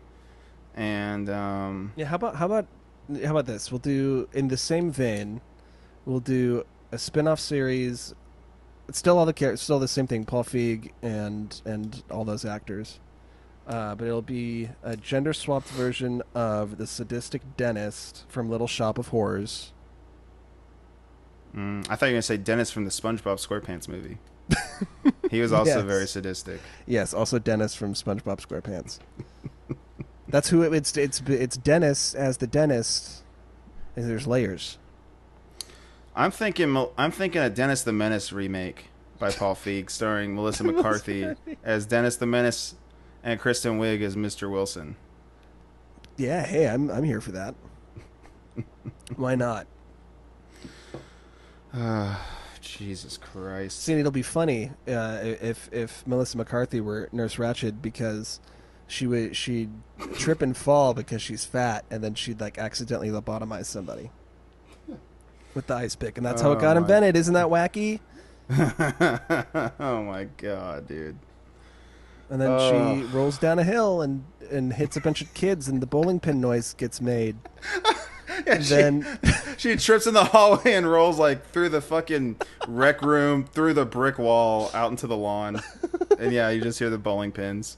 and 0.76 1.30
um, 1.30 1.93
Yeah, 1.95 2.06
how 2.06 2.15
about 2.15 2.36
how 2.36 2.45
about 2.47 2.67
how 3.24 3.32
about 3.32 3.45
this? 3.45 3.71
We'll 3.71 3.80
do 3.80 4.28
in 4.34 4.47
the 4.50 4.58
same 4.58 4.91
vein. 4.91 5.41
We'll 6.06 6.19
do 6.19 6.65
a 6.91 6.97
spin-off 6.97 7.39
series. 7.39 8.13
It's 8.88 8.97
still 8.97 9.17
all 9.17 9.26
the 9.26 9.34
characters, 9.34 9.62
still 9.62 9.80
the 9.80 9.88
same 9.88 10.08
thing. 10.08 10.26
Paul 10.26 10.43
Feig 10.43 10.91
and 11.02 11.62
and 11.65 12.04
all 12.12 12.26
those 12.26 12.43
actors. 12.45 13.00
Uh, 13.67 13.93
but 13.95 14.06
it'll 14.08 14.21
be 14.24 14.69
a 14.84 14.97
gender 14.97 15.34
swapped 15.34 15.69
version 15.69 16.21
of 16.34 16.78
the 16.78 16.88
sadistic 16.88 17.41
dentist 17.58 18.26
from 18.28 18.50
Little 18.50 18.67
Shop 18.67 18.97
of 18.97 19.10
Horrors. 19.10 19.71
Mm, 21.56 21.86
I 21.90 21.96
thought 21.96 22.08
you 22.08 22.12
were 22.12 22.16
gonna 22.16 22.22
say 22.22 22.38
Dennis 22.38 22.72
from 22.72 22.86
the 22.86 22.92
SpongeBob 22.92 23.46
SquarePants 23.46 23.88
movie. 23.88 24.18
he 25.32 25.42
was 25.42 25.52
also 25.54 25.78
Yes. 25.78 25.84
very 25.86 26.08
sadistic. 26.08 26.60
Yes, 26.86 27.14
also 27.14 27.40
Dennis 27.40 27.74
from 27.76 27.94
SpongeBob 27.94 28.46
SquarePants. 28.46 29.00
That's 30.28 30.50
who 30.50 30.62
it, 30.64 30.74
it's 30.74 30.96
it's 30.98 31.22
it's 31.22 31.58
Dennis 31.58 32.14
as 32.14 32.38
the 32.38 32.48
dentist. 32.48 33.24
And 33.96 34.10
there's 34.10 34.26
layers. 34.28 34.78
I'm 36.16 36.32
thinking 36.32 36.76
I'm 36.98 37.12
thinking 37.12 37.42
a 37.42 37.50
Dennis 37.50 37.84
the 37.84 37.92
Menace 37.94 38.32
remake 38.32 38.86
by 39.20 39.32
Paul 39.32 39.56
Feig, 39.56 39.90
starring 39.90 40.34
Melissa 40.36 40.64
McCarthy 40.66 41.36
as 41.64 41.86
Dennis 41.86 42.16
the 42.18 42.26
Menace 42.26 42.76
and 43.24 43.40
Kristen 43.40 43.80
Wiig 43.80 44.02
as 44.02 44.16
Mr. 44.16 44.50
Wilson. 44.50 44.96
Yeah, 46.18 46.46
hey, 46.46 46.68
I'm 46.68 46.90
I'm 46.90 47.04
here 47.04 47.22
for 47.22 47.32
that. 47.32 47.56
Why 49.16 49.36
not? 49.36 49.68
Jesus 52.62 53.17
Christ. 53.17 53.81
See, 53.84 53.93
it'll 53.93 54.12
be 54.12 54.21
funny 54.21 54.71
uh, 54.88 55.19
if 55.23 55.69
if 55.71 56.05
Melissa 56.05 56.38
McCarthy 56.38 56.79
were 56.81 57.10
Nurse 57.12 57.36
Ratched 57.38 57.81
because 57.81 58.39
she 58.88 59.07
would 59.07 59.36
she'd 59.36 59.69
trip 60.15 60.41
and 60.41 60.55
fall 60.55 60.93
because 60.93 61.21
she's 61.21 61.45
fat, 61.45 61.86
and 61.89 62.03
then 62.03 62.13
she'd 62.13 62.39
like 62.39 62.57
accidentally 62.57 63.10
lobotomize 63.10 63.65
somebody 63.65 64.12
with 65.55 65.67
the 65.67 65.73
ice 65.75 65.95
pick, 65.95 66.17
and 66.17 66.25
that's 66.25 66.41
how 66.41 66.51
it 66.51 66.60
got 66.60 66.77
Oh, 66.77 66.81
my- 66.81 66.86
invented. 66.86 67.15
Isn't 67.15 67.34
that 67.34 67.47
wacky? 67.47 67.99
oh 69.79 70.03
my 70.03 70.25
god, 70.38 70.88
dude. 70.88 71.17
And 72.29 72.39
then 72.39 72.49
Oh. 72.51 72.97
she 72.99 73.03
rolls 73.15 73.38
down 73.38 73.60
a 73.60 73.63
hill 73.63 74.01
and 74.01 74.23
and 74.51 74.73
hits 74.73 74.97
a 74.97 75.01
bunch 75.01 75.21
of 75.21 75.34
kids, 75.34 75.67
and 75.67 75.81
the 75.81 75.88
bowling 75.88 76.19
pin 76.19 76.39
noise 76.41 76.73
gets 76.73 77.01
made. 77.01 77.38
And 78.48 78.63
she, 78.63 78.74
then 78.74 79.20
she 79.58 79.76
trips 79.76 80.08
in 80.08 80.13
the 80.13 80.24
hallway 80.24 80.74
and 80.74 80.89
rolls 80.89 81.20
like 81.20 81.50
through 81.52 81.70
the 81.70 81.82
fucking 81.82 82.38
rec 82.67 83.02
room, 83.02 83.46
through 83.46 83.74
the 83.74 83.86
brick 83.86 84.17
wall, 84.17 84.72
out 84.74 84.91
into 84.91 85.08
the 85.08 85.17
lawn. 85.17 85.62
And 86.17 86.32
yeah, 86.32 86.50
you 86.50 86.62
just 86.62 86.80
hear 86.80 86.89
the 86.89 86.98
bowling 86.98 87.32
pins. 87.32 87.78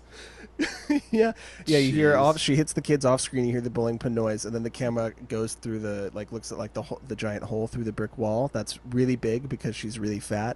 yeah, 1.12 1.34
yeah, 1.66 1.78
you 1.80 1.92
hear 1.92 2.14
Jeez. 2.14 2.22
off. 2.22 2.38
She 2.38 2.56
hits 2.56 2.74
the 2.74 2.82
kids 2.82 3.06
off 3.06 3.22
screen. 3.22 3.46
You 3.46 3.52
hear 3.52 3.62
the 3.62 3.70
bowling 3.70 3.98
pin 3.98 4.14
noise, 4.14 4.46
and 4.46 4.54
then 4.54 4.64
the 4.64 4.70
camera 4.70 5.14
goes 5.28 5.56
through 5.56 5.80
the 5.80 6.12
like 6.14 6.32
looks 6.32 6.52
at 6.52 6.58
like 6.58 6.74
the 6.74 6.84
ho- 6.84 7.02
the 7.08 7.16
giant 7.16 7.44
hole 7.44 7.68
through 7.68 7.86
the 7.86 7.92
brick 7.92 8.18
wall. 8.18 8.50
That's 8.54 8.80
really 8.92 9.16
big 9.16 9.50
because 9.50 9.76
she's 9.76 9.98
really 9.98 10.20
fat, 10.20 10.56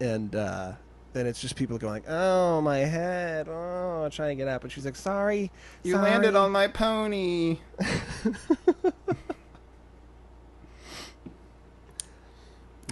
and 0.00 0.34
uh, 0.36 0.72
then 1.12 1.26
it's 1.26 1.40
just 1.40 1.56
people 1.56 1.78
going, 1.78 2.02
"Oh 2.08 2.60
my 2.60 2.78
head! 2.78 3.48
Oh, 3.48 4.08
trying 4.10 4.36
to 4.36 4.44
get 4.44 4.48
up." 4.48 4.62
And 4.62 4.72
she's 4.72 4.84
like, 4.84 4.96
"Sorry, 4.96 5.50
You 5.82 5.92
sorry." 5.94 6.10
landed 6.10 6.36
on 6.36 6.50
my 6.52 6.68
pony. 6.68 7.58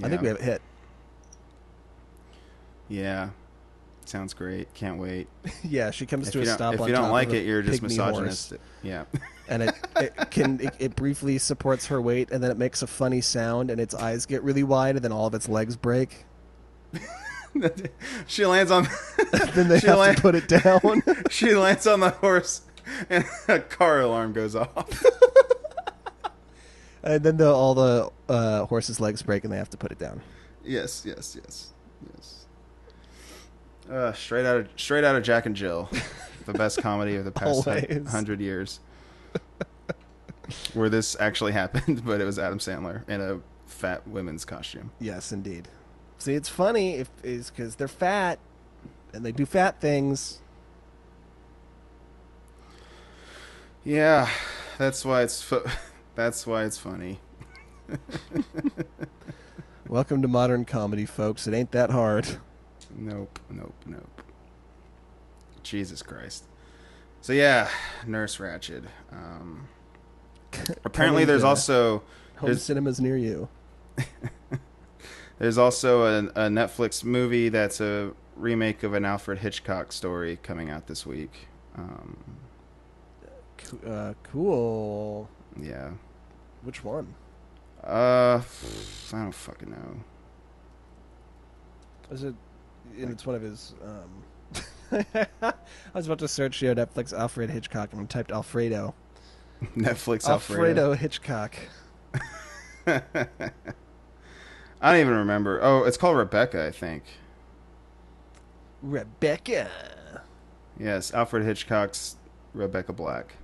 I 0.03 0.09
think 0.09 0.23
we 0.23 0.29
have 0.29 0.41
a 0.41 0.43
hit. 0.43 0.63
Yeah. 2.89 3.31
Sounds 4.07 4.35
great. 4.35 4.73
Can't 4.75 4.99
wait. 4.99 5.29
yeah, 5.63 5.93
she 5.93 6.05
comes 6.05 6.27
If 6.29 6.33
to 6.33 6.41
a 6.43 6.47
stop. 6.47 6.75
if 6.75 6.81
you 6.81 6.89
don't 6.89 7.11
like 7.11 7.31
it, 7.31 7.47
you're 7.47 7.63
just 7.63 7.81
pygmy 7.83 8.13
horse. 8.13 8.53
Yeah. 8.83 9.05
and 9.49 9.63
it, 9.63 9.75
it 9.97 10.31
can 10.31 10.59
it, 10.61 10.75
it 10.81 10.97
briefly 10.97 11.39
supports 11.39 11.87
her 11.87 12.01
weight, 12.01 12.31
and 12.33 12.43
then 12.43 12.51
it 12.51 12.59
makes 12.59 12.83
a 12.83 12.87
funny 12.89 13.21
sound, 13.21 13.71
and 13.71 13.81
its 13.81 13.95
eyes 13.95 14.27
get 14.27 14.43
really 14.43 14.65
wide, 14.65 14.97
and 14.97 15.05
then 15.05 15.13
all 15.13 15.27
of 15.27 15.35
its 15.35 15.49
legs 15.49 15.77
break. 15.77 16.25
she 18.27 18.47
lands 18.47 18.71
on. 18.71 18.89
then 19.55 19.69
they 19.69 19.79
have 19.81 19.99
land- 19.99 20.17
to 20.17 20.23
put 20.23 20.35
it 20.35 20.49
down. 20.49 21.03
she 21.31 21.55
lands 21.55 21.87
on 21.87 22.01
the 22.01 22.11
horse, 22.11 22.63
and 23.09 23.25
a 23.49 23.61
car 23.61 24.01
alarm 24.01 24.33
goes 24.33 24.55
off. 24.55 25.05
and 27.03 27.23
then 27.23 27.37
the, 27.37 27.53
all 27.53 27.75
the 27.75 28.11
uh, 28.29 28.67
horse's 28.67 29.01
legs 29.01 29.23
break, 29.23 29.45
and 29.45 29.53
they 29.53 29.57
have 29.59 29.71
to 29.71 29.77
put 29.77 29.93
it 29.93 29.99
down. 29.99 30.21
yes, 30.65 31.05
yes, 31.07 31.37
yes, 31.41 31.71
yes. 32.15 32.47
Uh, 33.91 34.13
straight 34.13 34.47
out 34.47 34.57
of 34.57 34.69
straight 34.77 35.03
out 35.03 35.17
of 35.17 35.23
Jack 35.23 35.47
and 35.47 35.57
Jill, 35.57 35.89
the 36.47 36.53
best 36.53 36.81
comedy 36.81 37.17
of 37.17 37.25
the 37.25 37.33
past 37.33 37.65
hundred 38.09 38.41
years. 38.41 38.81
where 40.75 40.89
this 40.89 41.17
actually 41.21 41.53
happened, 41.53 42.05
but 42.05 42.21
it 42.21 42.25
was 42.25 42.39
Adam 42.39 42.59
Sandler 42.59 43.09
in 43.09 43.21
a 43.21 43.41
fat 43.67 44.07
women's 44.07 44.45
costume. 44.45 44.91
Yes, 45.01 45.33
indeed. 45.33 45.69
See, 46.21 46.35
it's 46.35 46.51
funny 46.51 46.97
if 46.97 47.09
is 47.23 47.49
because 47.49 47.77
they're 47.77 47.89
fat 47.89 48.39
and 49.15 49.25
they 49.25 49.33
do 49.33 49.47
fat 49.47 49.81
things. 49.81 50.41
Yeah, 53.85 54.29
that's 54.77 55.03
why 55.03 55.23
it's 55.23 55.41
fu- 55.41 55.65
that's 56.15 56.47
why 56.47 56.65
it's 56.65 56.77
funny. 56.77 57.21
Welcome 59.89 60.21
to 60.21 60.29
modern 60.29 60.67
comedy, 60.67 61.07
folks. 61.07 61.47
It 61.47 61.55
ain't 61.55 61.73
that 61.73 61.89
hard. 61.89 62.27
Nope, 62.95 63.39
nope, 63.49 63.73
nope. 63.87 64.23
Jesus 65.63 66.03
Christ. 66.03 66.45
So 67.23 67.33
yeah, 67.33 67.71
Nurse 68.07 68.37
Ratched. 68.37 68.85
Um, 69.11 69.69
apparently, 70.85 71.25
there's 71.25 71.45
also 71.45 72.03
home 72.37 72.49
there's- 72.49 72.63
cinemas 72.63 73.01
near 73.01 73.17
you. 73.17 73.49
There's 75.41 75.59
also 75.59 76.03
a, 76.05 76.19
a 76.19 76.49
Netflix 76.49 77.03
movie 77.03 77.49
that's 77.49 77.81
a 77.81 78.13
remake 78.37 78.83
of 78.85 78.95
an 78.95 79.05
Alfred 79.05 79.39
Hitchcock 79.39 79.91
story 79.91 80.39
coming 80.43 80.71
out 80.71 80.87
this 80.87 81.05
week. 81.05 81.49
Um, 81.77 82.17
Uh, 83.87 84.15
cool. 84.23 85.29
yeah. 85.61 85.91
Which 86.63 86.85
one? 86.85 87.15
Uh, 87.83 88.43
I 88.43 88.43
don't 89.13 89.33
fucking 89.35 89.71
know. 89.71 89.97
Is 92.11 92.25
it? 92.25 92.35
It's 92.97 93.25
one 93.25 93.37
of 93.37 93.43
his. 93.43 93.75
Um, 93.83 94.25
I 95.43 95.55
was 95.95 96.07
about 96.07 96.19
to 96.19 96.29
search 96.29 96.61
your 96.61 96.75
Netflix 96.75 97.13
Alfred 97.13 97.49
Hitchcock 97.49 97.93
and 97.93 98.11
typed 98.11 98.33
Alfredo. 98.33 98.95
Netflix 99.77 100.29
Alfredo 100.29 100.93
Hitchcock. 100.95 101.55
I 104.81 104.93
don't 104.93 105.01
even 105.01 105.15
remember. 105.15 105.61
Oh, 105.63 105.85
it's 105.85 105.97
called 105.97 106.17
Rebecca, 106.17 106.67
I 106.67 106.71
think. 106.71 107.05
Rebecca. 108.83 109.69
Yes, 110.79 111.13
Alfred 111.13 111.45
Hitchcock's 111.45 112.17
Rebecca 112.55 112.93
Black. 112.93 113.37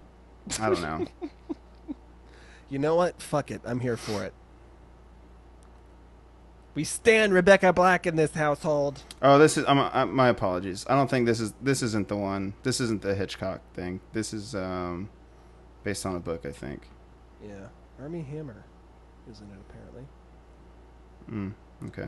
I 0.61 0.71
don't 0.71 0.83
know. 0.83 1.07
You 2.69 2.79
know 2.79 2.97
what? 2.97 3.23
Fuck 3.23 3.51
it. 3.51 3.61
I'm 3.65 3.81
here 3.81 3.97
for 3.97 4.25
it. 4.25 4.33
We 6.75 6.85
stand 6.85 7.33
Rebecca 7.33 7.73
Black 7.73 8.07
in 8.07 8.17
this 8.17 8.33
household. 8.33 9.03
oh, 9.23 9.39
this 9.39 9.57
is. 9.57 9.65
I'm, 9.67 9.79
i 9.79 10.05
my 10.05 10.29
apologies. 10.29 10.85
I 10.89 10.95
don't 10.95 11.09
think 11.09 11.27
this 11.27 11.41
is. 11.41 11.55
This 11.63 11.83
isn't 11.83 12.09
the 12.09 12.17
one. 12.17 12.55
This 12.65 12.81
isn't 12.81 13.03
the 13.03 13.15
Hitchcock 13.15 13.61
thing. 13.73 14.01
This 14.13 14.35
is 14.35 14.55
um, 14.55 15.09
based 15.85 16.05
on 16.05 16.17
a 16.17 16.21
book, 16.21 16.45
I 16.45 16.51
think. 16.51 16.89
Yeah. 17.43 17.69
Armie 18.01 18.23
Hammer 18.23 18.65
is 19.31 19.41
in 19.41 19.47
it, 19.47 19.59
apparently. 19.71 20.03
Mm, 21.31 21.53
okay. 21.89 22.07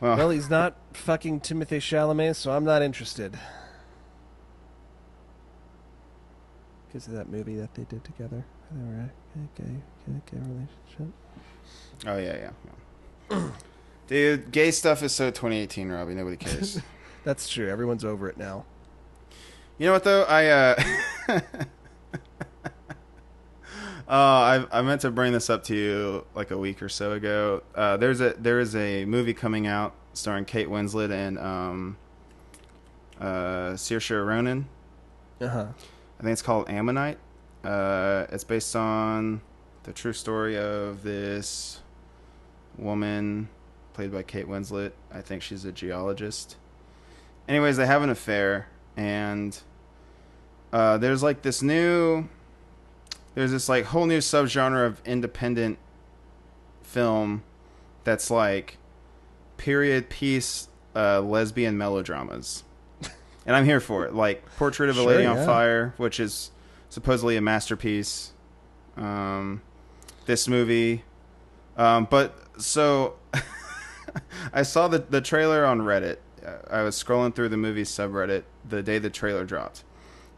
Well, 0.00 0.16
Well, 0.16 0.30
he's 0.30 0.50
not 0.50 0.76
fucking 0.92 1.40
Timothée 1.40 1.78
Chalamet, 1.80 2.36
so 2.36 2.52
I'm 2.52 2.64
not 2.64 2.82
interested. 2.82 3.38
Because 6.86 7.06
of 7.08 7.14
that 7.14 7.28
movie 7.28 7.56
that 7.56 7.74
they 7.74 7.84
did 7.84 8.04
together. 8.04 8.44
They 8.70 8.82
were 8.84 9.00
a 9.00 9.10
gay, 9.60 9.64
gay, 10.06 10.20
gay 10.30 10.38
relationship. 10.38 11.14
oh 12.06 12.16
yeah, 12.18 12.36
yeah. 12.36 12.50
yeah. 13.30 13.50
Dude, 14.06 14.52
gay 14.52 14.70
stuff 14.70 15.02
is 15.02 15.12
so 15.12 15.30
2018, 15.30 15.88
Robby. 15.90 16.14
Nobody 16.14 16.36
cares. 16.36 16.80
That's 17.24 17.48
true. 17.48 17.68
Everyone's 17.68 18.04
over 18.04 18.28
it 18.28 18.36
now. 18.38 18.64
You 19.78 19.86
know 19.86 19.92
what 19.92 20.04
though? 20.04 20.22
I 20.24 20.46
uh 20.46 20.82
Uh, 21.28 21.40
I 24.14 24.66
I 24.70 24.82
meant 24.82 25.00
to 25.02 25.10
bring 25.10 25.32
this 25.32 25.50
up 25.50 25.64
to 25.64 25.74
you 25.74 26.26
like 26.34 26.50
a 26.50 26.58
week 26.58 26.82
or 26.82 26.88
so 26.88 27.12
ago. 27.12 27.62
Uh, 27.74 27.96
there's 27.96 28.20
a 28.20 28.34
there 28.38 28.60
is 28.60 28.76
a 28.76 29.04
movie 29.04 29.34
coming 29.34 29.66
out 29.66 29.94
starring 30.12 30.44
Kate 30.44 30.68
Winslet 30.68 31.10
and 31.10 31.38
um, 31.38 31.96
uh, 33.20 33.72
Saoirse 33.74 34.26
Ronan. 34.26 34.68
Uh 35.40 35.48
huh. 35.48 35.66
I 36.18 36.22
think 36.22 36.32
it's 36.32 36.42
called 36.42 36.70
Ammonite. 36.70 37.18
Uh, 37.64 38.26
it's 38.30 38.44
based 38.44 38.74
on 38.76 39.40
the 39.82 39.92
true 39.92 40.12
story 40.12 40.56
of 40.56 41.02
this 41.02 41.80
woman 42.78 43.48
played 43.92 44.12
by 44.12 44.22
Kate 44.22 44.46
Winslet. 44.46 44.92
I 45.12 45.20
think 45.20 45.42
she's 45.42 45.64
a 45.64 45.72
geologist. 45.72 46.56
Anyways, 47.48 47.76
they 47.76 47.86
have 47.86 48.02
an 48.02 48.10
affair, 48.10 48.68
and 48.96 49.58
uh, 50.72 50.98
there's 50.98 51.22
like 51.22 51.42
this 51.42 51.62
new, 51.62 52.28
there's 53.36 53.52
this 53.52 53.68
like 53.68 53.84
whole 53.84 54.06
new 54.06 54.18
subgenre 54.18 54.86
of 54.86 55.00
independent 55.04 55.78
film 56.82 57.44
that's 58.02 58.30
like 58.30 58.78
period 59.58 60.08
piece 60.08 60.68
uh, 60.96 61.20
lesbian 61.20 61.76
melodramas. 61.78 62.64
And 63.44 63.54
I'm 63.54 63.64
here 63.64 63.78
for 63.78 64.06
it. 64.06 64.14
Like 64.14 64.44
Portrait 64.56 64.88
of 64.90 64.96
a 64.96 65.02
Sure, 65.02 65.12
Lady 65.12 65.26
on 65.26 65.36
yeah. 65.36 65.46
Fire, 65.46 65.94
which 65.98 66.18
is 66.18 66.50
supposedly 66.88 67.36
a 67.36 67.40
masterpiece. 67.40 68.32
Um, 68.96 69.60
this 70.24 70.48
movie, 70.48 71.04
um, 71.76 72.08
but 72.10 72.34
so 72.58 73.16
I 74.52 74.62
saw 74.62 74.88
the 74.88 74.98
the 74.98 75.20
trailer 75.20 75.64
on 75.64 75.82
Reddit. 75.82 76.16
I 76.70 76.82
was 76.82 77.00
scrolling 77.00 77.34
through 77.34 77.50
the 77.50 77.56
movie 77.58 77.82
subreddit 77.82 78.44
the 78.66 78.82
day 78.82 78.98
the 78.98 79.10
trailer 79.10 79.44
dropped, 79.44 79.84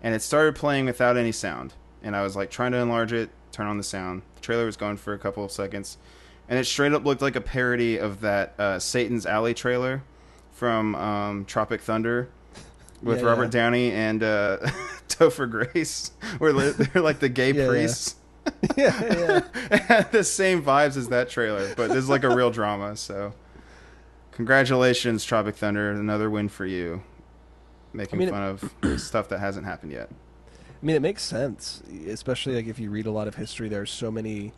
and 0.02 0.14
it 0.14 0.20
started 0.20 0.56
playing 0.56 0.86
without 0.86 1.16
any 1.16 1.32
sound. 1.32 1.74
And 2.02 2.14
I 2.16 2.22
was 2.22 2.36
like 2.36 2.50
trying 2.50 2.72
to 2.72 2.78
enlarge 2.78 3.12
it, 3.12 3.30
turn 3.52 3.66
on 3.66 3.76
the 3.76 3.82
sound. 3.82 4.22
The 4.36 4.40
trailer 4.40 4.64
was 4.66 4.76
going 4.76 4.96
for 4.96 5.12
a 5.12 5.18
couple 5.18 5.44
of 5.44 5.50
seconds, 5.50 5.98
and 6.48 6.58
it 6.58 6.64
straight 6.64 6.92
up 6.92 7.04
looked 7.04 7.22
like 7.22 7.36
a 7.36 7.40
parody 7.40 7.98
of 7.98 8.20
that 8.20 8.54
uh, 8.58 8.78
Satan's 8.78 9.26
Alley 9.26 9.54
trailer 9.54 10.02
from 10.52 10.94
um, 10.94 11.44
Tropic 11.44 11.80
Thunder 11.80 12.28
with 13.02 13.20
Yeah, 13.20 13.26
Robert 13.26 13.44
yeah. 13.44 13.50
Downey 13.50 13.92
and 13.92 14.22
uh, 14.22 14.58
Topher 15.08 15.50
Grace, 15.50 16.12
where 16.38 16.52
they're, 16.52 17.02
like 17.02 17.18
the 17.20 17.28
gay 17.28 17.52
Yeah, 17.52 17.66
priests. 17.68 18.14
yeah, 18.76 19.42
yeah. 19.60 20.02
the 20.10 20.24
same 20.24 20.62
vibes 20.62 20.96
as 20.96 21.08
that 21.08 21.28
trailer, 21.28 21.74
but 21.74 21.88
this 21.88 21.98
is 21.98 22.08
like 22.08 22.24
a 22.24 22.34
real 22.34 22.50
drama. 22.50 22.96
So, 22.96 23.34
congratulations, 24.32 25.24
Tropic 25.24 25.56
Thunder, 25.56 25.90
another 25.90 26.30
win 26.30 26.48
for 26.48 26.64
you. 26.66 27.02
Making 27.92 28.18
I 28.18 28.24
mean, 28.24 28.30
fun 28.30 28.42
of 28.42 29.00
stuff 29.00 29.28
that 29.30 29.40
hasn't 29.40 29.66
happened 29.66 29.92
yet. 29.92 30.10
I 30.80 30.86
mean, 30.86 30.94
it 30.96 31.02
makes 31.02 31.22
sense, 31.22 31.82
especially 32.06 32.54
like 32.54 32.66
if 32.66 32.78
you 32.78 32.90
read 32.90 33.06
a 33.06 33.10
lot 33.10 33.26
of 33.28 33.34
history. 33.34 33.68
There's 33.68 33.90
so 33.90 34.10
many 34.10 34.52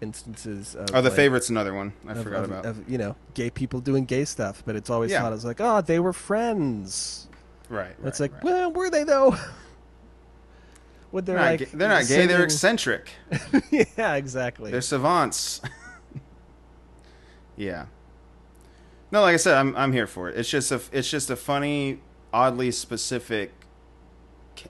instances 0.00 0.74
of 0.76 0.88
Oh, 0.94 1.00
the 1.00 1.08
like, 1.08 1.16
favorite's 1.16 1.50
another 1.50 1.74
one 1.74 1.92
I 2.06 2.12
of- 2.12 2.22
forgot 2.22 2.44
of- 2.44 2.50
about. 2.50 2.66
of, 2.66 2.88
you 2.88 2.98
know 2.98 3.16
gay 3.34 3.50
people 3.50 3.80
doing 3.80 4.04
gay 4.04 4.24
stuff, 4.24 4.62
but 4.66 4.76
it's 4.76 4.90
always 4.90 5.10
Yeah. 5.10 5.22
thought 5.22 5.32
as 5.32 5.44
like, 5.44 5.60
oh, 5.60 5.80
they 5.80 5.98
were 5.98 6.12
friends. 6.12 7.26
right, 7.68 7.86
right. 7.98 8.08
it's 8.08 8.20
like, 8.20 8.32
right. 8.34 8.44
well, 8.44 8.72
were 8.72 8.90
they 8.90 9.02
though? 9.04 9.36
Would 11.12 11.26
they're 11.26 11.36
they're 11.36 11.44
not, 11.44 11.50
like 11.50 11.58
gay, 11.60 11.66
they're 11.78 11.88
not 11.88 12.06
gay. 12.08 12.26
They're 12.26 12.42
eccentric. 12.44 13.08
yeah, 13.96 14.14
exactly. 14.16 14.70
They're 14.72 14.80
savants. 14.80 15.60
yeah. 17.56 17.86
No, 19.12 19.22
like 19.22 19.34
I 19.34 19.36
said, 19.36 19.54
I'm 19.56 19.76
I'm 19.76 19.92
here 19.92 20.06
for 20.08 20.28
it. 20.28 20.36
It's 20.36 20.48
just 20.50 20.72
a 20.72 20.80
it's 20.92 21.08
just 21.08 21.30
a 21.30 21.36
funny, 21.36 22.00
oddly 22.32 22.70
specific, 22.72 23.52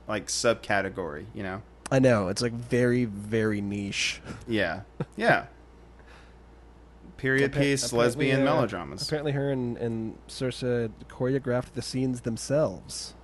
like 0.09 0.27
subcategory. 0.27 1.27
You 1.35 1.43
know. 1.43 1.63
I 1.91 1.99
know 1.99 2.29
it's 2.29 2.43
like 2.43 2.53
very, 2.53 3.05
very 3.05 3.61
niche. 3.61 4.21
Yeah. 4.49 4.81
Yeah. 5.17 5.47
Period 7.17 7.53
Appa- 7.53 7.61
piece 7.61 7.93
lesbian 7.93 8.43
uh, 8.43 8.45
melodramas. 8.45 9.07
Apparently, 9.07 9.33
her 9.33 9.51
and 9.51 9.77
and 9.79 10.19
Saoirse 10.29 10.91
choreographed 11.09 11.73
the 11.75 11.83
scenes 11.83 12.23
themselves. 12.23 13.15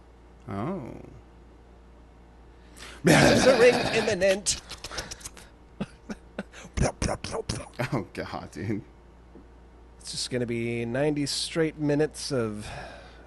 Oh. 0.49 0.81
Scissoring 3.05 3.95
imminent. 3.95 4.61
Oh 7.93 8.07
god, 8.15 8.51
dude. 8.53 8.83
It's 9.99 10.13
just 10.13 10.31
gonna 10.31 10.47
be 10.47 10.85
ninety 10.85 11.27
straight 11.27 11.77
minutes 11.79 12.31
of 12.31 12.67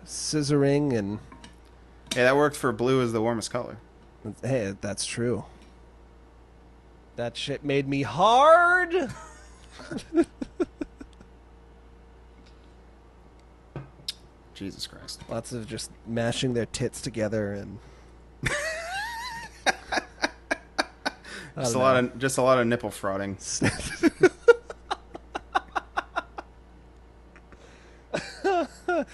scissoring 0.05 0.97
and 0.97 1.19
Yeah, 2.15 2.23
that 2.25 2.35
worked 2.35 2.55
for 2.55 2.71
Blue 2.71 3.01
Is 3.01 3.11
the 3.11 3.21
Warmest 3.21 3.49
Color. 3.49 3.77
hey, 4.43 4.75
that's 4.79 5.05
true. 5.05 5.45
That 7.15 7.35
shit 7.35 7.63
made 7.63 7.87
me 7.87 8.03
hard. 8.03 8.93
Jesus 14.53 14.85
Christ. 14.85 15.21
Lots 15.27 15.51
of 15.53 15.67
just 15.67 15.89
mashing 16.05 16.53
their 16.53 16.67
tits 16.67 17.01
together 17.01 17.53
and. 17.53 17.79
Just 21.55 21.75
a 21.75 21.77
lot 21.77 21.97
of 21.97 22.17
just 22.17 22.39
a 22.39 22.41
lot 22.41 22.57
of 22.57 22.65
nipple 22.65 22.89
frauding. 22.89 23.37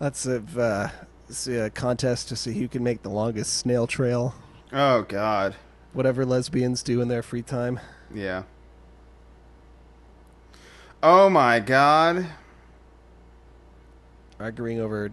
Lots 0.00 0.26
of 0.26 0.56
uh, 0.56 0.88
see 1.28 1.56
a 1.56 1.70
contest 1.70 2.28
to 2.28 2.36
see 2.36 2.52
who 2.54 2.68
can 2.68 2.82
make 2.82 3.02
the 3.02 3.10
longest 3.10 3.54
snail 3.54 3.86
trail. 3.86 4.34
Oh 4.72 5.02
god. 5.02 5.54
Whatever 5.92 6.24
lesbians 6.24 6.82
do 6.82 7.00
in 7.00 7.08
their 7.08 7.22
free 7.22 7.42
time. 7.42 7.80
Yeah. 8.14 8.44
Oh 11.02 11.28
my 11.30 11.60
god. 11.60 12.26
Arguing 14.40 14.80
over 14.80 15.10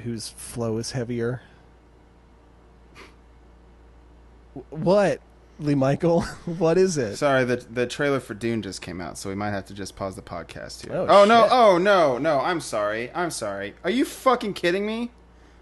whose 0.00 0.28
flow 0.28 0.78
is 0.78 0.92
heavier. 0.92 1.42
What, 4.70 5.20
Lee 5.58 5.74
Michael? 5.74 6.22
what 6.44 6.76
is 6.76 6.96
it? 6.98 7.16
Sorry, 7.16 7.44
the 7.44 7.56
the 7.56 7.86
trailer 7.86 8.20
for 8.20 8.34
Dune 8.34 8.62
just 8.62 8.82
came 8.82 9.00
out, 9.00 9.16
so 9.16 9.28
we 9.28 9.34
might 9.34 9.50
have 9.50 9.64
to 9.66 9.74
just 9.74 9.96
pause 9.96 10.16
the 10.16 10.22
podcast 10.22 10.84
here. 10.84 10.94
Oh, 10.94 11.06
Oh, 11.08 11.24
no! 11.24 11.48
Oh 11.50 11.78
no! 11.78 12.18
No! 12.18 12.40
I'm 12.40 12.60
sorry. 12.60 13.10
I'm 13.14 13.30
sorry. 13.30 13.74
Are 13.84 13.90
you 13.90 14.04
fucking 14.04 14.54
kidding 14.54 14.84
me? 14.86 15.10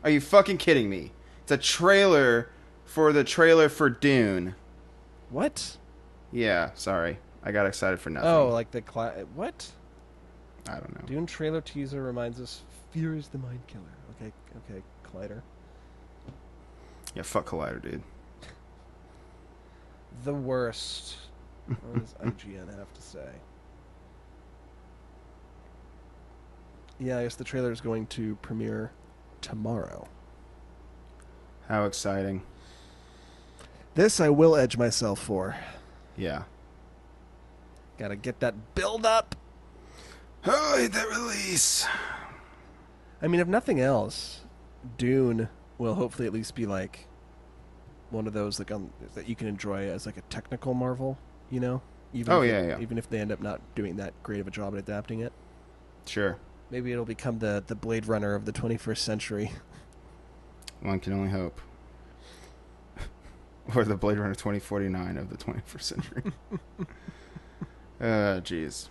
Are 0.02 0.10
you 0.10 0.20
fucking 0.20 0.58
kidding 0.58 0.88
me? 0.88 1.12
It's 1.42 1.52
a 1.52 1.56
trailer 1.58 2.50
for 2.84 3.12
the 3.12 3.24
trailer 3.24 3.68
for 3.68 3.90
Dune. 3.90 4.54
What? 5.30 5.76
Yeah. 6.32 6.70
Sorry, 6.74 7.18
I 7.42 7.52
got 7.52 7.66
excited 7.66 8.00
for 8.00 8.10
nothing. 8.10 8.28
Oh, 8.28 8.48
like 8.48 8.70
the 8.70 8.80
cla- 8.82 9.24
what? 9.34 9.70
I 10.68 10.74
don't 10.74 10.94
know. 10.94 11.06
Dune 11.06 11.26
trailer 11.26 11.60
teaser 11.60 12.02
reminds 12.02 12.40
us 12.40 12.62
fear 12.90 13.16
is 13.16 13.28
the 13.28 13.38
mind 13.38 13.60
killer. 13.66 13.84
Okay, 14.20 14.32
okay, 14.68 14.82
Collider. 15.04 15.42
Yeah, 17.14 17.22
fuck 17.22 17.46
Collider, 17.46 17.82
dude. 17.82 18.02
The 20.24 20.34
worst. 20.34 21.16
What 21.66 22.00
does 22.00 22.14
IGN 22.20 22.76
have 22.76 22.92
to 22.92 23.00
say? 23.00 23.28
Yeah, 26.98 27.18
I 27.18 27.22
guess 27.22 27.36
the 27.36 27.44
trailer 27.44 27.70
is 27.72 27.80
going 27.80 28.06
to 28.08 28.34
premiere 28.42 28.90
tomorrow. 29.40 30.06
How 31.68 31.84
exciting. 31.84 32.42
This 33.94 34.20
I 34.20 34.28
will 34.28 34.56
edge 34.56 34.76
myself 34.76 35.18
for. 35.20 35.56
Yeah. 36.16 36.44
Gotta 37.98 38.16
get 38.16 38.40
that 38.40 38.74
build 38.74 39.04
up. 39.04 39.34
Oh, 40.46 40.86
the 40.90 41.06
release. 41.10 41.86
I 43.20 43.28
mean, 43.28 43.40
if 43.40 43.48
nothing 43.48 43.80
else, 43.80 44.40
Dune 44.96 45.48
will 45.78 45.94
hopefully 45.94 46.26
at 46.26 46.32
least 46.32 46.54
be 46.54 46.64
like 46.66 47.06
one 48.10 48.26
of 48.26 48.32
those 48.32 48.58
like 48.58 48.70
um, 48.70 48.90
that 49.14 49.28
you 49.28 49.36
can 49.36 49.46
enjoy 49.46 49.88
as 49.90 50.06
like 50.06 50.16
a 50.16 50.22
technical 50.22 50.72
marvel. 50.72 51.18
You 51.50 51.60
know, 51.60 51.82
even 52.14 52.32
Oh, 52.32 52.40
yeah, 52.42 52.60
it- 52.60 52.68
yeah. 52.68 52.78
Even 52.80 52.96
if 52.96 53.08
they 53.10 53.18
end 53.18 53.32
up 53.32 53.40
not 53.40 53.60
doing 53.74 53.96
that 53.96 54.14
great 54.22 54.40
of 54.40 54.48
a 54.48 54.50
job 54.50 54.72
at 54.74 54.78
adapting 54.80 55.20
it, 55.20 55.32
Sure. 56.06 56.38
Maybe 56.70 56.92
it'll 56.92 57.04
become 57.04 57.38
the 57.38 57.62
the 57.66 57.74
Blade 57.74 58.06
Runner 58.06 58.34
of 58.34 58.44
the 58.44 58.52
21st 58.52 58.98
century. 58.98 59.52
One 60.80 60.98
can 61.00 61.12
only 61.12 61.30
hope. 61.30 61.60
or 63.74 63.84
the 63.84 63.96
Blade 63.96 64.18
Runner 64.18 64.34
2049 64.34 65.16
of 65.18 65.28
the 65.30 65.36
21st 65.36 65.82
century. 65.82 66.22
uh, 68.00 68.40
jeez. 68.40 68.88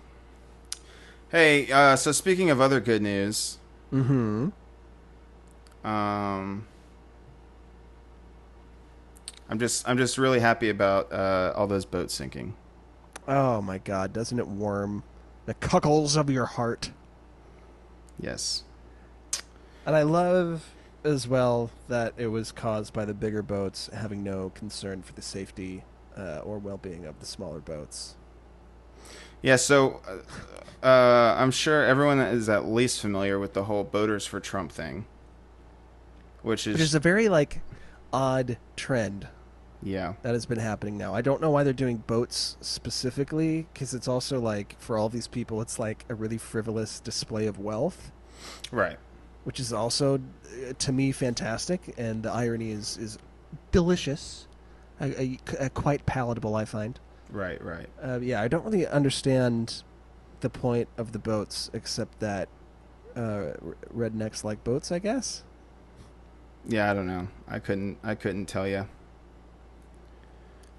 Hey, 1.30 1.72
uh, 1.72 1.96
so 1.96 2.12
speaking 2.12 2.50
of 2.50 2.60
other 2.62 2.80
good 2.80 3.02
news, 3.02 3.58
Mm-hmm. 3.94 4.50
um, 5.88 6.68
I'm 9.50 9.58
just 9.60 9.88
I'm 9.90 9.98
just 9.98 10.18
really 10.20 10.40
happy 10.40 10.70
about 10.70 11.12
uh, 11.12 11.54
all 11.56 11.66
those 11.66 11.86
boats 11.86 12.14
sinking. 12.14 12.56
Oh 13.28 13.62
my 13.62 13.80
God! 13.80 14.14
Doesn't 14.14 14.38
it 14.38 14.48
warm 14.48 15.02
the 15.46 15.56
cuckles 15.56 16.16
of 16.16 16.30
your 16.30 16.46
heart? 16.46 16.92
Yes. 18.20 18.64
And 19.86 19.96
I 19.96 20.04
love 20.04 20.74
as 21.04 21.28
well 21.28 21.72
that 21.88 22.14
it 22.18 22.28
was 22.28 22.52
caused 22.52 22.94
by 22.94 23.06
the 23.06 23.14
bigger 23.14 23.42
boats 23.42 23.90
having 23.94 24.24
no 24.24 24.52
concern 24.54 25.02
for 25.02 25.14
the 25.14 25.22
safety 25.22 25.84
uh, 26.18 26.40
or 26.40 26.60
well-being 26.60 27.06
of 27.06 27.20
the 27.20 27.26
smaller 27.26 27.60
boats. 27.60 28.16
Yeah, 29.42 29.56
so 29.56 30.02
uh, 30.84 30.86
uh, 30.86 31.36
I'm 31.38 31.52
sure 31.52 31.86
everyone 31.86 32.20
is 32.20 32.50
at 32.50 32.66
least 32.66 33.02
familiar 33.02 33.40
with 33.40 33.54
the 33.54 33.64
whole 33.64 33.86
Boaters 33.86 34.26
for 34.26 34.42
Trump 34.42 34.72
thing, 34.72 35.06
which 36.42 36.68
is, 36.68 36.74
Which 36.74 36.82
is 36.82 36.96
a 36.96 37.00
very 37.00 37.30
like 37.30 37.62
odd 38.12 38.58
trend 38.76 39.30
yeah, 39.82 40.14
that 40.24 40.34
has 40.34 40.46
been 40.46 40.60
happening 40.60 40.98
now. 40.98 41.14
I 41.14 41.22
don't 41.22 41.42
know 41.42 41.52
why 41.52 41.64
they're 41.64 41.74
doing 41.74 41.98
boats 41.98 42.58
specifically 42.62 43.68
because 43.74 43.94
it's 43.94 44.08
also 44.08 44.40
like 44.40 44.76
for 44.80 44.98
all 44.98 45.10
these 45.10 45.28
people, 45.28 45.62
it's 45.62 45.80
like 45.80 46.06
a 46.10 46.16
really 46.16 46.38
frivolous 46.38 47.00
display 47.00 47.48
of 47.48 47.60
wealth, 47.60 48.12
right. 48.72 48.98
which 49.46 49.60
is 49.60 49.72
also 49.72 50.16
uh, 50.16 50.74
to 50.78 50.92
me 50.92 51.12
fantastic, 51.12 51.94
and 51.98 52.24
the 52.24 52.32
irony 52.32 52.72
is 52.72 52.98
is 52.98 53.18
delicious, 53.72 54.48
uh, 55.00 55.10
quite 55.74 56.06
palatable. 56.06 56.56
I 56.56 56.66
find. 56.66 57.00
Right, 57.32 57.64
right. 57.64 57.88
Uh, 58.04 58.20
yeah, 58.22 58.42
I 58.42 58.48
don't 58.48 58.66
really 58.66 58.88
understand 58.88 59.84
the 60.42 60.50
point 60.50 60.90
of 60.98 61.12
the 61.12 61.20
boats 61.20 61.70
except 61.74 62.20
that 62.20 62.50
uh, 63.16 63.52
rednecks 63.96 64.44
like 64.44 64.64
boats, 64.64 64.92
I 64.92 65.00
guess. 65.00 65.44
Yeah, 66.68 66.92
I 66.92 66.94
don't 66.94 67.08
know. 67.08 67.28
I 67.48 67.60
couldn't. 67.60 67.98
I 68.04 68.16
couldn't 68.16 68.48
tell 68.48 68.68
you. 68.68 68.88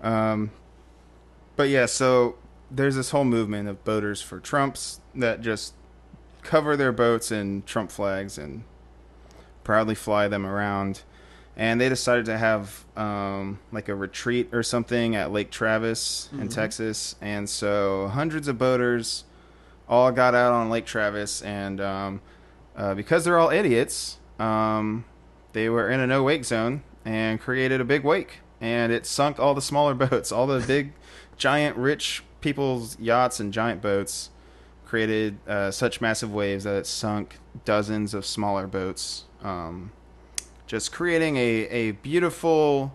Um, 0.03 0.51
but 1.57 1.69
yeah, 1.69 1.87
so 1.87 2.37
there's 2.71 2.97
this 2.97 3.11
whole 3.11 3.25
movement 3.25 3.69
of 3.69 3.85
boaters 3.85 4.23
for 4.23 4.41
Trumps 4.41 5.01
that 5.15 5.41
just 5.43 5.75
cover 6.43 6.77
their 6.77 6.93
boats 6.93 7.31
in 7.31 7.63
Trump 7.67 7.91
flags 7.91 8.39
and 8.39 8.65
proudly 9.65 9.95
fly 9.95 10.29
them 10.29 10.47
around. 10.47 11.03
And 11.57 11.81
they 11.81 11.89
decided 11.91 12.25
to 12.27 12.39
have 12.39 12.85
um, 12.97 13.59
like 13.73 13.89
a 13.89 13.95
retreat 13.95 14.49
or 14.53 14.63
something 14.63 15.15
at 15.17 15.31
Lake 15.33 15.51
Travis 15.51 16.31
in 16.33 16.49
Mhm. 16.49 16.55
Texas. 16.55 17.17
And 17.21 17.49
so 17.51 18.09
hundreds 18.09 18.49
of 18.49 18.57
boaters 18.57 19.25
all 19.89 20.11
got 20.13 20.35
out 20.35 20.53
on 20.53 20.71
Lake 20.71 20.87
Travis. 20.87 21.43
And 21.43 21.81
um, 21.81 22.21
uh, 22.77 22.95
because 22.95 23.25
they're 23.25 23.37
all 23.39 23.51
idiots, 23.51 24.17
um, 24.39 25.05
they 25.53 25.69
were 25.69 25.91
in 25.91 26.01
a 26.01 26.07
no 26.07 26.23
wake 26.23 26.45
zone 26.47 26.83
and 27.05 27.39
created 27.41 27.81
a 27.81 27.85
big 27.85 28.05
wake. 28.05 28.39
And 28.61 28.93
it 28.93 29.07
sunk 29.07 29.39
all 29.39 29.55
the 29.55 29.63
smaller 29.63 29.95
boats, 30.07 30.31
all 30.31 30.47
the 30.47 30.61
big, 30.67 30.93
giant, 31.37 31.77
rich 31.77 32.23
people's 32.41 32.99
yachts 32.99 33.41
and 33.41 33.53
giant 33.53 33.83
boats 33.83 34.31
created 34.87 35.39
uh, 35.47 35.71
such 35.71 36.01
massive 36.01 36.33
waves 36.33 36.65
that 36.65 36.75
it 36.75 36.87
sunk 36.87 37.39
dozens 37.65 38.13
of 38.13 38.27
smaller 38.27 38.67
boats. 38.67 39.25
Um, 39.43 39.93
just 40.67 40.93
creating 40.93 41.37
a, 41.37 41.41
a 41.41 41.91
beautiful 41.93 42.93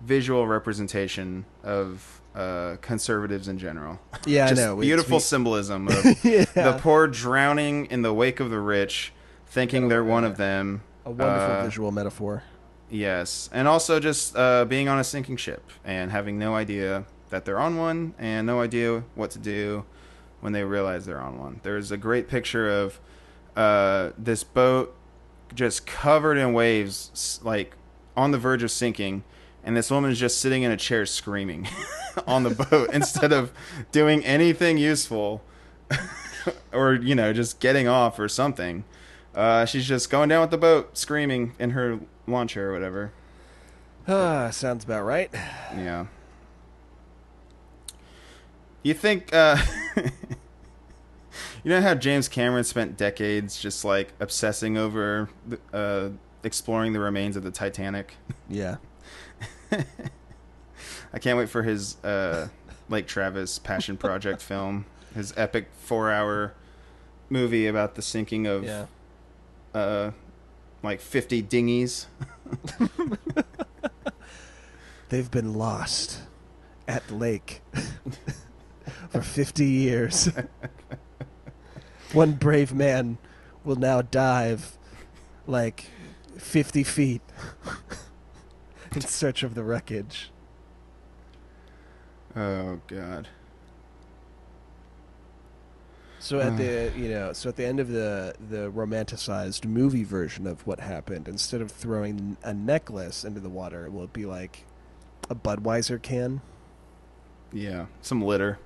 visual 0.00 0.46
representation 0.46 1.44
of 1.62 2.20
uh, 2.34 2.76
conservatives 2.80 3.48
in 3.48 3.58
general. 3.58 3.98
Yeah, 4.26 4.48
just 4.48 4.60
I 4.60 4.64
know. 4.66 4.76
beautiful 4.76 5.16
It's 5.16 5.26
symbolism 5.26 5.88
of 5.88 6.04
yeah, 6.24 6.44
the 6.54 6.78
poor 6.80 7.06
drowning 7.06 7.86
in 7.86 8.02
the 8.02 8.12
wake 8.12 8.40
of 8.40 8.50
the 8.50 8.58
rich, 8.58 9.12
thinking 9.46 9.88
they're 9.88 10.04
one 10.04 10.24
of 10.24 10.36
them. 10.36 10.82
a 11.04 11.10
wonderful 11.10 11.56
uh, 11.56 11.64
visual 11.64 11.92
metaphor. 11.92 12.42
Yes, 12.88 13.50
and 13.52 13.66
also 13.66 13.98
just 13.98 14.36
uh, 14.36 14.64
being 14.64 14.88
on 14.88 14.98
a 14.98 15.04
sinking 15.04 15.36
ship 15.36 15.62
and 15.84 16.10
having 16.10 16.38
no 16.38 16.54
idea 16.54 17.04
that 17.30 17.44
they're 17.44 17.58
on 17.58 17.76
one 17.76 18.14
and 18.18 18.46
no 18.46 18.60
idea 18.60 19.02
what 19.14 19.30
to 19.32 19.38
do 19.38 19.84
when 20.40 20.52
they 20.52 20.62
realize 20.64 21.06
they're 21.06 21.20
on 21.20 21.38
one. 21.38 21.60
There's 21.64 21.90
a 21.90 21.96
great 21.96 22.28
picture 22.28 22.70
of 22.70 23.00
uh, 23.56 24.10
this 24.16 24.44
boat 24.44 24.94
just 25.54 25.86
covered 25.86 26.36
in 26.36 26.52
waves, 26.52 27.40
like 27.42 27.74
on 28.16 28.30
the 28.30 28.38
verge 28.38 28.62
of 28.62 28.70
sinking, 28.70 29.24
and 29.64 29.76
this 29.76 29.90
woman 29.90 30.10
is 30.12 30.20
just 30.20 30.40
sitting 30.40 30.62
in 30.62 30.70
a 30.70 30.76
chair 30.76 31.06
screaming 31.06 31.66
on 32.26 32.44
the 32.44 32.50
boat 32.50 32.90
instead 32.92 33.32
of 33.32 33.52
doing 33.90 34.24
anything 34.24 34.78
useful 34.78 35.42
or 36.72 36.94
you 36.94 37.14
know 37.14 37.32
just 37.32 37.58
getting 37.58 37.88
off 37.88 38.18
or 38.18 38.28
something. 38.28 38.84
Uh, 39.36 39.64
she's 39.66 39.86
just 39.86 40.08
going 40.10 40.28
down 40.30 40.40
with 40.40 40.50
the 40.50 40.56
boat, 40.58 40.96
screaming 40.98 41.52
in 41.58 41.70
her 41.70 42.00
lawn 42.26 42.48
chair 42.48 42.70
or 42.70 42.72
whatever. 42.72 43.12
Ah, 44.08 44.50
sounds 44.50 44.84
about 44.84 45.02
right. 45.04 45.28
Yeah. 45.76 46.06
You 48.84 48.94
think, 48.94 49.34
uh, 49.34 49.56
you 49.96 50.10
know 51.64 51.80
how 51.80 51.94
James 51.96 52.28
Cameron 52.28 52.62
spent 52.62 52.96
decades 52.96 53.60
just 53.60 53.84
like 53.84 54.12
obsessing 54.20 54.78
over, 54.78 55.28
the- 55.44 55.58
uh, 55.72 56.10
exploring 56.44 56.92
the 56.92 57.00
remains 57.00 57.36
of 57.36 57.42
the 57.42 57.50
Titanic? 57.50 58.14
Yeah. 58.48 58.76
I 61.12 61.18
can't 61.18 61.36
wait 61.36 61.48
for 61.48 61.64
his 61.64 61.96
uh, 62.04 62.46
Lake 62.88 63.08
Travis 63.08 63.58
Passion 63.58 63.96
Project 63.96 64.40
film, 64.42 64.86
his 65.16 65.34
epic 65.36 65.68
four-hour 65.80 66.54
movie 67.28 67.66
about 67.66 67.96
the 67.96 68.02
sinking 68.02 68.46
of 68.46 68.62
Yeah. 68.62 68.86
Uh, 69.76 70.10
like 70.82 71.00
fifty 71.00 71.42
dinghies. 71.42 72.06
They've 75.08 75.30
been 75.30 75.54
lost 75.54 76.22
at 76.88 77.10
lake 77.10 77.62
for 79.10 79.22
50 79.22 79.64
years. 79.64 80.28
One 82.12 82.32
brave 82.32 82.74
man 82.74 83.18
will 83.64 83.76
now 83.76 84.02
dive 84.02 84.76
like 85.46 85.90
50 86.38 86.82
feet 86.82 87.22
in 88.94 89.00
search 89.00 89.44
of 89.44 89.54
the 89.54 89.62
wreckage. 89.62 90.30
Oh 92.34 92.80
God. 92.88 93.28
So 96.18 96.40
at 96.40 96.56
the 96.56 96.92
you 96.96 97.08
know, 97.08 97.32
so 97.32 97.48
at 97.48 97.56
the 97.56 97.64
end 97.64 97.78
of 97.78 97.88
the 97.88 98.34
the 98.50 98.70
romanticized 98.70 99.64
movie 99.64 100.04
version 100.04 100.46
of 100.46 100.66
what 100.66 100.80
happened, 100.80 101.28
instead 101.28 101.60
of 101.60 101.70
throwing 101.70 102.36
a 102.42 102.52
necklace 102.54 103.24
into 103.24 103.40
the 103.40 103.48
water, 103.48 103.90
will 103.90 104.04
it 104.04 104.12
be 104.12 104.26
like 104.26 104.64
a 105.30 105.34
Budweiser 105.34 106.00
can? 106.00 106.40
Yeah, 107.52 107.86
some 108.00 108.22
litter. 108.22 108.58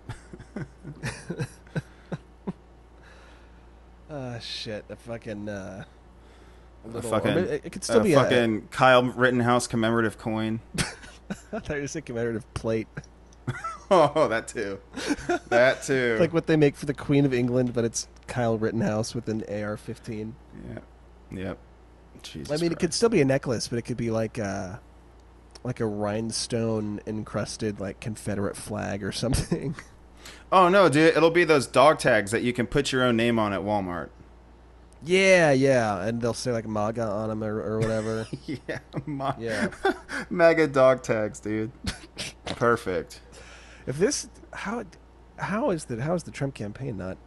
Uh 4.08 4.38
shit, 4.40 4.84
a 4.88 4.96
fucking 4.96 5.48
uh 5.48 5.84
a 6.84 6.88
little 6.88 7.10
fucking, 7.10 7.32
it, 7.32 7.62
it 7.64 7.72
could 7.72 7.84
still 7.84 8.00
a 8.00 8.04
be 8.04 8.14
fucking 8.14 8.68
Kyle 8.70 9.02
Rittenhouse 9.02 9.66
commemorative 9.66 10.18
coin. 10.18 10.60
a 10.78 10.84
I 11.52 11.58
thought 11.58 11.76
you 11.76 11.86
saying 11.86 12.04
commemorative 12.04 12.52
plate. 12.54 12.88
oh, 13.90 14.28
that 14.28 14.48
too. 14.48 14.78
That 15.48 15.82
too. 15.84 16.16
like 16.20 16.32
what 16.32 16.46
they 16.46 16.56
make 16.56 16.76
for 16.76 16.86
the 16.86 16.94
Queen 16.94 17.24
of 17.24 17.32
England, 17.34 17.72
but 17.74 17.84
it's 17.84 18.08
Kyle 18.26 18.56
Rittenhouse 18.58 19.14
with 19.14 19.28
an 19.28 19.42
AR-15. 19.48 20.32
Yeah. 20.68 20.78
Yep. 21.32 21.58
Jesus 22.22 22.50
I 22.52 22.62
mean, 22.62 22.72
it 22.72 22.78
could 22.78 22.92
still 22.92 23.08
be 23.08 23.20
a 23.20 23.24
necklace, 23.24 23.68
but 23.68 23.78
it 23.78 23.82
could 23.82 23.96
be 23.96 24.10
like 24.10 24.36
a 24.38 24.80
like 25.62 25.80
a 25.80 25.86
rhinestone 25.86 27.00
encrusted 27.06 27.80
like 27.80 28.00
Confederate 28.00 28.56
flag 28.56 29.02
or 29.04 29.12
something. 29.12 29.74
Oh 30.52 30.68
no, 30.68 30.88
dude! 30.88 31.16
It'll 31.16 31.30
be 31.30 31.44
those 31.44 31.66
dog 31.66 31.98
tags 31.98 32.30
that 32.32 32.42
you 32.42 32.52
can 32.52 32.66
put 32.66 32.92
your 32.92 33.02
own 33.04 33.16
name 33.16 33.38
on 33.38 33.52
at 33.54 33.60
Walmart. 33.60 34.10
yeah, 35.02 35.50
yeah, 35.52 36.02
and 36.04 36.20
they'll 36.20 36.34
say 36.34 36.52
like 36.52 36.66
MAGA 36.68 37.02
on 37.02 37.28
them 37.30 37.42
or, 37.42 37.58
or 37.62 37.78
whatever. 37.78 38.26
yeah, 38.46 38.80
my, 39.06 39.34
Yeah. 39.38 39.68
mega 40.28 40.66
dog 40.66 41.02
tags, 41.02 41.40
dude. 41.40 41.70
Perfect. 42.44 43.20
If 43.90 43.98
this 43.98 44.28
how 44.52 44.84
how 45.36 45.70
is 45.70 45.86
the 45.86 46.00
how 46.00 46.14
is 46.14 46.22
the 46.22 46.30
Trump 46.30 46.54
campaign 46.54 46.96
not 46.96 47.18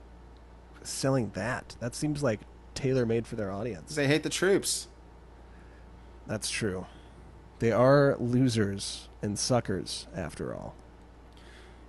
selling 0.81 1.29
that? 1.35 1.75
That 1.81 1.93
seems 1.93 2.23
like 2.23 2.39
tailor 2.73 3.05
made 3.05 3.27
for 3.27 3.35
their 3.35 3.51
audience. 3.51 3.95
They 3.95 4.07
hate 4.07 4.23
the 4.23 4.29
troops. 4.29 4.87
That's 6.25 6.49
true. 6.49 6.85
They 7.59 7.73
are 7.73 8.15
losers 8.17 9.09
and 9.21 9.37
suckers 9.37 10.07
after 10.15 10.55
all. 10.55 10.73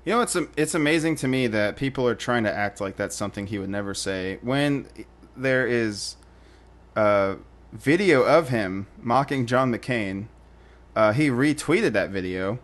You 0.04 0.14
know, 0.14 0.22
it's 0.22 0.36
it's 0.56 0.74
amazing 0.74 1.16
to 1.16 1.28
me 1.28 1.46
that 1.46 1.76
people 1.76 2.06
are 2.08 2.16
trying 2.16 2.42
to 2.42 2.52
act 2.52 2.80
like 2.80 2.96
that's 2.96 3.14
something 3.14 3.46
he 3.46 3.60
would 3.60 3.70
never 3.70 3.94
say 3.94 4.38
when 4.42 4.88
there 5.36 5.68
is 5.68 6.16
a 6.96 7.36
video 7.72 8.22
of 8.22 8.48
him 8.48 8.88
mocking 9.00 9.46
John 9.46 9.72
McCain. 9.72 10.26
Uh, 10.96 11.12
he 11.12 11.28
retweeted 11.28 11.92
that 11.92 12.10
video 12.10 12.58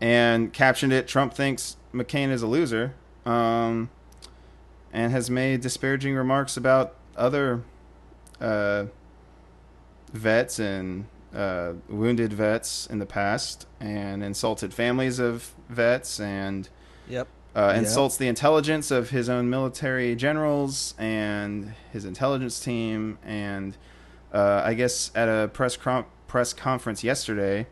and 0.00 0.52
captioned 0.52 0.92
it 0.92 1.06
"Trump 1.08 1.34
thinks 1.34 1.76
McCain 1.92 2.30
is 2.30 2.42
a 2.42 2.46
loser," 2.46 2.94
um, 3.26 3.90
and 4.92 5.12
has 5.12 5.30
made 5.30 5.60
disparaging 5.60 6.14
remarks 6.14 6.56
about 6.56 6.94
other 7.16 7.62
uh, 8.40 8.84
vets 10.12 10.58
and 10.58 11.06
uh, 11.34 11.72
wounded 11.88 12.32
vets 12.32 12.86
in 12.86 12.98
the 12.98 13.06
past, 13.06 13.66
and 13.78 14.22
insulted 14.24 14.72
families 14.74 15.18
of 15.18 15.54
vets, 15.68 16.18
and 16.18 16.68
Yep. 17.08 17.28
uh, 17.54 17.74
insults 17.76 18.16
the 18.16 18.28
intelligence 18.28 18.90
of 18.90 19.10
his 19.10 19.28
own 19.28 19.50
military 19.50 20.14
generals 20.16 20.94
and 20.98 21.74
his 21.92 22.04
intelligence 22.04 22.60
team. 22.60 23.18
And 23.24 23.76
uh, 24.32 24.62
I 24.64 24.74
guess 24.74 25.10
at 25.14 25.28
a 25.28 25.48
press 25.48 25.76
com- 25.76 26.06
press 26.28 26.52
conference 26.52 27.02
yesterday, 27.04 27.66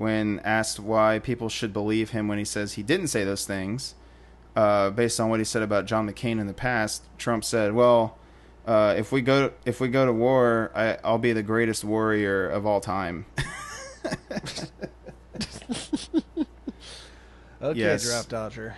when 0.00 0.40
asked 0.44 0.80
why 0.80 1.18
people 1.18 1.50
should 1.50 1.74
believe 1.74 2.08
him 2.10 2.26
when 2.26 2.38
he 2.38 2.44
says 2.44 2.72
he 2.72 2.82
didn't 2.82 3.08
say 3.08 3.22
those 3.22 3.44
things, 3.44 3.94
uh, 4.56 4.88
based 4.88 5.20
on 5.20 5.28
what 5.28 5.38
he 5.40 5.44
said 5.44 5.60
about 5.62 5.84
John 5.84 6.08
McCain 6.08 6.40
in 6.40 6.46
the 6.46 6.54
past, 6.54 7.04
Trump 7.18 7.44
said, 7.44 7.74
"Well." 7.74 8.16
Uh, 8.66 8.94
if 8.96 9.10
we 9.10 9.22
go 9.22 9.50
if 9.64 9.80
we 9.80 9.88
go 9.88 10.04
to 10.04 10.12
war, 10.12 10.70
I, 10.74 10.98
I'll 11.02 11.18
be 11.18 11.32
the 11.32 11.42
greatest 11.42 11.82
warrior 11.82 12.46
of 12.48 12.66
all 12.66 12.80
time. 12.80 13.24
Okay, 17.62 17.78
Yes. 17.78 18.04
draft 18.04 18.28
dodger. 18.30 18.76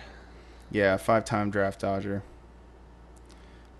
Yeah, 0.71 0.97
five 0.97 1.23
time 1.25 1.49
draft 1.51 1.79
dodger. 1.81 2.23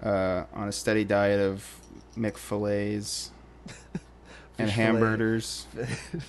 Uh, 0.01 0.43
on 0.53 0.67
a 0.67 0.71
steady 0.71 1.03
diet 1.03 1.39
of 1.39 1.79
McFillets 2.17 3.29
and 4.57 4.69
hamburgers, 4.69 5.65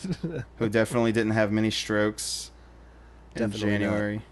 who 0.56 0.68
definitely 0.68 1.12
didn't 1.12 1.32
have 1.32 1.52
many 1.52 1.70
strokes 1.70 2.50
in 3.34 3.50
Definitely 3.50 3.70
not. 3.72 3.78
January. 3.78 4.22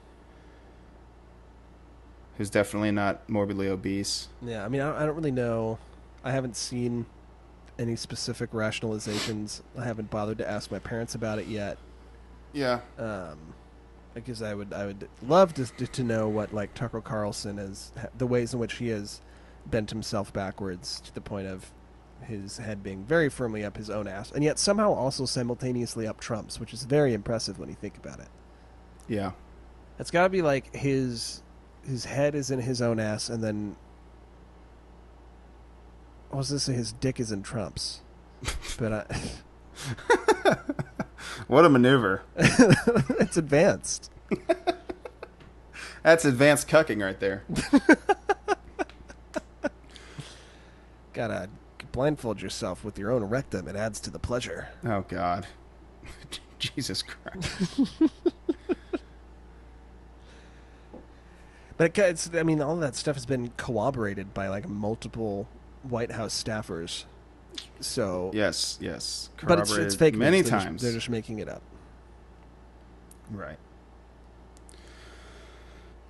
Who's 2.38 2.50
definitely 2.50 2.92
not 2.92 3.28
morbidly 3.28 3.68
obese. 3.68 4.28
Yeah, 4.40 4.64
I 4.64 4.68
mean, 4.68 4.80
I, 4.80 5.02
I 5.02 5.06
don't 5.06 5.14
really 5.14 5.30
know. 5.30 5.78
I 6.24 6.32
haven't 6.32 6.56
seen 6.56 7.06
any 7.78 7.96
specific 7.96 8.50
rationalizations. 8.52 9.60
I 9.76 9.84
haven't 9.84 10.10
bothered 10.10 10.38
to 10.38 10.48
ask 10.48 10.70
my 10.70 10.78
parents 10.78 11.14
about 11.14 11.38
it 11.38 11.46
yet. 11.46 11.78
Yeah. 12.52 12.80
Um, 12.98 13.38
because 14.14 14.42
I 14.42 14.54
would, 14.54 14.72
I 14.72 14.86
would 14.86 15.08
love 15.22 15.54
to 15.54 15.66
to, 15.66 15.86
to 15.86 16.02
know 16.02 16.28
what 16.28 16.52
like 16.52 16.74
Tucker 16.74 17.00
Carlson 17.00 17.58
is, 17.58 17.92
the 18.16 18.26
ways 18.26 18.54
in 18.54 18.60
which 18.60 18.74
he 18.74 18.88
has 18.88 19.20
bent 19.66 19.90
himself 19.90 20.32
backwards 20.32 21.00
to 21.02 21.14
the 21.14 21.20
point 21.20 21.46
of 21.46 21.70
his 22.24 22.58
head 22.58 22.82
being 22.82 23.04
very 23.04 23.28
firmly 23.28 23.64
up 23.64 23.76
his 23.76 23.90
own 23.90 24.06
ass, 24.06 24.30
and 24.32 24.42
yet 24.44 24.58
somehow 24.58 24.92
also 24.92 25.24
simultaneously 25.24 26.06
up 26.06 26.20
Trump's, 26.20 26.58
which 26.58 26.72
is 26.72 26.84
very 26.84 27.14
impressive 27.14 27.58
when 27.58 27.68
you 27.68 27.74
think 27.74 27.96
about 27.96 28.20
it. 28.20 28.28
Yeah. 29.08 29.32
It's 29.98 30.10
got 30.10 30.24
to 30.24 30.28
be 30.28 30.42
like 30.42 30.74
his 30.74 31.42
his 31.86 32.04
head 32.04 32.34
is 32.34 32.50
in 32.50 32.60
his 32.60 32.80
own 32.80 33.00
ass, 33.00 33.28
and 33.28 33.42
then 33.42 33.76
I 36.32 36.36
was 36.36 36.50
gonna 36.50 36.76
his 36.76 36.92
dick 36.92 37.20
is 37.20 37.32
in 37.32 37.42
Trump's, 37.42 38.00
but 38.78 38.92
I, 38.92 38.96
uh, 40.48 40.54
What 41.46 41.64
a 41.64 41.68
maneuver. 41.68 42.22
it's 42.36 43.36
advanced. 43.36 44.10
That's 46.02 46.24
advanced 46.24 46.68
cucking 46.68 47.02
right 47.02 47.18
there. 47.20 47.44
Gotta 51.12 51.48
blindfold 51.92 52.40
yourself 52.42 52.84
with 52.84 52.98
your 52.98 53.12
own 53.12 53.24
rectum. 53.24 53.68
It 53.68 53.76
adds 53.76 54.00
to 54.00 54.10
the 54.10 54.18
pleasure. 54.18 54.68
Oh, 54.84 55.04
God. 55.08 55.46
Jesus 56.58 57.02
Christ. 57.02 57.80
But 61.78 61.98
it, 61.98 62.02
it's, 62.02 62.30
I 62.34 62.42
mean, 62.42 62.60
all 62.60 62.76
that 62.76 62.94
stuff 62.94 63.16
has 63.16 63.26
been 63.26 63.50
corroborated 63.56 64.32
by 64.34 64.48
like 64.48 64.68
multiple 64.68 65.48
White 65.82 66.12
House 66.12 66.40
staffers. 66.40 67.04
So, 67.80 68.30
Yes, 68.34 68.78
yes. 68.80 69.30
but 69.42 69.58
it's, 69.58 69.72
it's 69.72 69.94
fake. 69.94 70.14
Many 70.14 70.38
news. 70.42 70.50
They're 70.50 70.58
just- 70.58 70.66
times. 70.66 70.82
they're 70.82 70.92
just 70.92 71.10
making 71.10 71.38
it 71.38 71.48
up. 71.48 71.62
Right. 73.30 73.58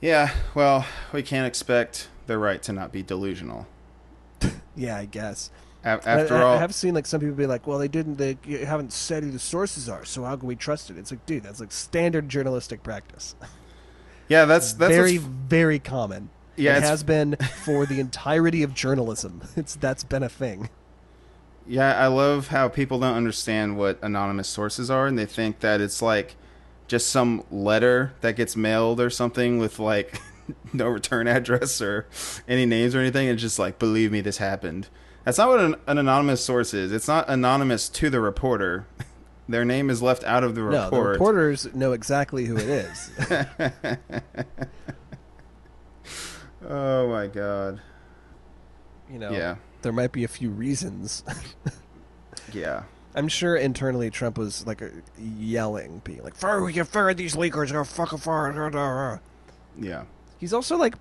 Yeah, 0.01 0.33
well, 0.55 0.85
we 1.13 1.23
can't 1.23 1.47
expect 1.47 2.09
the 2.27 2.37
right 2.39 2.61
to 2.65 2.73
not 2.73 2.93
be 2.93 3.03
delusional. 3.03 3.67
Yeah, 4.75 4.97
I 4.97 5.05
guess. 5.05 5.51
After 5.85 6.37
I, 6.37 6.43
all, 6.43 6.57
I 6.57 6.59
have 6.59 6.75
seen 6.75 6.95
like 6.95 7.07
some 7.07 7.21
people 7.21 7.35
be 7.35 7.47
like, 7.47 7.67
"Well, 7.67 7.79
they 7.79 7.89
didn't. 7.89 8.17
They 8.17 8.37
haven't 8.65 8.93
said 8.93 9.25
who 9.25 9.31
the 9.31 9.39
sources 9.39 9.89
are, 9.89 10.05
so 10.05 10.23
how 10.25 10.37
can 10.37 10.47
we 10.47 10.55
trust 10.55 10.91
it?" 10.91 10.99
It's 10.99 11.11
like, 11.11 11.27
dude, 11.27 11.43
that's 11.43 11.61
like 11.61 11.73
standard 11.73 12.29
journalistic 12.29 12.83
practice. 12.83 13.35
yeah, 14.29 14.45
that's 14.45 14.75
that's 14.75 14.95
very, 14.95 15.17
very 15.17 15.79
common. 15.79 16.31
Yeah, 16.57 16.77
it 16.77 16.83
has 16.85 17.03
been 17.03 17.37
for 17.65 17.87
the 17.87 17.99
entirety 17.99 18.63
of 18.63 18.75
journalism. 18.75 19.43
It's 19.57 19.75
that's 19.75 20.05
been 20.05 20.23
a 20.23 20.29
thing. 20.29 20.71
yeah. 21.67 21.95
I 21.95 22.07
love 22.07 22.49
how 22.49 22.69
people 22.69 23.01
don't 23.01 23.17
understand 23.17 23.77
what 23.77 23.99
anonymous 24.03 24.49
sources 24.49 24.91
are, 24.91 25.07
and 25.07 25.19
they 25.19 25.27
think 25.27 25.61
that 25.61 25.81
it's 25.81 26.01
like 26.01 26.37
just 26.87 27.09
some 27.11 27.43
letter 27.51 28.13
that 28.21 28.37
gets 28.37 28.55
mailed 28.55 29.01
or 29.01 29.11
something 29.11 29.59
with 29.59 29.79
like 29.79 30.21
no 30.73 30.87
return 30.87 31.27
address 31.37 31.81
or 31.81 32.07
any 32.47 32.67
names 32.67 32.95
or 32.95 33.01
anything. 33.01 33.29
It's 33.29 33.43
just 33.43 33.59
like, 33.59 33.79
believe 33.79 34.13
me, 34.13 34.21
this 34.21 34.39
happened. 34.39 34.89
That's 35.25 35.39
not 35.39 35.49
what 35.49 35.61
an, 35.61 35.77
an 35.87 35.99
anonymous 35.99 36.45
source 36.45 36.75
is. 36.75 36.93
It's 36.93 37.09
not 37.09 37.29
anonymous 37.29 37.89
to 37.91 38.11
the 38.11 38.21
reporter. 38.21 38.87
Their 39.49 39.65
name 39.65 39.91
is 39.91 40.03
left 40.03 40.25
out 40.25 40.45
of 40.45 40.55
the 40.55 40.63
report. 40.63 40.93
No, 40.93 41.03
the 41.03 41.09
reporters 41.11 41.75
know 41.75 41.93
exactly 41.93 42.45
who 42.47 42.57
it 42.57 42.69
is. 42.69 43.11
oh 46.69 47.09
my 47.09 47.27
god. 47.27 47.81
you 49.11 49.19
know, 49.19 49.33
Yeah. 49.33 49.57
there 49.83 49.93
might 49.93 50.13
be 50.13 50.25
a 50.25 50.29
few 50.29 50.51
reasons. 50.51 51.25
Yeah. 52.53 52.83
I'm 53.15 53.29
sure 53.29 53.57
internally 53.57 54.11
Trump 54.11 54.37
was 54.37 54.67
like 54.67 54.83
yelling, 55.19 56.03
being 56.05 56.23
like, 56.23 56.35
"Fire! 56.35 56.63
We 56.63 56.75
can 56.75 56.85
fire 56.85 57.15
these 57.15 57.35
leakers! 57.35 57.73
Go 57.73 57.83
fucking 57.85 58.19
fire!" 58.19 59.21
Yeah. 59.79 60.05
He's 60.43 60.53
also 60.53 60.77
like 60.77 60.97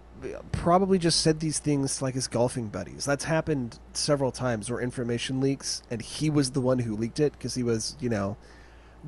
probably 0.51 0.99
just 0.99 1.19
said 1.19 1.39
these 1.39 1.57
things 1.57 1.97
to, 1.97 2.03
like 2.03 2.13
his 2.13 2.27
golfing 2.27 2.67
buddies. 2.67 3.05
That's 3.05 3.23
happened 3.23 3.79
several 3.91 4.31
times 4.31 4.69
where 4.69 4.79
information 4.79 5.41
leaks, 5.41 5.81
and 5.89 5.99
he 5.99 6.29
was 6.29 6.51
the 6.51 6.61
one 6.61 6.77
who 6.77 6.95
leaked 6.95 7.19
it 7.19 7.31
because 7.31 7.55
he 7.55 7.63
was, 7.63 7.95
you 7.99 8.07
know, 8.07 8.37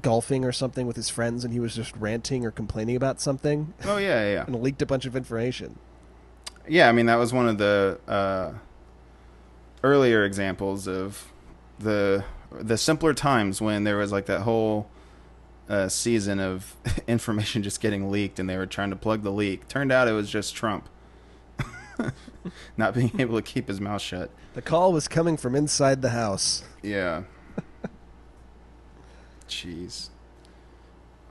golfing 0.02 0.44
or 0.44 0.52
something 0.52 0.88
with 0.88 0.96
his 0.96 1.08
friends, 1.08 1.46
and 1.46 1.54
he 1.54 1.60
was 1.60 1.76
just 1.76 1.96
ranting 1.96 2.48
or 2.48 2.50
complaining 2.50 2.96
about 2.96 3.22
something, 3.22 3.76
Oh 3.84 3.98
yeah, 3.98 4.28
yeah, 4.28 4.46
and 4.48 4.60
leaked 4.60 4.82
a 4.82 4.88
bunch 4.88 5.06
of 5.06 5.16
information. 5.16 5.78
Yeah, 6.68 6.90
I 6.90 6.94
mean 6.94 7.06
that 7.06 7.18
was 7.18 7.32
one 7.32 7.48
of 7.48 7.60
the 7.60 8.00
uh, 8.08 8.54
earlier 9.84 10.26
examples 10.26 10.88
of 10.88 11.32
the 11.78 12.26
the 12.50 12.80
simpler 12.80 13.14
times 13.14 13.62
when 13.62 13.84
there 13.84 13.98
was 13.98 14.12
like 14.12 14.26
that 14.26 14.42
whole 14.42 14.90
uh, 15.74 15.90
season 15.90 16.40
of 16.40 16.76
information 17.08 17.64
just 17.64 17.82
getting 17.82 18.12
leaked, 18.12 18.40
and 18.40 18.50
they 18.50 18.58
were 18.58 18.68
trying 18.68 18.92
to 18.92 18.96
plug 18.96 19.24
the 19.24 19.32
leak. 19.32 19.68
Turned 19.68 19.92
out 19.92 20.08
it 20.08 20.12
was 20.14 20.30
just 20.30 20.56
Trump 20.56 20.88
not 22.78 22.94
being 22.94 23.12
able 23.20 23.36
to 23.36 23.42
keep 23.42 23.68
his 23.68 23.82
mouth 23.82 24.02
shut. 24.02 24.30
The 24.54 24.62
call 24.62 24.94
was 24.94 25.08
coming 25.08 25.36
from 25.36 25.56
inside 25.56 26.02
the 26.04 26.12
house. 26.12 26.64
Yeah. 26.84 27.24
Jeez. 29.48 30.10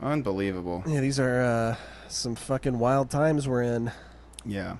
Unbelievable. 0.00 0.82
Yeah, 0.86 1.00
these 1.00 1.20
are 1.20 1.40
uh, 1.40 1.76
some 2.08 2.34
fucking 2.34 2.80
wild 2.80 3.10
times 3.10 3.46
we're 3.46 3.62
in. 3.62 3.92
Yeah. 4.44 4.78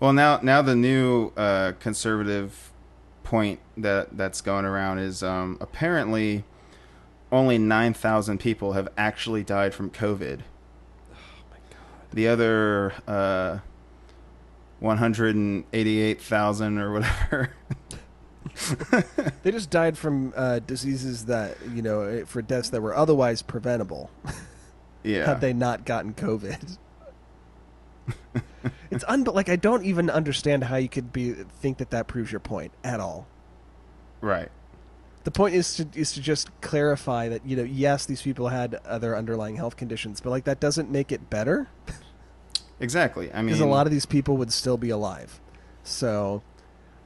Well, 0.00 0.14
now 0.14 0.40
now 0.42 0.62
the 0.62 0.76
new 0.76 1.32
uh, 1.36 1.72
conservative 1.80 2.72
point 3.22 3.60
that 3.76 4.16
that's 4.16 4.40
going 4.40 4.64
around 4.64 5.00
is 5.00 5.22
um, 5.22 5.58
apparently 5.60 6.44
only 7.32 7.58
nine 7.58 7.94
thousand 7.94 8.38
people 8.38 8.72
have 8.72 8.88
actually 8.96 9.42
died 9.42 9.74
from 9.74 9.90
COVID. 9.90 10.40
Oh 11.12 11.16
my 11.50 11.56
god. 11.70 11.78
The 12.12 12.28
other 12.28 12.92
uh, 13.06 13.58
one 14.80 14.98
hundred 14.98 15.36
and 15.36 15.64
eighty-eight 15.72 16.20
thousand 16.20 16.78
or 16.78 16.92
whatever. 16.92 17.50
They 19.42 19.50
just 19.50 19.70
died 19.70 19.98
from 19.98 20.32
uh, 20.36 20.60
diseases 20.60 21.26
that 21.26 21.56
you 21.74 21.82
know 21.82 22.02
eh, 22.02 22.24
for 22.24 22.40
deaths 22.42 22.70
that 22.70 22.80
were 22.80 22.96
otherwise 22.96 23.42
preventable 23.42 24.10
yeah. 25.02 25.26
had 25.26 25.40
they 25.40 25.52
not 25.52 25.84
gotten 25.84 26.14
COVID. 26.14 26.78
it's 28.90 29.04
un 29.08 29.24
like 29.24 29.48
I 29.48 29.56
don't 29.56 29.84
even 29.84 30.10
understand 30.10 30.64
how 30.64 30.76
you 30.76 30.88
could 30.88 31.12
be 31.12 31.32
think 31.32 31.78
that 31.78 31.90
that 31.90 32.06
proves 32.06 32.32
your 32.32 32.40
point 32.40 32.72
at 32.82 33.00
all. 33.00 33.26
right. 34.20 34.50
The 35.26 35.32
point 35.32 35.56
is 35.56 35.74
to 35.74 35.88
is 35.94 36.12
to 36.12 36.22
just 36.22 36.48
clarify 36.60 37.28
that 37.28 37.44
you 37.44 37.56
know 37.56 37.64
yes 37.64 38.06
these 38.06 38.22
people 38.22 38.46
had 38.48 38.76
other 38.86 39.16
underlying 39.16 39.56
health 39.56 39.76
conditions, 39.76 40.20
but 40.20 40.30
like 40.30 40.44
that 40.44 40.60
doesn't 40.60 40.88
make 40.88 41.10
it 41.10 41.28
better 41.28 41.66
Exactly. 42.80 43.32
I 43.32 43.38
mean, 43.38 43.46
because 43.46 43.60
a 43.60 43.66
lot 43.66 43.86
of 43.86 43.92
these 43.92 44.06
people 44.06 44.36
would 44.36 44.52
still 44.52 44.76
be 44.76 44.90
alive. 44.90 45.40
So 45.82 46.42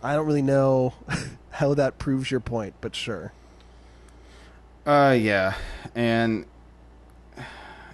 I 0.03 0.15
don't 0.15 0.27
really 0.27 0.43
know 0.43 0.95
how 1.51 1.75
that 1.75 1.99
proves 1.99 2.31
your 2.31 2.41
point, 2.41 2.75
but 2.81 2.95
sure. 2.95 3.33
Uh, 4.87 5.17
yeah, 5.19 5.55
and 5.95 6.47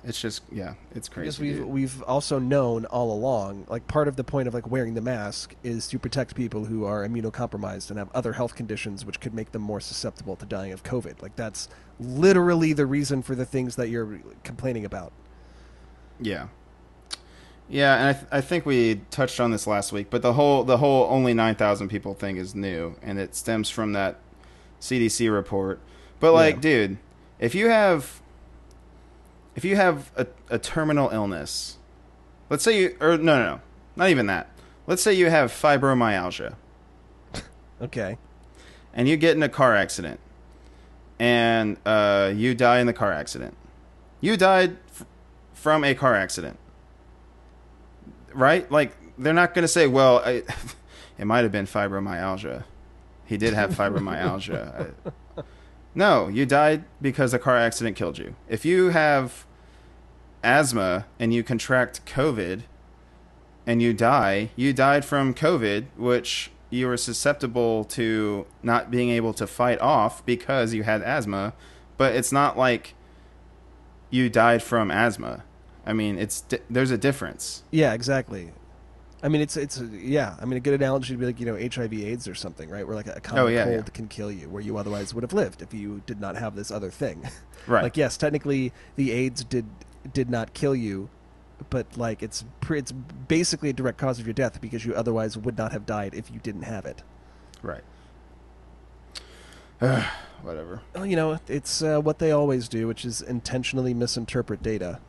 it's 0.06 0.20
just 0.20 0.42
yeah, 0.52 0.74
it's 0.94 1.08
crazy. 1.08 1.26
Because 1.26 1.40
we've 1.40 1.56
dude. 1.56 1.66
we've 1.66 2.02
also 2.04 2.38
known 2.38 2.84
all 2.86 3.12
along, 3.12 3.66
like 3.68 3.86
part 3.88 4.08
of 4.08 4.16
the 4.16 4.24
point 4.24 4.48
of 4.48 4.54
like 4.54 4.70
wearing 4.70 4.94
the 4.94 5.00
mask 5.00 5.54
is 5.62 5.86
to 5.88 5.98
protect 5.98 6.34
people 6.34 6.64
who 6.64 6.84
are 6.84 7.06
immunocompromised 7.06 7.90
and 7.90 7.98
have 7.98 8.08
other 8.14 8.32
health 8.34 8.54
conditions 8.54 9.04
which 9.04 9.20
could 9.20 9.34
make 9.34 9.52
them 9.52 9.62
more 9.62 9.80
susceptible 9.80 10.36
to 10.36 10.46
dying 10.46 10.72
of 10.72 10.82
COVID. 10.82 11.20
Like 11.20 11.36
that's 11.36 11.68
literally 12.00 12.72
the 12.72 12.86
reason 12.86 13.22
for 13.22 13.34
the 13.34 13.44
things 13.44 13.76
that 13.76 13.88
you're 13.88 14.20
complaining 14.44 14.84
about. 14.84 15.12
Yeah. 16.20 16.48
Yeah, 17.68 17.96
and 17.96 18.08
I, 18.08 18.12
th- 18.12 18.26
I 18.30 18.40
think 18.42 18.64
we 18.64 19.00
touched 19.10 19.40
on 19.40 19.50
this 19.50 19.66
last 19.66 19.90
week, 19.92 20.06
but 20.08 20.22
the 20.22 20.34
whole 20.34 20.62
the 20.62 20.76
whole 20.76 21.08
only 21.10 21.34
nine 21.34 21.56
thousand 21.56 21.88
people 21.88 22.14
thing 22.14 22.36
is 22.36 22.54
new, 22.54 22.94
and 23.02 23.18
it 23.18 23.34
stems 23.34 23.68
from 23.68 23.92
that 23.92 24.20
CDC 24.80 25.32
report. 25.32 25.80
But 26.20 26.32
like, 26.32 26.56
Yeah. 26.56 26.60
dude, 26.60 26.98
if 27.40 27.56
you 27.56 27.68
have 27.68 28.22
if 29.56 29.64
you 29.64 29.74
have 29.76 30.12
a, 30.16 30.26
a 30.50 30.58
terminal 30.58 31.08
illness, 31.10 31.78
let's 32.50 32.62
say 32.62 32.78
you 32.80 32.96
or 33.00 33.16
no 33.18 33.38
no 33.38 33.44
no, 33.56 33.60
not 33.96 34.10
even 34.10 34.26
that. 34.26 34.48
Let's 34.86 35.02
say 35.02 35.12
you 35.12 35.28
have 35.30 35.50
fibromyalgia, 35.50 36.54
Okay. 37.82 38.18
and 38.94 39.08
you 39.08 39.16
get 39.16 39.36
in 39.36 39.42
a 39.42 39.48
car 39.48 39.74
accident, 39.74 40.20
and 41.18 41.76
uh, 41.84 42.32
you 42.34 42.54
die 42.54 42.78
in 42.78 42.86
the 42.86 42.92
car 42.92 43.12
accident. 43.12 43.56
You 44.20 44.36
died 44.36 44.76
f- 44.90 45.04
from 45.54 45.82
a 45.82 45.94
car 45.94 46.14
accident, 46.14 46.58
right? 48.32 48.70
Like 48.70 48.96
they're 49.18 49.32
not 49.34 49.54
going 49.54 49.62
to 49.64 49.68
say, 49.68 49.86
"Well, 49.86 50.18
I, 50.24 50.42
it 51.18 51.24
might 51.24 51.42
have 51.42 51.52
been 51.52 51.66
fibromyalgia. 51.66 52.64
He 53.24 53.36
did 53.36 53.54
have 53.54 53.70
fibromyalgia." 53.74 54.92
I- 55.06 55.10
no, 55.96 56.28
you 56.28 56.44
died 56.44 56.84
because 57.00 57.32
a 57.32 57.38
car 57.38 57.56
accident 57.56 57.96
killed 57.96 58.18
you. 58.18 58.36
If 58.48 58.66
you 58.66 58.90
have 58.90 59.46
asthma 60.44 61.06
and 61.18 61.32
you 61.32 61.42
contract 61.42 62.04
COVID 62.04 62.62
and 63.66 63.80
you 63.80 63.94
die, 63.94 64.50
you 64.54 64.74
died 64.74 65.06
from 65.06 65.32
COVID, 65.32 65.86
which 65.96 66.50
you 66.68 66.86
were 66.86 66.98
susceptible 66.98 67.84
to 67.84 68.46
not 68.62 68.90
being 68.90 69.08
able 69.08 69.32
to 69.32 69.46
fight 69.46 69.80
off 69.80 70.24
because 70.26 70.74
you 70.74 70.82
had 70.82 71.00
asthma, 71.00 71.54
but 71.96 72.14
it's 72.14 72.30
not 72.30 72.58
like 72.58 72.92
you 74.10 74.28
died 74.28 74.62
from 74.62 74.90
asthma. 74.90 75.44
I 75.86 75.94
mean, 75.94 76.18
it's 76.18 76.44
there's 76.68 76.90
a 76.90 76.98
difference. 76.98 77.62
Yeah, 77.70 77.94
exactly. 77.94 78.52
I 79.26 79.28
mean, 79.28 79.40
it's 79.42 79.56
it's 79.56 79.80
yeah. 79.80 80.36
I 80.40 80.44
mean, 80.44 80.56
a 80.56 80.60
good 80.60 80.74
analogy 80.74 81.12
would 81.12 81.18
be 81.18 81.26
like 81.26 81.40
you 81.40 81.46
know 81.46 81.56
HIV/AIDS 81.56 82.28
or 82.28 82.36
something, 82.36 82.70
right? 82.70 82.86
Where 82.86 82.94
like 82.94 83.08
a 83.08 83.20
common 83.20 83.42
Oh, 83.42 83.46
yeah, 83.48 83.64
cold 83.64 83.76
yeah. 83.88 83.92
can 83.92 84.06
kill 84.06 84.30
you, 84.30 84.48
where 84.48 84.62
you 84.62 84.78
otherwise 84.78 85.12
would 85.14 85.24
have 85.24 85.32
lived 85.32 85.62
if 85.62 85.74
you 85.74 86.00
did 86.06 86.20
not 86.20 86.36
have 86.36 86.54
this 86.54 86.70
other 86.70 86.90
thing. 86.90 87.28
Right. 87.66 87.82
Like 87.82 87.96
yes, 87.96 88.16
technically 88.16 88.72
the 88.94 89.10
AIDS 89.10 89.42
did 89.42 89.66
did 90.12 90.30
not 90.30 90.54
kill 90.54 90.76
you, 90.76 91.08
but 91.68 91.96
like 91.96 92.22
it's 92.22 92.44
it's 92.70 92.92
basically 92.92 93.70
a 93.70 93.72
direct 93.72 93.98
cause 93.98 94.20
of 94.20 94.26
your 94.28 94.34
death 94.34 94.60
because 94.60 94.86
you 94.86 94.94
otherwise 94.94 95.36
would 95.36 95.58
not 95.58 95.72
have 95.72 95.84
died 95.84 96.14
if 96.14 96.30
you 96.30 96.38
didn't 96.38 96.62
have 96.62 96.86
it. 96.86 97.02
right. 97.62 97.82
Whatever. 100.42 100.82
Well, 100.94 101.06
you 101.06 101.16
know, 101.16 101.40
it's 101.48 101.82
uh, 101.82 101.98
what 102.00 102.20
they 102.20 102.30
always 102.30 102.68
do, 102.68 102.86
which 102.86 103.04
is 103.04 103.20
intentionally 103.20 103.92
misinterpret 103.92 104.62
data 104.62 105.00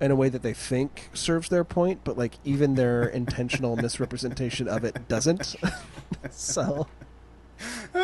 in 0.00 0.10
a 0.10 0.16
way 0.16 0.28
that 0.28 0.42
they 0.42 0.52
think 0.52 1.10
serves 1.12 1.48
their 1.48 1.64
point, 1.64 2.00
but 2.04 2.16
like 2.18 2.34
even 2.44 2.74
their 2.74 3.04
intentional 3.04 3.76
misrepresentation 3.82 4.68
of 4.68 4.84
it 4.84 5.08
doesn't. 5.08 5.56
so 6.30 6.86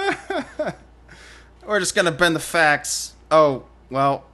We're 1.67 1.81
just 1.81 1.95
gonna 1.95 2.13
bend 2.13 2.35
the 2.35 2.41
facts. 2.41 3.15
Oh 3.31 3.65
well, 3.91 4.25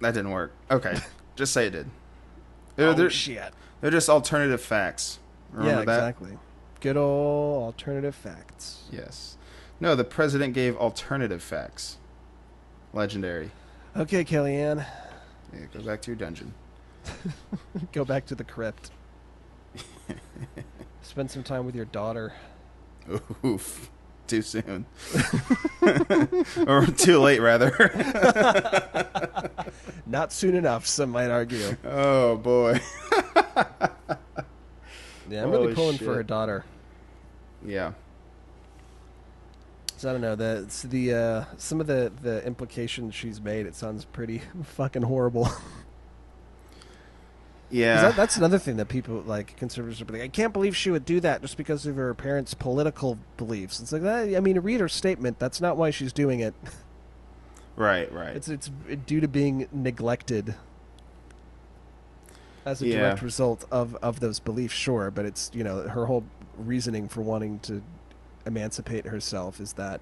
that 0.00 0.14
didn't 0.14 0.30
work. 0.30 0.52
Okay, 0.70 0.98
just 1.36 1.52
say 1.52 1.66
it 1.66 1.70
did. 1.70 1.90
They're, 2.76 2.88
oh, 2.88 2.94
they're, 2.94 3.10
shit. 3.10 3.52
they're 3.80 3.90
just 3.90 4.08
alternative 4.08 4.60
facts. 4.60 5.18
Remember 5.52 5.80
yeah, 5.80 5.84
that? 5.84 5.98
exactly. 5.98 6.38
Good 6.80 6.96
old 6.96 7.64
alternative 7.64 8.14
facts. 8.14 8.84
Yes. 8.92 9.36
No, 9.80 9.94
the 9.94 10.04
president 10.04 10.54
gave 10.54 10.76
alternative 10.76 11.42
facts. 11.42 11.96
Legendary. 12.92 13.50
Okay, 13.96 14.24
Kellyanne, 14.24 14.86
Yeah, 15.52 15.66
go 15.72 15.80
back 15.80 16.02
to 16.02 16.10
your 16.10 16.16
dungeon. 16.16 16.54
go 17.92 18.04
back 18.04 18.26
to 18.26 18.34
the 18.34 18.44
crypt. 18.44 18.90
Spend 21.02 21.30
some 21.30 21.42
time 21.42 21.64
with 21.64 21.74
your 21.74 21.86
daughter. 21.86 22.32
Oof. 23.44 23.90
Too 24.26 24.42
soon. 24.42 24.84
or 26.66 26.84
too 26.84 27.18
late, 27.18 27.40
rather. 27.40 27.70
Not 30.06 30.32
soon 30.32 30.54
enough, 30.54 30.86
some 30.86 31.10
might 31.10 31.30
argue. 31.30 31.76
oh, 31.84 32.36
boy. 32.36 32.78
Yeah, 35.30 35.42
I'm 35.42 35.50
really 35.50 35.64
Holy 35.64 35.74
pulling 35.74 35.98
for 35.98 36.14
her 36.14 36.22
daughter. 36.22 36.64
Yeah. 37.64 37.92
So 39.98 40.08
I 40.08 40.12
don't 40.12 40.20
know 40.20 40.36
the 40.36 40.64
the 40.88 41.12
uh, 41.14 41.44
some 41.56 41.80
of 41.80 41.86
the 41.88 42.12
the 42.22 42.44
implications 42.46 43.14
she's 43.16 43.40
made. 43.40 43.66
It 43.66 43.74
sounds 43.74 44.04
pretty 44.04 44.40
fucking 44.62 45.02
horrible. 45.02 45.48
Yeah. 47.70 48.00
that, 48.00 48.16
that's 48.16 48.38
another 48.38 48.58
thing 48.58 48.78
that 48.78 48.88
people 48.88 49.20
like 49.26 49.54
conservatives 49.58 50.00
are 50.00 50.06
like. 50.06 50.22
I 50.22 50.28
can't 50.28 50.54
believe 50.54 50.74
she 50.74 50.90
would 50.90 51.04
do 51.04 51.20
that 51.20 51.42
just 51.42 51.58
because 51.58 51.84
of 51.84 51.96
her 51.96 52.14
parents' 52.14 52.54
political 52.54 53.18
beliefs. 53.36 53.78
It's 53.78 53.92
like 53.92 54.00
that. 54.00 54.34
I 54.34 54.40
mean, 54.40 54.58
read 54.60 54.80
her 54.80 54.88
statement. 54.88 55.38
That's 55.38 55.60
not 55.60 55.76
why 55.76 55.90
she's 55.90 56.10
doing 56.14 56.40
it. 56.40 56.54
right, 57.76 58.10
right. 58.10 58.34
It's 58.34 58.48
it's 58.48 58.70
due 59.04 59.20
to 59.20 59.28
being 59.28 59.68
neglected 59.70 60.54
as 62.64 62.80
a 62.80 62.86
Yeah. 62.86 63.00
direct 63.00 63.20
result 63.20 63.66
of 63.70 63.96
of 63.96 64.20
those 64.20 64.40
beliefs. 64.40 64.72
Sure, 64.72 65.10
but 65.10 65.26
it's 65.26 65.50
you 65.52 65.62
know 65.62 65.82
her 65.88 66.06
whole 66.06 66.24
reasoning 66.56 67.06
for 67.06 67.20
wanting 67.20 67.58
to 67.60 67.82
emancipate 68.48 69.06
herself 69.06 69.60
is 69.60 69.74
that 69.74 70.00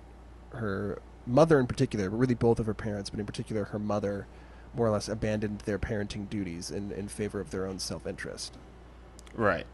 her 0.50 1.00
mother 1.26 1.60
in 1.60 1.66
particular, 1.66 2.08
but 2.08 2.16
really 2.16 2.34
both 2.34 2.58
of 2.58 2.66
her 2.66 2.74
parents, 2.74 3.10
but 3.10 3.20
in 3.20 3.26
particular 3.26 3.64
her 3.64 3.78
mother, 3.78 4.26
more 4.74 4.86
or 4.86 4.90
less 4.90 5.08
abandoned 5.08 5.60
their 5.60 5.78
parenting 5.78 6.28
duties 6.30 6.70
in 6.70 6.92
in 6.92 7.08
favor 7.08 7.40
of 7.40 7.50
their 7.50 7.66
own 7.66 7.78
self 7.78 8.06
interest. 8.06 8.56
Right. 9.34 9.66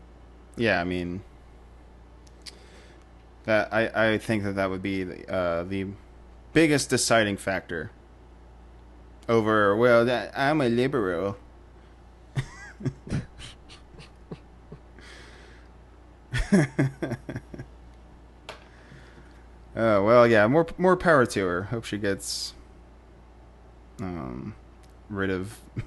Yeah, 0.57 0.81
I 0.81 0.85
mean 0.85 1.23
that 3.45 3.73
I 3.73 4.13
I 4.13 4.19
think 4.19 4.45
that 4.45 4.57
that 4.57 4.71
would 4.71 4.83
be 4.83 5.05
the, 5.05 5.33
uh, 5.33 5.63
the 5.65 5.87
biggest 6.53 6.91
deciding 6.91 7.37
factor 7.37 7.91
over 9.29 9.77
well 9.77 10.05
that, 10.05 10.33
I'm 10.37 10.61
a 10.61 10.69
liberal. 10.69 11.37
Oh 19.75 20.05
well, 20.05 20.27
yeah, 20.27 20.47
more 20.47 20.67
more 20.77 20.97
power 20.97 21.25
to 21.27 21.47
her. 21.47 21.63
Hope 21.65 21.85
she 21.85 21.99
gets 21.99 22.55
um 24.01 24.55
rid 25.09 25.31
of 25.31 25.59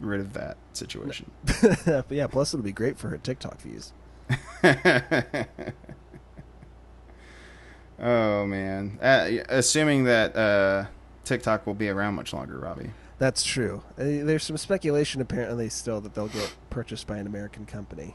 rid 0.00 0.20
of 0.20 0.32
that 0.34 0.56
situation. 0.72 1.30
But 1.84 2.10
yeah, 2.10 2.26
plus 2.26 2.52
it'll 2.54 2.64
be 2.64 2.72
great 2.72 2.98
for 2.98 3.08
her 3.08 3.18
TikTok 3.18 3.60
views. 3.60 3.92
oh 7.98 8.46
man, 8.46 8.98
uh, 9.00 9.28
assuming 9.48 10.04
that 10.04 10.36
uh, 10.36 10.86
TikTok 11.24 11.66
will 11.66 11.74
be 11.74 11.88
around 11.88 12.14
much 12.14 12.32
longer, 12.32 12.58
Robby. 12.58 12.90
That's 13.18 13.42
true. 13.42 13.82
Uh, 13.98 14.04
There's 14.24 14.44
some 14.44 14.56
speculation 14.56 15.20
apparently 15.20 15.68
still 15.68 16.00
that 16.02 16.14
they'll 16.14 16.28
get 16.28 16.54
purchased 16.70 17.06
by 17.06 17.16
an 17.18 17.26
American 17.26 17.66
company. 17.66 18.14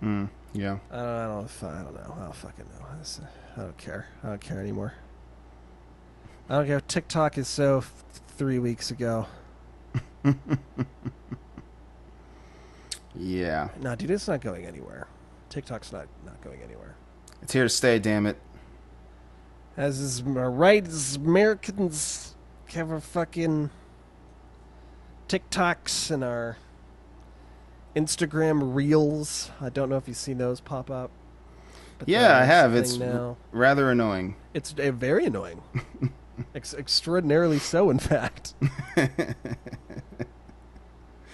Hmm. 0.00 0.26
Yeah. 0.52 0.78
I 0.90 0.96
don't, 0.96 1.02
I 1.02 1.26
don't, 1.26 1.62
I 1.62 1.82
don't 1.82 1.94
know. 1.94 2.14
I 2.16 2.20
don't 2.24 2.34
fucking 2.34 2.64
know. 2.66 2.86
I 3.56 3.60
don't 3.60 3.76
care. 3.78 4.06
I 4.22 4.28
don't 4.28 4.40
care 4.40 4.60
anymore. 4.60 4.94
I 6.48 6.56
don't 6.56 6.66
care. 6.66 6.80
TikTok 6.80 7.36
is 7.38 7.48
so 7.48 7.78
f- 7.78 8.04
three 8.36 8.58
weeks 8.58 8.90
ago. 8.90 9.26
Yeah. 13.18 13.68
No, 13.80 13.96
dude, 13.96 14.10
it's 14.10 14.28
not 14.28 14.40
going 14.40 14.64
anywhere. 14.64 15.08
TikTok's 15.50 15.92
not 15.92 16.06
not 16.24 16.40
going 16.40 16.60
anywhere. 16.62 16.94
It's 17.42 17.52
here 17.52 17.64
to 17.64 17.68
stay. 17.68 17.98
Damn 17.98 18.26
it. 18.26 18.38
As 19.76 19.98
is 19.98 20.22
my 20.22 20.44
right 20.44 20.86
as 20.86 21.16
Americans 21.16 22.34
have 22.74 22.90
our 22.90 23.00
fucking 23.00 23.70
TikToks 25.28 26.10
and 26.10 26.22
our 26.22 26.56
Instagram 27.98 28.74
reels. 28.74 29.50
I 29.60 29.68
don't 29.70 29.88
know 29.88 29.96
if 29.96 30.06
you've 30.06 30.16
seen 30.16 30.38
those 30.38 30.60
pop 30.60 30.90
up. 30.90 31.10
but 31.98 32.08
Yeah, 32.08 32.36
I 32.38 32.44
have. 32.44 32.74
It's 32.74 32.96
now. 32.96 33.36
rather 33.52 33.90
annoying. 33.90 34.36
It's 34.54 34.74
uh, 34.78 34.92
very 34.92 35.24
annoying. 35.26 35.62
Ex- 36.54 36.74
extraordinarily 36.74 37.58
so, 37.58 37.90
in 37.90 37.98
fact. 37.98 38.54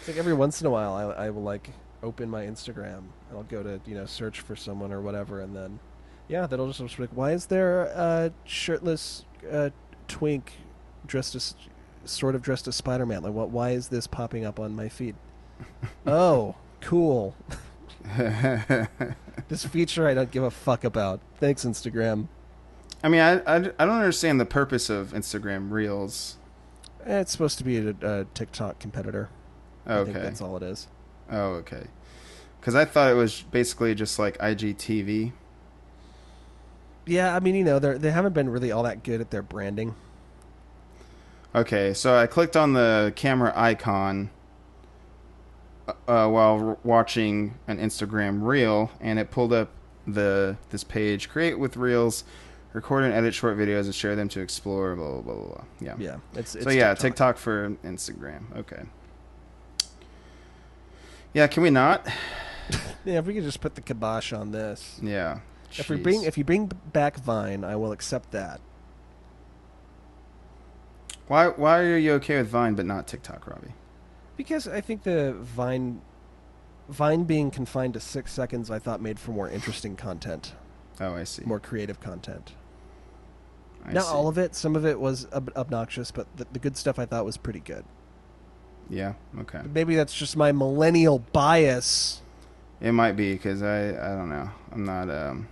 It's 0.00 0.08
like 0.10 0.18
every 0.18 0.34
once 0.34 0.60
in 0.60 0.66
a 0.66 0.70
while, 0.70 0.92
I, 0.94 1.04
I 1.24 1.30
will 1.30 1.42
like 1.42 1.70
open 2.02 2.28
my 2.28 2.44
Instagram 2.44 2.98
and 2.98 3.38
I'll 3.38 3.42
go 3.44 3.62
to 3.62 3.80
you 3.86 3.94
know 3.94 4.04
search 4.04 4.40
for 4.40 4.54
someone 4.54 4.92
or 4.92 5.00
whatever, 5.00 5.40
and 5.40 5.56
then 5.56 5.78
yeah, 6.28 6.46
that'll 6.46 6.70
just 6.70 6.96
be 6.98 7.04
like, 7.04 7.10
why 7.14 7.32
is 7.32 7.46
there 7.46 7.84
a 7.84 8.30
shirtless 8.44 9.24
uh, 9.50 9.70
twink 10.06 10.52
dressed 11.06 11.34
as 11.34 11.54
sort 12.04 12.34
of 12.34 12.42
dressed 12.42 12.68
as 12.68 12.76
Spider 12.76 13.06
Man? 13.06 13.22
Like, 13.22 13.32
what? 13.32 13.48
Why 13.48 13.70
is 13.70 13.88
this 13.88 14.06
popping 14.06 14.44
up 14.44 14.60
on 14.60 14.76
my 14.76 14.90
feed? 14.90 15.16
Oh, 16.06 16.54
cool. 16.80 17.34
This 19.48 19.64
feature 19.66 20.06
I 20.08 20.14
don't 20.14 20.30
give 20.30 20.42
a 20.42 20.50
fuck 20.50 20.84
about. 20.84 21.20
Thanks, 21.38 21.64
Instagram. 21.64 22.28
I 23.02 23.08
mean, 23.08 23.20
I, 23.20 23.32
I, 23.40 23.56
I 23.56 23.60
don't 23.84 23.90
understand 23.90 24.40
the 24.40 24.46
purpose 24.46 24.88
of 24.88 25.12
Instagram 25.12 25.70
Reels. 25.70 26.36
Eh, 27.04 27.20
It's 27.20 27.32
supposed 27.32 27.58
to 27.58 27.64
be 27.64 27.76
a, 27.78 27.94
a 28.02 28.24
TikTok 28.32 28.78
competitor. 28.78 29.28
I 29.86 29.96
think 30.04 30.08
Okay. 30.16 30.20
that's 30.20 30.40
all 30.40 30.56
it 30.56 30.62
is. 30.62 30.86
Oh, 31.30 31.54
okay. 31.56 31.84
Because 32.60 32.74
I 32.74 32.86
thought 32.86 33.10
it 33.10 33.14
was 33.14 33.42
basically 33.50 33.94
just 33.94 34.18
like 34.18 34.38
IGTV. 34.38 35.32
Yeah, 37.06 37.36
I 37.36 37.40
mean, 37.40 37.54
you 37.54 37.64
know, 37.64 37.78
they 37.78 37.98
they 37.98 38.10
haven't 38.10 38.32
been 38.32 38.48
really 38.48 38.72
all 38.72 38.82
that 38.84 39.02
good 39.02 39.20
at 39.20 39.30
their 39.30 39.42
branding. 39.42 39.94
Okay, 41.54 41.92
so 41.92 42.16
I 42.16 42.26
clicked 42.26 42.56
on 42.56 42.72
the 42.72 43.12
camera 43.14 43.52
icon 43.54 44.30
uh, 45.88 46.28
while 46.28 46.78
watching 46.82 47.54
an 47.66 47.78
Instagram 47.78 48.42
reel, 48.42 48.90
and 49.00 49.18
it 49.18 49.30
pulled 49.30 49.52
up 49.52 49.70
the 50.06 50.56
this 50.70 50.84
page: 50.84 51.28
create 51.28 51.58
with 51.58 51.76
reels, 51.76 52.24
record 52.72 53.04
and 53.04 53.12
edit 53.12 53.34
short 53.34 53.56
videos, 53.56 53.84
and 53.84 53.94
share 53.94 54.16
them 54.16 54.28
to 54.30 54.40
explore. 54.40 54.94
Blah 54.96 55.20
blah 55.20 55.34
blah 55.34 55.46
blah. 55.46 55.64
Yeah. 55.80 55.94
Yeah, 55.98 56.16
it's, 56.34 56.54
it's 56.54 56.64
so 56.64 56.70
yeah, 56.70 56.94
TikTok. 56.94 57.36
for 57.36 57.70
Instagram. 57.84 58.56
Okay. 58.56 58.82
Yeah, 61.32 61.46
can 61.46 61.62
we 61.62 61.70
not? 61.70 62.06
Yeah, 63.04 63.18
if 63.18 63.26
we 63.26 63.34
could 63.34 63.42
just 63.42 63.60
put 63.60 63.74
the 63.74 63.82
kibosh 63.82 64.32
on 64.32 64.50
this. 64.50 64.98
Yeah. 65.02 65.40
If 65.72 65.90
we 65.90 65.96
bring 65.96 66.22
if 66.22 66.38
you 66.38 66.44
bring 66.44 66.70
back 66.94 67.18
Vine, 67.18 67.62
I 67.62 67.76
will 67.76 67.92
accept 67.92 68.30
that. 68.30 68.62
why 71.26 71.48
why 71.48 71.80
are 71.80 71.98
you 71.98 72.12
okay 72.14 72.38
with 72.38 72.48
Vine 72.48 72.74
but 72.74 72.86
not 72.86 73.06
TikTok, 73.06 73.46
Robby? 73.46 73.74
Because 74.36 74.66
I 74.68 74.80
think 74.80 75.02
the 75.04 75.32
Vine 75.34 76.00
Vine 76.88 77.24
being 77.24 77.50
confined 77.50 77.94
to 77.94 78.00
six 78.00 78.32
seconds, 78.32 78.70
I 78.70 78.78
thought 78.78 79.00
made 79.00 79.18
for 79.18 79.30
more 79.30 79.48
interesting 79.48 79.96
content, 79.96 80.52
Oh, 81.00 81.14
I 81.14 81.24
see. 81.24 81.42
more 81.44 81.58
creative 81.60 81.98
content. 82.00 82.52
I 83.86 83.92
Not 83.92 84.04
see. 84.04 84.10
all 84.10 84.28
of 84.28 84.36
it. 84.38 84.54
Some 84.54 84.76
of 84.76 84.84
it 84.84 85.00
was 85.00 85.26
ob- 85.32 85.52
obnoxious, 85.56 86.10
but 86.10 86.26
the, 86.36 86.46
the 86.52 86.58
good 86.58 86.76
stuff 86.76 86.98
I 86.98 87.06
thought 87.06 87.24
was 87.24 87.36
pretty 87.36 87.60
good. 87.60 87.84
Yeah. 88.90 89.14
Okay. 89.40 89.60
Maybe 89.72 89.96
that's 89.96 90.14
just 90.14 90.36
my 90.36 90.52
millennial 90.52 91.20
bias. 91.32 92.20
It 92.82 92.92
might 92.92 93.12
be 93.12 93.32
because 93.32 93.62
I 93.62 93.88
I 93.90 94.14
don't 94.14 94.28
know. 94.28 94.50
I'm 94.72 94.84
not 94.84 95.08
um. 95.08 95.48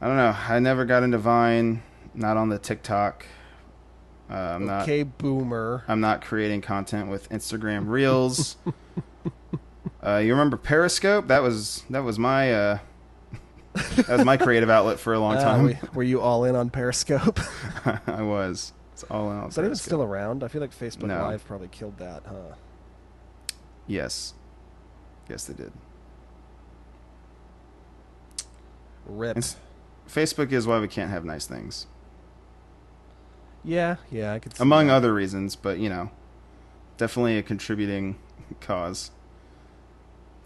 I 0.00 0.06
don't 0.06 0.16
know. 0.16 0.34
I 0.48 0.58
never 0.58 0.86
got 0.86 1.02
into 1.02 1.18
Vine. 1.18 1.82
Not 2.14 2.36
on 2.38 2.48
the 2.48 2.58
TikTok. 2.58 3.26
Uh, 4.30 4.34
I'm 4.34 4.66
not. 4.66 4.82
okay, 4.82 5.02
boomer. 5.02 5.82
I'm 5.88 6.00
not 6.00 6.22
creating 6.22 6.60
content 6.60 7.08
with 7.10 7.28
Instagram 7.30 7.88
Reels. 7.88 8.56
uh, 10.06 10.16
you 10.18 10.30
remember 10.32 10.56
Periscope? 10.56 11.26
That 11.28 11.42
was 11.42 11.82
that 11.90 12.04
was 12.04 12.16
my 12.18 12.52
uh, 12.52 12.78
that 13.74 14.08
was 14.08 14.24
my 14.24 14.36
creative 14.36 14.70
outlet 14.70 15.00
for 15.00 15.12
a 15.14 15.18
long 15.18 15.36
Uh, 15.36 15.42
time. 15.42 15.64
we- 15.64 15.78
were 15.94 16.02
you 16.04 16.20
all 16.20 16.44
in 16.44 16.54
on 16.54 16.70
Periscope? 16.70 17.40
I 18.06 18.22
was. 18.22 18.72
It's 18.92 19.02
all 19.10 19.30
out. 19.30 19.48
Is 19.48 19.54
that 19.56 19.64
even 19.64 19.74
still 19.76 20.02
around? 20.02 20.44
I 20.44 20.48
feel 20.48 20.60
like 20.60 20.72
Facebook 20.78 21.04
No. 21.04 21.22
Live 21.28 21.44
probably 21.46 21.68
killed 21.68 21.98
that, 21.98 22.22
huh? 22.26 22.54
Yes. 23.86 24.34
Yes, 25.28 25.44
they 25.46 25.54
did. 25.54 25.72
Rip. 29.06 29.36
It's- 29.38 29.56
Facebook 30.08 30.52
is 30.52 30.66
why 30.66 30.78
we 30.80 30.88
can't 30.88 31.10
have 31.10 31.24
nice 31.24 31.46
things, 31.46 31.86
Yeah, 33.64 33.96
yeah, 34.10 34.32
I 34.32 34.38
could. 34.38 34.58
Among 34.60 34.88
that. 34.88 34.94
other 34.94 35.12
reasons. 35.12 35.56
But 35.56 35.78
you 35.78 35.88
know, 35.88 36.10
definitely 36.96 37.38
a 37.38 37.42
contributing 37.42 38.18
cause 38.60 39.10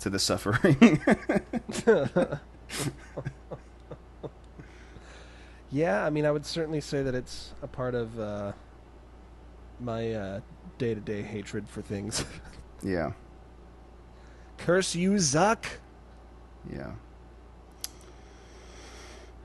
to 0.00 0.10
the 0.10 0.18
suffering. 0.18 1.00
Yeah, 5.74 6.06
I 6.06 6.10
mean, 6.10 6.24
I 6.24 6.30
would 6.30 6.46
certainly 6.46 6.80
say 6.80 7.02
that 7.02 7.16
it's 7.16 7.50
a 7.60 7.66
part 7.66 7.96
of 7.96 8.16
uh, 8.16 8.52
my 9.80 10.12
uh, 10.12 10.40
day-to-day 10.78 11.22
hatred 11.22 11.68
for 11.68 11.82
things. 11.82 12.24
yeah. 12.82 13.10
Curse 14.56 14.94
you, 14.94 15.14
Zuck! 15.14 15.64
Yeah. 16.72 16.92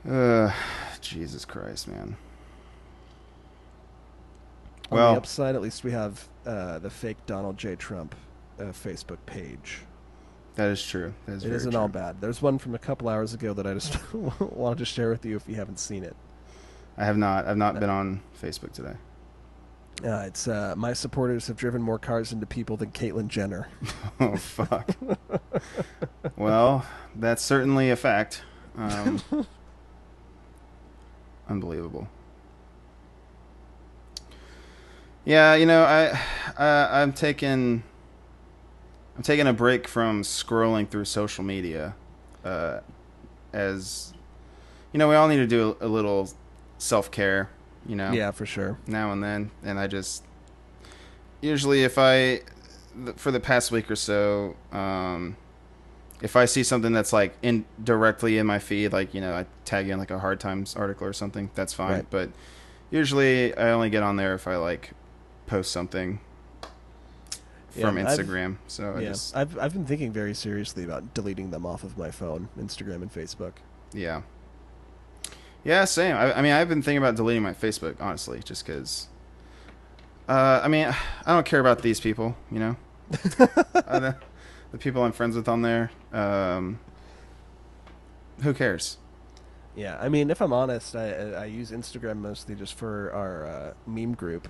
Uh, 0.08 0.54
Jesus 1.02 1.46
Christ, 1.46 1.88
man. 1.88 2.16
On 4.92 4.98
Well- 4.98 5.12
the 5.14 5.18
upside, 5.18 5.56
at 5.56 5.62
least 5.62 5.84
we 5.84 5.92
have 5.92 6.28
uh, 6.46 6.80
the 6.80 6.90
fake 6.90 7.18
Donald 7.26 7.58
J. 7.58 7.76
Trump 7.76 8.16
uh, 8.60 8.64
Facebook 8.66 9.18
page. 9.26 9.82
That 10.56 10.70
is 10.70 10.84
true. 10.86 11.14
That 11.26 11.34
is 11.34 11.46
It 11.46 11.52
isn't 11.54 11.72
true. 11.72 11.80
all 11.80 11.88
bad. 11.88 12.20
There's 12.20 12.42
one 12.42 12.58
from 12.58 12.76
a 12.76 12.80
couple 12.80 13.08
hours 13.08 13.34
ago 13.34 13.54
that 13.54 13.66
I 13.66 13.74
just 13.74 13.98
wanted 14.42 14.80
to 14.80 14.86
share 14.86 15.10
with 15.10 15.26
you 15.26 15.36
if 15.38 15.48
you 15.48 15.56
haven't 15.56 15.80
seen 15.80 16.04
it. 16.04 16.16
I 16.98 17.06
have 17.06 17.18
not. 17.18 17.46
I've 17.48 17.56
not 17.56 17.80
been 17.80 17.90
on 17.90 18.22
Facebook 18.42 18.74
today. 18.74 18.96
Uh, 20.04 20.24
it's 20.26 20.48
uh, 20.48 20.74
my 20.76 20.92
supporters 20.94 21.48
have 21.48 21.56
driven 21.56 21.82
more 21.82 22.00
cars 22.00 22.34
into 22.34 22.46
people 22.46 22.76
than 22.78 22.92
Caitlyn 22.92 23.28
Jenner. 23.28 23.68
Oh 24.22 24.36
fuck. 24.36 24.90
well, 26.36 26.86
that's 27.16 27.42
certainly 27.42 27.90
a 27.90 27.96
fact. 27.96 28.44
Um, 28.76 29.22
unbelievable. 31.50 32.08
Yeah, 35.30 35.54
you 35.54 35.68
know, 35.68 35.84
I, 35.84 36.20
I 36.58 37.02
I'm 37.02 37.14
taking 37.14 37.84
I'm 39.16 39.22
taking 39.22 39.46
a 39.46 39.54
break 39.54 39.88
from 39.88 40.24
scrolling 40.24 40.90
through 40.90 41.06
social 41.06 41.44
media, 41.44 41.96
uh, 42.44 42.80
as 43.54 44.12
you 44.92 44.98
know, 44.98 45.08
we 45.08 45.14
all 45.14 45.28
need 45.28 45.38
to 45.38 45.46
do 45.46 45.78
a, 45.80 45.86
a 45.86 45.88
little 45.88 46.32
self 46.80 47.12
care. 47.12 47.52
You 47.86 47.96
know, 47.96 48.12
Yeah, 48.12 48.32
for 48.32 48.48
sure. 48.48 48.80
now 48.88 49.12
and 49.12 49.24
then, 49.24 49.52
and 49.64 49.80
I 49.80 49.86
just 49.86 50.24
usually 51.42 51.84
if 51.84 52.00
I 52.00 52.42
for 53.16 53.30
the 53.30 53.40
past 53.40 53.72
week 53.72 53.92
or 53.92 53.96
so, 53.96 54.56
um, 54.72 55.38
if 56.24 56.36
I 56.36 56.46
see 56.46 56.64
something 56.64 56.92
that's 56.92 57.14
like 57.14 57.36
in 57.44 57.66
directly 57.84 58.40
in 58.40 58.48
my 58.48 58.58
feed, 58.58 58.94
like 58.94 59.14
you 59.14 59.22
know, 59.22 59.36
I 59.36 59.46
tag 59.64 59.90
in 59.90 60.00
like 60.00 60.10
a 60.10 60.18
hard 60.18 60.40
times 60.40 60.76
article 60.76 61.06
or 61.06 61.14
something, 61.14 61.52
that's 61.54 61.72
fine. 61.72 61.92
Right. 61.92 62.06
But 62.10 62.32
usually 62.90 63.56
I 63.56 63.70
only 63.74 63.92
get 63.92 64.02
on 64.02 64.16
there 64.16 64.34
if 64.34 64.48
I 64.48 64.56
like 64.56 64.92
post 65.50 65.72
something 65.72 66.20
from 67.72 67.98
Yeah, 67.98 68.08
I've- 68.10 68.24
Instagram. 68.24 68.58
so 68.68 68.94
I 68.96 69.02
yeah, 69.02 69.10
just 69.10 69.36
I've 69.36 69.58
I've 69.58 69.74
been 69.74 69.86
thinking 69.86 70.12
very 70.14 70.34
seriously 70.34 70.84
about 70.84 71.14
deleting 71.14 71.52
them 71.52 71.66
off 71.66 71.84
of 71.84 71.98
my 71.98 72.12
phone, 72.12 72.50
Instagram 72.58 73.02
and 73.02 73.12
Facebook. 73.14 73.54
yeah. 73.94 74.22
Yeah, 75.66 75.84
same. 75.84 76.16
I, 76.16 76.38
I 76.38 76.42
mean, 76.42 76.54
I've 76.54 76.70
been 76.70 76.82
thinking 76.82 77.00
about 77.00 77.18
deleting 77.18 77.44
my 77.44 77.52
Facebook, 77.54 77.98
honestly, 78.00 78.40
just 78.42 78.66
because. 78.66 79.10
Uh, 80.26 80.62
I 80.64 80.70
mean, 80.70 80.88
I 81.26 81.34
don't 81.34 81.46
care 81.46 81.60
about 81.60 81.82
these 81.82 82.00
people, 82.00 82.38
you 82.50 82.60
know. 82.60 82.76
uh, 83.76 84.00
the, 84.00 84.16
the 84.72 84.78
people 84.78 85.04
I'm 85.04 85.12
friends 85.12 85.36
with 85.36 85.50
on 85.50 85.62
there. 85.64 85.92
Um, 86.14 86.80
who 88.42 88.54
cares? 88.54 89.00
Yeah, 89.76 89.98
I 90.00 90.08
mean, 90.08 90.30
if 90.32 90.42
I'm 90.42 90.54
honest, 90.54 90.96
I 90.96 91.12
I 91.12 91.24
I 91.42 91.46
use 91.46 91.72
Instagram 91.72 92.18
mostly 92.20 92.56
just 92.56 92.74
for 92.76 93.12
our 93.14 93.46
uh, 93.46 93.74
meme 93.86 94.14
group 94.14 94.48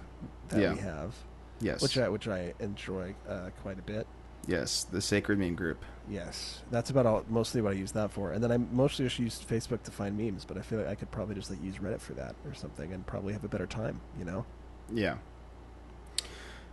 that 0.49 0.61
Yeah. 0.61 0.73
we 0.73 0.79
have, 0.79 1.15
Yes. 1.61 1.81
which 1.81 1.97
I 1.97 2.09
which 2.09 2.27
I 2.27 2.53
enjoy 2.59 3.15
uh, 3.27 3.49
quite 3.61 3.79
a 3.79 3.81
bit. 3.81 4.07
yes, 4.47 4.85
the 4.91 5.01
sacred 5.01 5.37
meme 5.39 5.55
group. 5.55 5.83
Yes, 6.09 6.61
that's 6.71 6.89
about 6.89 7.05
all. 7.05 7.23
Mostly 7.29 7.61
what 7.61 7.73
I 7.73 7.75
use 7.75 7.91
that 7.91 8.11
for, 8.11 8.31
and 8.31 8.43
then 8.43 8.51
I 8.51 8.57
mostly 8.57 9.05
just 9.05 9.19
use 9.19 9.39
Facebook 9.47 9.83
to 9.83 9.91
find 9.91 10.17
memes. 10.17 10.43
But 10.45 10.57
I 10.57 10.61
feel 10.61 10.79
like 10.79 10.87
I 10.87 10.95
could 10.95 11.11
probably 11.11 11.35
just 11.35 11.49
like 11.51 11.61
use 11.63 11.75
Reddit 11.77 11.99
for 12.01 12.13
that 12.13 12.35
or 12.47 12.53
something, 12.53 12.91
and 12.93 13.05
probably 13.05 13.33
have 13.33 13.43
a 13.43 13.47
better 13.47 13.67
time. 13.67 14.01
You 14.17 14.25
know? 14.25 14.45
Yeah. 14.91 15.15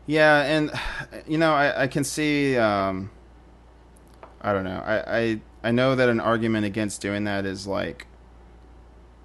Yeah, 0.07 0.43
and 0.43 0.71
you 1.27 1.39
know, 1.39 1.53
I, 1.53 1.83
I 1.83 1.87
can 1.87 2.05
see. 2.05 2.57
Um, 2.57 3.11
I 4.41 4.53
don't 4.53 4.65
know. 4.65 4.83
I, 4.87 5.19
I 5.19 5.41
I 5.65 5.71
know 5.73 5.95
that 5.97 6.09
an 6.09 6.21
argument 6.21 6.65
against 6.65 7.01
doing 7.03 7.25
that 7.25 7.45
is 7.45 7.67
like, 7.67 8.07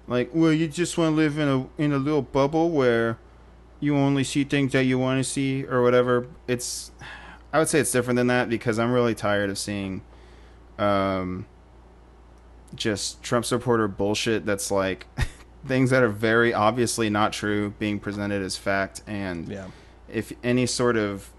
like, 0.08 0.30
well, 0.34 0.52
you 0.52 0.66
just 0.68 0.98
want 0.98 1.12
to 1.12 1.16
live 1.16 1.38
in 1.38 1.48
a 1.48 1.66
in 1.82 1.92
a 1.92 1.98
little 1.98 2.22
bubble 2.22 2.70
where 2.70 3.18
you 3.82 3.96
only 3.96 4.22
see 4.24 4.44
things 4.44 4.72
that 4.72 4.84
you 4.84 4.96
want 4.98 5.22
to 5.22 5.28
see 5.28 5.66
or 5.66 5.82
whatever. 5.82 6.26
It's, 6.46 6.92
I 7.52 7.58
would 7.58 7.68
say 7.68 7.80
it's 7.80 7.90
different 7.90 8.16
than 8.16 8.28
that 8.28 8.48
because 8.48 8.78
I'm 8.78 8.92
really 8.92 9.14
tired 9.14 9.50
of 9.50 9.58
seeing, 9.58 10.02
um, 10.78 11.44
just 12.74 13.22
Trump 13.22 13.44
supporter 13.44 13.88
bullshit 13.88 14.46
that's 14.46 14.70
like 14.70 15.06
things 15.66 15.90
that 15.90 16.02
are 16.02 16.08
very 16.08 16.54
obviously 16.54 17.10
not 17.10 17.32
true 17.32 17.74
being 17.78 17.98
presented 18.00 18.40
as 18.42 18.56
fact 18.56 19.02
and 19.06 19.48
Yeah. 19.48 19.66
if 20.08 20.32
any 20.42 20.64
sort 20.66 20.96
of 20.96 21.30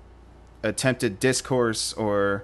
attempted 0.62 1.20
discourse 1.20 1.94
or 1.94 2.44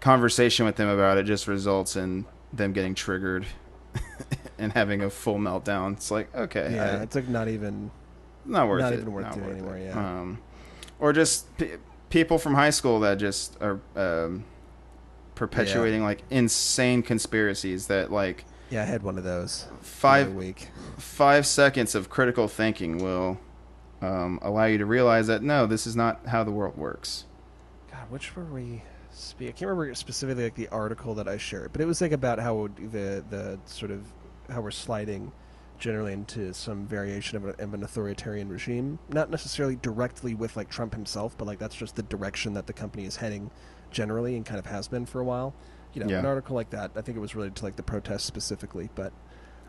conversation 0.00 0.66
with 0.66 0.76
them 0.76 0.88
about 0.88 1.16
it 1.18 1.22
just 1.24 1.46
results 1.48 1.96
in 1.96 2.26
them 2.52 2.72
getting 2.72 2.94
triggered 2.94 3.46
and 4.58 4.72
having 4.72 5.00
a 5.02 5.08
full 5.10 5.36
meltdown. 5.38 5.92
It's 5.94 6.10
like, 6.10 6.34
okay, 6.34 6.74
Yeah, 6.74 6.98
I- 6.98 7.02
it's 7.04 7.14
like 7.14 7.28
not 7.28 7.48
even. 7.48 7.90
Not 8.50 8.68
worth 8.68 8.80
not 8.82 8.92
it. 8.92 9.00
even 9.00 9.12
worth 9.12 9.24
not 9.24 9.34
doing 9.34 9.50
anymore, 9.50 9.76
it. 9.76 9.86
yeah. 9.86 9.98
Um, 10.20 10.38
or 10.98 11.12
just 11.12 11.56
p- 11.56 11.72
people 12.10 12.38
from 12.38 12.54
high 12.54 12.70
school 12.70 13.00
that 13.00 13.16
just 13.16 13.56
are 13.62 13.80
um, 13.96 14.44
perpetuating 15.34 16.02
like 16.02 16.22
insane 16.30 17.02
conspiracies 17.02 17.86
that 17.86 18.12
like 18.12 18.44
Yeah, 18.70 18.82
I 18.82 18.84
had 18.86 19.02
one 19.02 19.16
of 19.18 19.24
those 19.24 19.66
five 19.80 20.34
week. 20.34 20.68
five 20.98 21.46
seconds 21.46 21.94
of 21.94 22.10
critical 22.10 22.48
thinking 22.48 22.98
will 22.98 23.38
um, 24.02 24.38
allow 24.42 24.64
you 24.66 24.78
to 24.78 24.86
realize 24.86 25.26
that 25.28 25.42
no, 25.42 25.66
this 25.66 25.86
is 25.86 25.96
not 25.96 26.26
how 26.26 26.44
the 26.44 26.50
world 26.50 26.76
works. 26.76 27.24
God, 27.90 28.10
which 28.10 28.34
were 28.36 28.44
we? 28.44 28.82
Speak. 29.12 29.48
I 29.48 29.52
can't 29.52 29.68
remember 29.68 29.92
specifically 29.96 30.44
like 30.44 30.54
the 30.54 30.68
article 30.68 31.14
that 31.16 31.26
I 31.26 31.36
shared, 31.36 31.72
but 31.72 31.80
it 31.80 31.84
was 31.84 32.00
like 32.00 32.12
about 32.12 32.38
how 32.38 32.68
the 32.92 33.24
the 33.28 33.58
sort 33.66 33.90
of 33.90 34.04
how 34.48 34.60
we're 34.60 34.70
sliding 34.70 35.32
generally 35.80 36.12
into 36.12 36.52
some 36.54 36.86
variation 36.86 37.36
of, 37.36 37.44
a, 37.46 37.62
of 37.62 37.74
an 37.74 37.82
authoritarian 37.82 38.48
regime. 38.48 38.98
Not 39.08 39.30
necessarily 39.30 39.76
directly 39.76 40.34
with 40.34 40.56
like 40.56 40.68
Trump 40.70 40.94
himself, 40.94 41.36
but 41.36 41.46
like 41.46 41.58
that's 41.58 41.74
just 41.74 41.96
the 41.96 42.02
direction 42.04 42.54
that 42.54 42.66
the 42.66 42.72
company 42.72 43.04
is 43.06 43.16
heading 43.16 43.50
generally 43.90 44.36
and 44.36 44.46
kind 44.46 44.58
of 44.58 44.66
has 44.66 44.86
been 44.86 45.06
for 45.06 45.20
a 45.20 45.24
while. 45.24 45.54
You 45.92 46.04
know, 46.04 46.10
Yeah. 46.10 46.20
an 46.20 46.26
article 46.26 46.54
like 46.54 46.70
that. 46.70 46.92
I 46.94 47.00
think 47.00 47.16
it 47.16 47.20
was 47.20 47.34
related 47.34 47.56
to 47.56 47.64
like 47.64 47.74
the 47.76 47.82
protests 47.82 48.24
specifically, 48.24 48.88
but. 48.94 49.12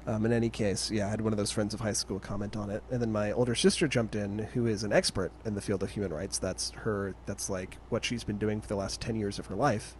Um, 0.08 0.26
in 0.26 0.34
any 0.34 0.50
case, 0.50 0.90
yeah, 0.90 1.06
I 1.06 1.10
had 1.12 1.22
one 1.22 1.32
of 1.32 1.38
those 1.38 1.52
friends 1.52 1.76
of 1.76 1.80
high 1.80 1.94
school 1.94 2.20
comment 2.20 2.58
on 2.58 2.72
it, 2.72 2.82
and 2.90 3.00
then 3.00 3.12
my 3.12 3.32
older 3.34 3.54
sister 3.54 3.88
jumped 3.88 4.16
in, 4.16 4.40
who 4.40 4.66
is 4.66 4.84
an 4.84 4.92
expert 4.92 5.32
in 5.46 5.54
the 5.54 5.62
field 5.62 5.84
of 5.84 5.92
human 5.92 6.12
rights. 6.12 6.40
That's 6.40 6.72
her. 6.72 7.14
That's 7.28 7.52
like 7.52 7.78
what 7.90 8.04
she's 8.04 8.24
been 8.24 8.40
doing 8.40 8.62
for 8.62 8.68
the 8.68 8.76
last 8.76 9.00
ten 9.00 9.16
years 9.16 9.38
of 9.38 9.46
her 9.46 9.54
life. 9.56 9.96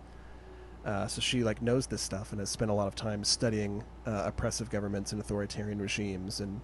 Uh, 0.86 1.06
so 1.08 1.22
she 1.22 1.44
like 1.44 1.62
knows 1.62 1.86
this 1.88 2.02
stuff 2.02 2.32
and 2.32 2.40
has 2.40 2.50
spent 2.50 2.72
a 2.72 2.74
lot 2.74 2.88
of 2.88 2.96
time 2.96 3.24
studying 3.24 3.84
uh, 4.08 4.24
oppressive 4.26 4.70
governments 4.70 5.12
and 5.12 5.22
authoritarian 5.22 5.80
regimes, 5.80 6.40
and 6.40 6.60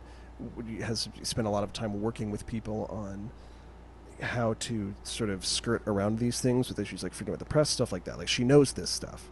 has 0.82 1.08
spent 1.24 1.48
a 1.48 1.52
lot 1.52 1.64
of 1.64 1.72
time 1.74 2.02
working 2.02 2.32
with 2.32 2.46
people 2.48 2.86
on 2.90 3.30
how 4.22 4.56
to 4.56 4.96
sort 5.04 5.30
of 5.30 5.46
skirt 5.46 5.82
around 5.86 6.18
these 6.18 6.42
things 6.42 6.70
with 6.70 6.80
issues 6.80 7.04
like 7.04 7.14
freedom 7.14 7.34
of 7.34 7.40
the 7.40 7.46
press, 7.46 7.70
stuff 7.70 7.92
like 7.92 8.04
that. 8.06 8.18
Like 8.18 8.28
she 8.28 8.44
knows 8.44 8.74
this 8.74 8.90
stuff 8.90 9.30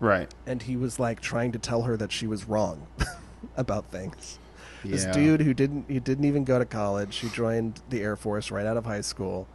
Right. 0.00 0.32
and 0.46 0.62
he 0.62 0.76
was 0.76 0.98
like 0.98 1.20
trying 1.20 1.52
to 1.52 1.58
tell 1.58 1.82
her 1.82 1.96
that 1.98 2.10
she 2.10 2.26
was 2.26 2.46
wrong 2.48 2.86
about 3.56 3.86
things. 3.90 4.38
This 4.82 5.04
dude 5.14 5.40
who 5.40 5.54
didn't 5.54 5.86
he 5.88 5.98
didn't 6.00 6.24
even 6.26 6.44
go 6.44 6.58
to 6.58 6.64
college. 6.66 7.16
He 7.16 7.28
joined 7.30 7.80
the 7.88 8.00
Air 8.02 8.16
Force 8.16 8.50
right 8.50 8.66
out 8.66 8.76
of 8.76 8.84
high 8.84 9.00
school. 9.02 9.46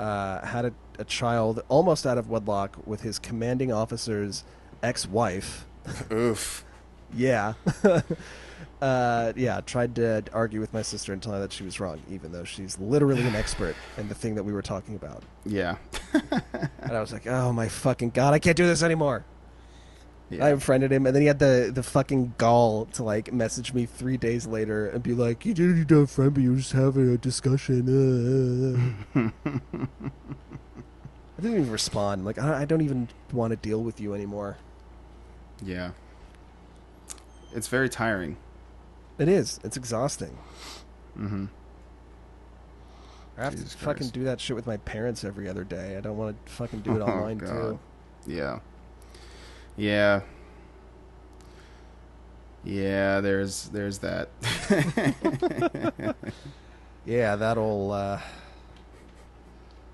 Uh, 0.00 0.44
had 0.46 0.64
a, 0.64 0.72
a 0.98 1.04
child 1.04 1.62
almost 1.68 2.06
out 2.06 2.16
of 2.16 2.30
wedlock 2.30 2.78
with 2.86 3.02
his 3.02 3.18
commanding 3.18 3.70
officer's 3.72 4.44
ex-wife. 4.82 5.66
Oof. 6.10 6.64
Yeah. 7.12 7.54
uh, 8.80 9.32
yeah, 9.34 9.60
tried 9.66 9.96
to 9.96 10.22
argue 10.32 10.60
with 10.60 10.72
my 10.72 10.82
sister 10.82 11.12
and 11.12 11.20
tell 11.20 11.32
her 11.32 11.40
that 11.40 11.52
she 11.52 11.64
was 11.64 11.80
wrong, 11.80 12.00
even 12.08 12.30
though 12.30 12.44
she's 12.44 12.78
literally 12.78 13.22
an 13.26 13.34
expert 13.34 13.74
in 13.98 14.08
the 14.08 14.14
thing 14.14 14.36
that 14.36 14.44
we 14.44 14.52
were 14.52 14.62
talking 14.62 14.94
about. 14.94 15.24
Yeah. 15.44 15.74
And 16.12 16.92
I 16.92 17.00
was 17.00 17.12
like, 17.12 17.26
"Oh 17.26 17.52
my 17.52 17.66
fucking 17.66 18.10
god, 18.10 18.32
I 18.32 18.38
can't 18.38 18.56
do 18.56 18.64
this 18.64 18.84
anymore." 18.84 19.24
Yeah. 20.30 20.46
I 20.46 20.50
unfriended 20.50 20.90
him, 20.92 21.04
and 21.06 21.14
then 21.14 21.20
he 21.22 21.26
had 21.28 21.38
the 21.38 21.70
the 21.74 21.82
fucking 21.82 22.34
gall 22.38 22.86
to 22.86 23.02
like 23.02 23.32
message 23.32 23.74
me 23.74 23.84
three 23.86 24.16
days 24.16 24.46
later 24.46 24.86
and 24.88 25.02
be 25.02 25.12
like, 25.12 25.44
"You 25.44 25.52
didn't 25.54 25.76
need 25.78 25.88
to 25.88 25.96
unfriend 26.06 26.36
me. 26.36 26.44
You 26.44 26.52
were 26.52 26.56
just 26.58 26.72
having 26.72 27.12
a 27.12 27.18
discussion." 27.18 28.94
uh." 29.14 29.30
I 31.38 31.42
didn't 31.42 31.58
even 31.60 31.70
respond. 31.70 32.24
Like, 32.24 32.38
I 32.38 32.62
I 32.62 32.64
don't 32.64 32.82
even 32.82 33.08
want 33.32 33.50
to 33.52 33.56
deal 33.56 33.82
with 33.82 34.00
you 34.00 34.14
anymore. 34.14 34.56
yeah. 35.62 35.90
It's 37.52 37.66
very 37.66 37.88
tiring. 37.88 38.36
It 39.18 39.26
is. 39.26 39.58
It's 39.64 39.76
exhausting. 39.76 40.38
Mm-hmm. 41.18 41.46
I 43.36 43.42
have 43.44 43.54
Jesus 43.56 43.72
to 43.72 43.78
fucking 43.78 43.96
Christ. 44.02 44.14
do 44.14 44.22
that 44.24 44.40
shit 44.40 44.54
with 44.54 44.68
my 44.68 44.76
parents 44.76 45.24
every 45.24 45.48
other 45.48 45.64
day. 45.64 45.96
I 45.96 46.00
don't 46.00 46.16
want 46.16 46.46
to 46.46 46.52
fucking 46.52 46.80
do 46.82 46.94
it 46.94 47.00
Oh, 47.02 47.06
online 47.06 47.38
God. 47.38 47.48
too. 47.48 47.78
Yeah. 48.26 48.60
Yeah. 49.80 50.20
Yeah, 52.64 53.20
there's 53.20 53.68
there's 53.70 53.98
that. 54.00 54.28
Yeah, 57.06 57.34
that'll 57.36 57.92
uh, 57.92 58.20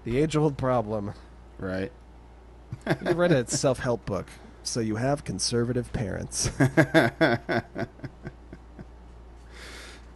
the 0.05 0.19
age 0.19 0.35
old 0.37 0.59
problem. 0.59 1.13
right. 1.59 1.93
You 3.05 3.13
read 3.13 3.31
a 3.31 3.47
self 3.51 3.79
help 3.79 4.05
book, 4.05 4.27
so 4.65 4.81
you 4.81 4.97
have 4.97 5.23
conservative 5.25 5.93
parents. 5.93 6.49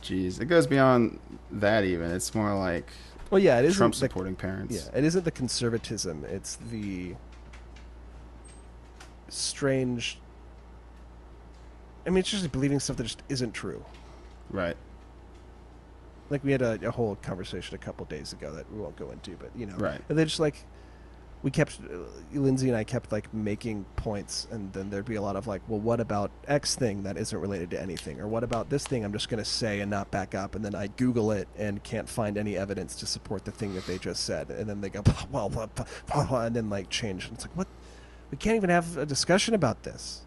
Jeez, 0.02 0.40
it 0.40 0.46
goes 0.46 0.66
beyond 0.66 1.20
that 1.52 1.84
even. 1.84 2.10
It's 2.10 2.34
more 2.34 2.54
like 2.58 2.90
Well, 3.30 3.38
yeah, 3.38 3.60
it 3.60 3.66
isn't 3.66 3.76
Trump 3.78 3.94
the- 3.94 4.00
supporting 4.00 4.34
parents. 4.34 4.74
Yeah, 4.74 4.98
it 4.98 5.04
isn't 5.04 5.24
the 5.24 5.30
conservatism. 5.30 6.24
It's 6.24 6.56
the 6.56 7.14
strange. 9.31 10.18
I 12.07 12.11
mean, 12.11 12.18
it's 12.18 12.31
just 12.31 12.51
believing 12.53 12.81
stuff 12.81 12.97
that 12.97 13.05
just 13.05 13.22
isn't 13.28 13.53
true. 13.53 13.85
Right. 14.51 14.76
Like 16.28 16.45
we 16.45 16.53
had 16.53 16.62
a, 16.62 16.78
a 16.87 16.91
whole 16.91 17.16
conversation 17.16 17.74
a 17.74 17.78
couple 17.78 18.07
days 18.07 18.33
ago 18.33 18.53
that 18.55 18.70
we 18.72 18.81
won't 18.81 18.97
go 18.97 19.11
into, 19.11 19.33
but 19.33 19.51
you 19.57 19.66
know, 19.66 19.76
Right. 19.76 20.01
And 20.09 20.18
they 20.18 20.24
just 20.24 20.41
like 20.41 20.64
we 21.43 21.51
kept 21.51 21.81
Lindsay 22.33 22.68
and 22.68 22.76
I 22.76 22.85
kept 22.85 23.12
like 23.12 23.33
making 23.33 23.87
points, 23.97 24.47
and 24.51 24.72
then 24.72 24.91
there'd 24.91 25.07
be 25.07 25.14
a 25.14 25.22
lot 25.22 25.37
of 25.37 25.47
like, 25.47 25.62
well, 25.68 25.81
what 25.81 25.99
about 25.99 26.31
X 26.47 26.74
thing 26.74 27.05
that 27.05 27.16
isn't 27.16 27.39
related 27.39 27.70
to 27.70 27.81
anything, 27.81 28.20
or 28.20 28.28
what 28.28 28.45
about 28.45 28.68
this 28.68 28.87
thing 28.87 29.05
I'm 29.05 29.12
just 29.12 29.28
going 29.31 29.43
to 29.43 29.49
say 29.49 29.81
and 29.81 29.91
not 29.91 30.11
back 30.11 30.35
up, 30.35 30.55
and 30.55 30.64
then 30.64 30.74
I 30.74 30.89
Google 30.89 31.33
it 31.33 31.49
and 31.57 31.83
can't 31.83 32.09
find 32.09 32.37
any 32.37 32.57
evidence 32.57 32.95
to 32.97 33.07
support 33.07 33.47
the 33.47 33.53
thing 33.53 33.74
that 33.74 33.87
they 33.87 33.97
just 33.97 34.24
said, 34.24 34.51
and 34.51 34.68
then 34.68 34.83
they 34.83 34.91
go, 34.91 35.03
well, 35.33 35.49
blah, 35.49 35.66
blah, 35.66 35.87
blah, 36.07 36.26
blah, 36.26 36.45
and 36.45 36.55
then 36.55 36.68
like 36.68 36.91
change, 36.91 37.24
and 37.24 37.35
it's 37.35 37.47
like, 37.47 37.57
what? 37.57 37.68
We 38.31 38.37
can't 38.39 38.57
even 38.57 38.70
have 38.70 38.97
a 38.97 39.07
discussion 39.07 39.55
about 39.55 39.83
this. 39.83 40.22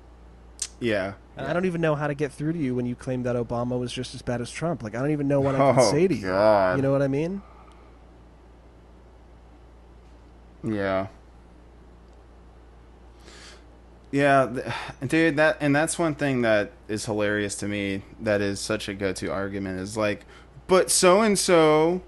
Yeah. 0.80 1.14
And 1.38 1.48
I 1.48 1.54
don't 1.54 1.66
even 1.66 1.82
know 1.82 1.96
how 1.96 2.08
to 2.08 2.14
get 2.14 2.32
through 2.32 2.54
to 2.54 2.60
you 2.60 2.76
when 2.76 2.86
you 2.86 2.96
claim 2.96 3.24
that 3.24 3.36
Obama 3.36 3.80
was 3.80 3.92
just 3.92 4.14
as 4.14 4.22
bad 4.22 4.42
as 4.42 4.52
Trump. 4.52 4.84
Like 4.84 4.96
I 4.96 5.00
don't 5.00 5.12
even 5.12 5.28
know 5.28 5.40
what 5.42 5.56
I 5.56 5.60
can 5.60 5.80
Oh, 5.80 5.92
say 5.92 6.08
to 6.08 6.14
you. 6.16 6.22
God. 6.28 6.76
You 6.76 6.82
know 6.82 6.92
what 6.92 7.02
I 7.02 7.08
mean? 7.08 7.42
Yeah. 10.64 11.08
Yeah, 14.12 14.48
th- 15.02 15.10
dude, 15.10 15.38
that 15.38 15.58
and 15.60 15.76
that's 15.76 15.98
one 15.98 16.14
thing 16.14 16.44
that 16.44 16.72
is 16.88 17.06
hilarious 17.06 17.56
to 17.56 17.68
me 17.68 18.04
that 18.22 18.42
is 18.42 18.60
such 18.60 18.88
a 18.88 18.94
go-to 18.94 19.32
argument 19.32 19.80
is 19.80 19.98
like, 19.98 20.26
but 20.68 20.92
so 20.92 21.22
and 21.22 21.38
so. 21.38 22.02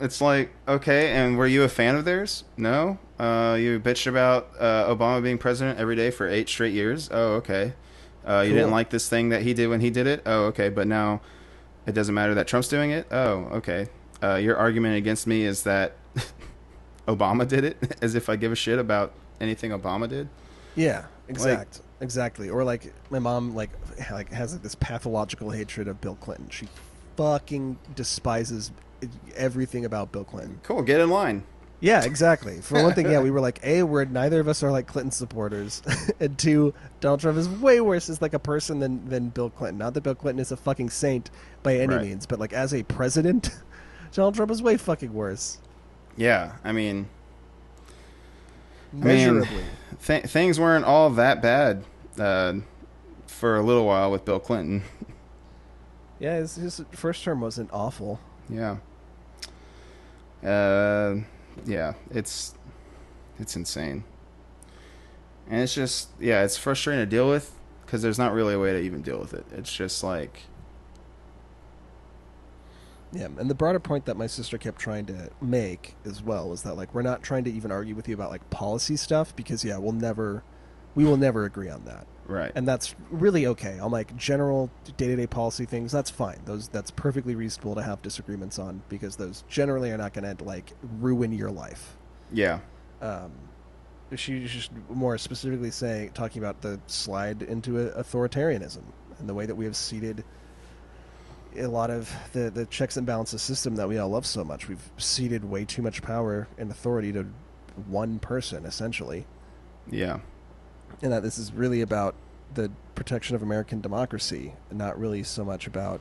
It's 0.00 0.20
like 0.20 0.50
okay, 0.66 1.12
and 1.12 1.36
were 1.36 1.46
you 1.46 1.62
a 1.62 1.68
fan 1.68 1.94
of 1.94 2.04
theirs? 2.04 2.44
No. 2.56 2.98
Uh, 3.18 3.56
you 3.60 3.78
bitched 3.78 4.06
about 4.06 4.48
uh, 4.58 4.94
Obama 4.94 5.22
being 5.22 5.36
president 5.36 5.78
every 5.78 5.94
day 5.94 6.10
for 6.10 6.26
eight 6.26 6.48
straight 6.48 6.72
years. 6.72 7.10
Oh, 7.12 7.34
okay. 7.34 7.74
Uh, 8.26 8.40
you 8.46 8.54
didn't 8.54 8.70
like 8.70 8.90
this 8.90 9.08
thing 9.08 9.28
that 9.30 9.42
he 9.42 9.52
did 9.52 9.68
when 9.68 9.80
he 9.80 9.90
did 9.90 10.06
it. 10.06 10.22
Oh, 10.24 10.44
okay. 10.44 10.70
But 10.70 10.86
now 10.86 11.20
it 11.86 11.92
doesn't 11.92 12.14
matter 12.14 12.34
that 12.34 12.46
Trump's 12.46 12.68
doing 12.68 12.90
it. 12.90 13.06
Oh, 13.10 13.48
okay. 13.52 13.88
Uh, 14.22 14.36
your 14.36 14.56
argument 14.56 14.96
against 14.96 15.26
me 15.26 15.42
is 15.44 15.64
that 15.64 15.96
Obama 17.08 17.46
did 17.46 17.64
it, 17.64 17.96
as 18.02 18.14
if 18.14 18.28
I 18.28 18.36
give 18.36 18.52
a 18.52 18.56
shit 18.56 18.78
about 18.78 19.12
anything 19.40 19.70
Obama 19.70 20.08
did. 20.08 20.28
Yeah, 20.76 21.04
exact, 21.28 21.80
exactly. 22.00 22.48
Or 22.48 22.64
like 22.64 22.92
my 23.10 23.18
mom, 23.18 23.54
like 23.54 23.70
like 24.10 24.30
has 24.32 24.52
like 24.52 24.62
this 24.62 24.74
pathological 24.76 25.50
hatred 25.50 25.88
of 25.88 26.00
Bill 26.00 26.16
Clinton. 26.16 26.48
She 26.50 26.68
fucking 27.16 27.78
despises 27.94 28.70
everything 29.36 29.84
about 29.84 30.12
Bill 30.12 30.24
Clinton. 30.24 30.60
Cool. 30.62 30.82
Get 30.82 31.00
in 31.00 31.10
line. 31.10 31.42
Yeah, 31.82 32.04
exactly. 32.04 32.60
For 32.60 32.82
one 32.82 32.92
thing, 32.92 33.10
yeah, 33.10 33.20
we 33.20 33.30
were 33.32 33.40
like, 33.40 33.58
a, 33.64 33.82
we're 33.82 34.04
neither 34.04 34.38
of 34.38 34.48
us 34.48 34.62
are 34.62 34.70
like 34.70 34.86
Clinton 34.86 35.10
supporters, 35.10 35.80
and 36.20 36.36
two, 36.38 36.74
Donald 37.00 37.20
Trump 37.20 37.38
is 37.38 37.48
way 37.48 37.80
worse 37.80 38.10
as 38.10 38.20
like 38.20 38.34
a 38.34 38.38
person 38.38 38.80
than 38.80 39.08
than 39.08 39.30
Bill 39.30 39.48
Clinton. 39.48 39.78
Not 39.78 39.94
that 39.94 40.02
Bill 40.02 40.14
Clinton 40.14 40.40
is 40.40 40.52
a 40.52 40.58
fucking 40.58 40.90
saint 40.90 41.30
by 41.62 41.76
any 41.76 41.94
Right. 41.94 42.02
means, 42.06 42.26
but 42.26 42.38
like 42.38 42.52
as 42.52 42.74
a 42.74 42.82
president, 42.82 43.48
Donald 44.12 44.34
Trump 44.34 44.50
is 44.50 44.62
way 44.62 44.76
fucking 44.76 45.14
worse. 45.14 45.56
Yeah. 46.18 46.56
I 46.64 46.72
mean, 46.72 47.08
mean- 48.92 49.04
Measurably. 49.04 49.64
th- 50.04 50.24
things 50.24 50.60
weren't 50.60 50.84
all 50.84 51.08
that 51.10 51.40
bad 51.40 51.84
uh, 52.18 52.54
for 53.26 53.56
a 53.56 53.62
little 53.62 53.86
while 53.86 54.10
with 54.10 54.24
Bill 54.26 54.40
Clinton. 54.40 54.82
yeah, 56.18 56.36
his, 56.36 56.56
his 56.56 56.82
first 56.92 57.24
term 57.24 57.40
wasn't 57.40 57.70
awful. 57.72 58.20
Yeah. 58.50 58.76
Uh, 60.44 61.16
yeah, 61.66 61.94
it's 62.10 62.54
it's 63.38 63.56
insane, 63.56 64.04
and 65.48 65.62
it's 65.62 65.74
just 65.74 66.10
yeah, 66.18 66.42
it's 66.44 66.56
frustrating 66.56 67.02
to 67.02 67.06
deal 67.06 67.28
with 67.28 67.54
because 67.84 68.02
there's 68.02 68.18
not 68.18 68.32
really 68.32 68.54
a 68.54 68.58
way 68.58 68.72
to 68.72 68.78
even 68.80 69.02
deal 69.02 69.18
with 69.18 69.34
it. 69.34 69.44
It's 69.52 69.72
just 69.72 70.02
like 70.02 70.44
Yeah, 73.12 73.24
and 73.38 73.50
the 73.50 73.54
broader 73.54 73.80
point 73.80 74.04
that 74.06 74.16
my 74.16 74.28
sister 74.28 74.56
kept 74.56 74.78
trying 74.78 75.06
to 75.06 75.30
make 75.40 75.96
as 76.04 76.22
well 76.22 76.48
was 76.48 76.62
that 76.62 76.76
like 76.76 76.94
we're 76.94 77.02
not 77.02 77.22
trying 77.22 77.42
to 77.44 77.50
even 77.52 77.72
argue 77.72 77.94
with 77.94 78.06
you 78.08 78.14
about 78.14 78.30
like 78.30 78.48
policy 78.50 78.96
stuff 78.96 79.34
because 79.34 79.64
yeah, 79.64 79.78
we'll 79.78 79.92
never 79.92 80.44
we 80.94 81.04
will 81.04 81.16
never 81.16 81.44
agree 81.44 81.68
on 81.68 81.84
that. 81.86 82.06
Right, 82.30 82.52
And 82.54 82.66
that's 82.66 82.94
really 83.10 83.46
okay. 83.46 83.78
On 83.78 83.90
like 83.90 84.16
general 84.16 84.70
day-to-day 84.96 85.26
policy 85.26 85.66
things, 85.66 85.92
that's 85.92 86.10
fine. 86.10 86.40
Those 86.44 86.68
that's 86.68 86.90
perfectly 86.90 87.34
reasonable 87.34 87.74
to 87.74 87.82
have 87.82 88.00
disagreements 88.02 88.58
on 88.58 88.82
because 88.88 89.16
those 89.16 89.44
generally 89.48 89.90
are 89.90 89.98
not 89.98 90.12
going 90.12 90.36
to 90.36 90.44
like 90.44 90.72
ruin 90.98 91.32
your 91.32 91.50
life. 91.50 91.96
yeah, 92.32 92.60
Um 93.02 93.32
she's 94.16 94.50
just 94.50 94.70
more 94.88 95.16
specifically 95.16 95.70
saying 95.70 96.10
talking 96.14 96.42
about 96.42 96.60
the 96.62 96.80
slide 96.88 97.42
into 97.42 97.72
authoritarianism 97.96 98.82
and 99.20 99.28
the 99.28 99.34
way 99.34 99.46
that 99.46 99.54
we 99.54 99.64
have 99.64 99.76
ceded 99.76 100.24
a 101.56 101.66
lot 101.66 101.90
of 101.90 102.12
the, 102.32 102.50
the 102.50 102.66
checks 102.66 102.96
and 102.96 103.06
balances 103.06 103.42
system 103.42 103.76
that 103.76 103.88
we 103.88 103.98
all 103.98 104.08
love 104.08 104.26
so 104.26 104.44
much. 104.44 104.68
We've 104.68 104.90
ceded 104.98 105.44
way 105.44 105.64
too 105.64 105.82
much 105.82 106.02
power 106.02 106.48
and 106.58 106.70
authority 106.70 107.12
to 107.12 107.26
one 107.88 108.18
person, 108.18 108.64
essentially, 108.64 109.26
yeah, 109.90 110.20
and 111.02 111.12
that 111.12 111.22
this 111.22 111.38
is 111.38 111.52
really 111.52 111.80
about 111.80 112.14
the 112.54 112.70
protection 112.94 113.36
of 113.36 113.42
American 113.42 113.80
democracy, 113.80 114.52
and 114.68 114.78
not 114.78 114.98
really 114.98 115.22
so 115.22 115.44
much 115.44 115.66
about 115.66 116.00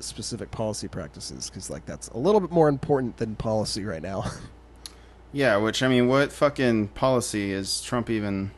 specific 0.00 0.50
policy 0.50 0.88
practices, 0.88 1.48
because 1.48 1.70
like 1.70 1.86
that's 1.86 2.08
a 2.08 2.18
little 2.18 2.40
bit 2.40 2.50
more 2.50 2.68
important 2.68 3.16
than 3.16 3.36
policy 3.36 3.84
right 3.84 4.02
now. 4.02 4.24
yeah. 5.32 5.56
Which 5.56 5.82
I 5.82 5.88
mean, 5.88 6.08
what 6.08 6.32
fucking 6.32 6.88
policy 6.88 7.52
is 7.52 7.80
Trump 7.80 8.10
even 8.10 8.50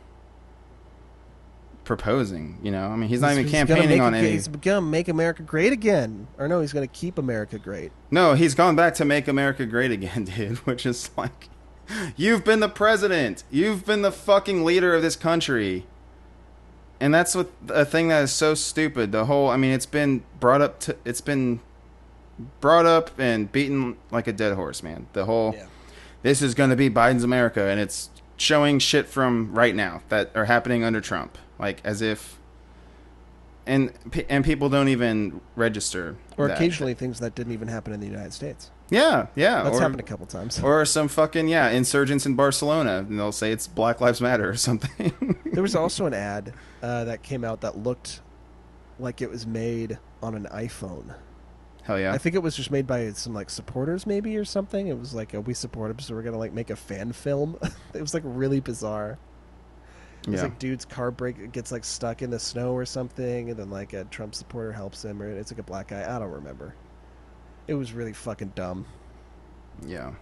proposing? 1.83 2.57
You 2.61 2.71
know, 2.71 2.87
I 2.89 2.95
mean, 2.95 3.09
he's 3.09 3.21
not 3.21 3.31
even 3.33 3.45
gonna 3.45 3.51
campaigning 3.65 4.01
on 4.01 4.13
it- 4.13 4.19
any. 4.19 4.31
He's 4.31 4.47
gonna 4.47 4.81
make 4.81 5.07
America 5.07 5.43
great 5.43 5.71
again, 5.73 6.27
or 6.37 6.47
no, 6.47 6.61
he's 6.61 6.73
gonna 6.73 6.87
keep 6.87 7.17
America 7.17 7.57
great. 7.57 7.91
No, 8.11 8.33
he's 8.33 8.55
gone 8.55 8.75
back 8.75 8.95
to 8.95 9.05
make 9.05 9.27
America 9.27 9.65
great 9.65 9.91
again, 9.91 10.23
dude. 10.35 10.57
Which 10.59 10.85
is 10.85 11.09
like, 11.17 11.49
you've 12.15 12.43
been 12.43 12.59
the 12.59 12.69
president. 12.69 13.43
You've 13.49 13.85
been 13.85 14.01
the 14.01 14.11
fucking 14.11 14.63
leader 14.63 14.93
of 14.95 15.01
this 15.01 15.15
country. 15.15 15.85
And 16.99 17.13
that's 17.13 17.35
what 17.35 17.51
a 17.69 17.85
thing 17.85 18.07
that 18.07 18.23
is 18.23 18.31
so 18.31 18.55
stupid. 18.55 19.11
The 19.11 19.25
whole, 19.25 19.49
I 19.49 19.57
mean, 19.57 19.71
it's 19.71 19.85
been 19.85 20.23
brought 20.39 20.61
up 20.61 20.79
to, 20.81 20.95
it's 21.05 21.21
been 21.21 21.59
brought 22.59 22.85
up 22.85 23.11
and 23.19 23.51
beaten 23.51 23.97
like 24.11 24.27
a 24.27 24.33
dead 24.33 24.53
horse, 24.53 24.81
man. 24.81 25.07
The 25.13 25.25
whole, 25.25 25.53
Yeah. 25.55 25.65
this 26.23 26.41
is 26.41 26.55
going 26.55 26.71
to 26.71 26.75
be 26.75 26.89
Biden's 26.89 27.23
America, 27.23 27.63
and 27.63 27.79
it's 27.79 28.09
showing 28.37 28.79
shit 28.79 29.07
from 29.07 29.53
right 29.53 29.75
now 29.75 30.01
that 30.09 30.31
are 30.35 30.45
happening 30.45 30.83
under 30.83 31.01
Trump, 31.01 31.37
like 31.59 31.81
as 31.83 32.01
if, 32.01 32.37
and 33.65 33.91
and 34.29 34.45
people 34.45 34.69
don't 34.69 34.87
even 34.87 35.41
register. 35.55 36.15
Or 36.37 36.47
that. 36.47 36.55
occasionally 36.55 36.93
things 36.93 37.19
that 37.19 37.35
didn't 37.35 37.53
even 37.53 37.67
happen 37.67 37.93
in 37.93 37.99
the 37.99 38.07
United 38.07 38.33
States. 38.33 38.71
Yeah, 38.89 39.27
yeah. 39.35 39.63
That's 39.63 39.77
or, 39.77 39.81
happened 39.81 39.99
a 39.99 40.03
couple 40.03 40.25
times. 40.25 40.59
or 40.63 40.85
some 40.85 41.07
fucking 41.07 41.47
yeah 41.47 41.69
insurgents 41.69 42.25
in 42.25 42.35
Barcelona, 42.35 42.99
and 42.99 43.19
they'll 43.19 43.31
say 43.31 43.51
it's 43.51 43.67
Black 43.67 44.01
Lives 44.01 44.21
Matter 44.21 44.49
or 44.49 44.55
something. 44.55 45.37
there 45.45 45.63
was 45.63 45.75
also 45.75 46.05
an 46.05 46.13
ad 46.13 46.53
uh, 46.81 47.03
that 47.05 47.23
came 47.23 47.43
out 47.43 47.61
that 47.61 47.77
looked 47.77 48.21
like 48.99 49.21
it 49.21 49.29
was 49.29 49.45
made 49.45 49.99
on 50.21 50.35
an 50.35 50.47
iPhone. 50.51 51.15
Hell 51.83 51.99
yeah. 51.99 52.11
I 52.11 52.17
think 52.17 52.35
it 52.35 52.39
was 52.39 52.55
just 52.55 52.71
made 52.71 52.85
by 52.85 53.11
some 53.11 53.33
like 53.33 53.49
supporters, 53.49 54.05
maybe 54.05 54.35
or 54.37 54.45
something. 54.45 54.87
It 54.87 54.99
was 54.99 55.13
like 55.13 55.33
uh, 55.35 55.41
we 55.41 55.53
support 55.53 55.91
him, 55.91 55.99
so 55.99 56.13
we're 56.15 56.23
gonna 56.23 56.37
like 56.37 56.53
make 56.53 56.69
a 56.69 56.75
fan 56.75 57.11
film. 57.11 57.57
it 57.93 58.01
was 58.01 58.13
like 58.13 58.23
really 58.25 58.59
bizarre. 58.59 59.17
It 60.23 60.31
was 60.31 60.37
yeah. 60.39 60.43
like 60.43 60.59
dude's 60.59 60.83
car 60.83 61.11
brake 61.11 61.51
gets 61.53 61.71
like 61.71 61.85
stuck 61.85 62.21
in 62.21 62.29
the 62.29 62.39
snow 62.39 62.73
or 62.73 62.85
something, 62.85 63.49
and 63.49 63.59
then 63.59 63.69
like 63.69 63.93
a 63.93 64.05
Trump 64.05 64.35
supporter 64.35 64.71
helps 64.71 65.03
him, 65.03 65.21
or 65.21 65.29
it's 65.29 65.51
like 65.51 65.59
a 65.59 65.63
black 65.63 65.89
guy. 65.89 66.03
I 66.03 66.19
don't 66.19 66.31
remember. 66.31 66.73
It 67.67 67.73
was 67.73 67.93
really 67.93 68.13
fucking 68.13 68.53
dumb. 68.55 68.85
Yeah. 69.85 70.13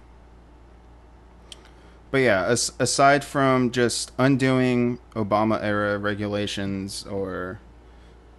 But 2.12 2.20
yeah, 2.20 2.46
as, 2.46 2.72
aside 2.80 3.24
from 3.24 3.72
just 3.72 4.12
undoing 4.18 5.00
Obama 5.16 5.62
era 5.62 5.98
regulations 5.98 7.06
or 7.06 7.60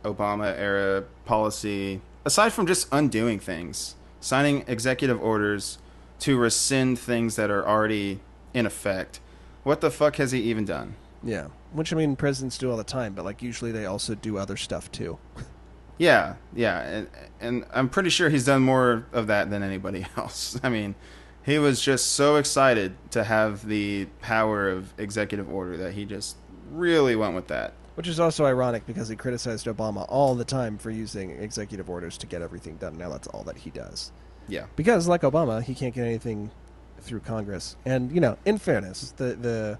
Obama 0.04 0.56
era 0.56 1.04
policy, 1.24 2.00
aside 2.24 2.52
from 2.52 2.66
just 2.66 2.88
undoing 2.90 3.38
things, 3.38 3.96
signing 4.20 4.64
executive 4.66 5.20
orders 5.22 5.78
to 6.20 6.38
rescind 6.38 6.98
things 6.98 7.36
that 7.36 7.50
are 7.50 7.66
already 7.66 8.20
in 8.54 8.66
effect, 8.66 9.20
what 9.62 9.80
the 9.80 9.90
fuck 9.90 10.16
has 10.16 10.32
he 10.32 10.40
even 10.40 10.64
done? 10.64 10.94
Yeah, 11.22 11.48
which 11.72 11.92
I 11.92 11.96
mean, 11.96 12.16
presidents 12.16 12.56
do 12.56 12.70
all 12.70 12.76
the 12.76 12.84
time, 12.84 13.14
but 13.14 13.24
like 13.24 13.42
usually 13.42 13.72
they 13.72 13.84
also 13.84 14.14
do 14.14 14.38
other 14.38 14.56
stuff 14.56 14.90
too. 14.90 15.18
Yeah, 15.98 16.34
yeah, 16.54 16.80
and, 16.80 17.08
and 17.40 17.64
I'm 17.72 17.88
pretty 17.88 18.10
sure 18.10 18.28
he's 18.28 18.44
done 18.44 18.62
more 18.62 19.06
of 19.12 19.28
that 19.28 19.50
than 19.50 19.62
anybody 19.62 20.06
else. 20.16 20.58
I 20.62 20.68
mean, 20.68 20.94
he 21.44 21.58
was 21.58 21.80
just 21.80 22.12
so 22.12 22.36
excited 22.36 22.96
to 23.12 23.24
have 23.24 23.66
the 23.66 24.06
power 24.20 24.68
of 24.68 24.92
executive 24.98 25.48
order 25.50 25.76
that 25.78 25.92
he 25.92 26.04
just 26.04 26.36
really 26.70 27.16
went 27.16 27.34
with 27.34 27.46
that. 27.48 27.72
Which 27.94 28.08
is 28.08 28.20
also 28.20 28.44
ironic 28.44 28.84
because 28.84 29.08
he 29.08 29.16
criticized 29.16 29.66
Obama 29.66 30.04
all 30.08 30.34
the 30.34 30.44
time 30.44 30.76
for 30.76 30.90
using 30.90 31.30
executive 31.30 31.88
orders 31.88 32.18
to 32.18 32.26
get 32.26 32.42
everything 32.42 32.76
done. 32.76 32.98
Now 32.98 33.08
that's 33.08 33.26
all 33.28 33.42
that 33.44 33.56
he 33.56 33.70
does. 33.70 34.12
Yeah, 34.48 34.66
Because, 34.76 35.08
like 35.08 35.22
Obama, 35.22 35.62
he 35.62 35.74
can't 35.74 35.94
get 35.94 36.04
anything 36.04 36.50
through 37.00 37.20
Congress. 37.20 37.76
And, 37.84 38.12
you 38.12 38.20
know, 38.20 38.36
in 38.44 38.58
fairness, 38.58 39.12
the, 39.16 39.34
the, 39.34 39.78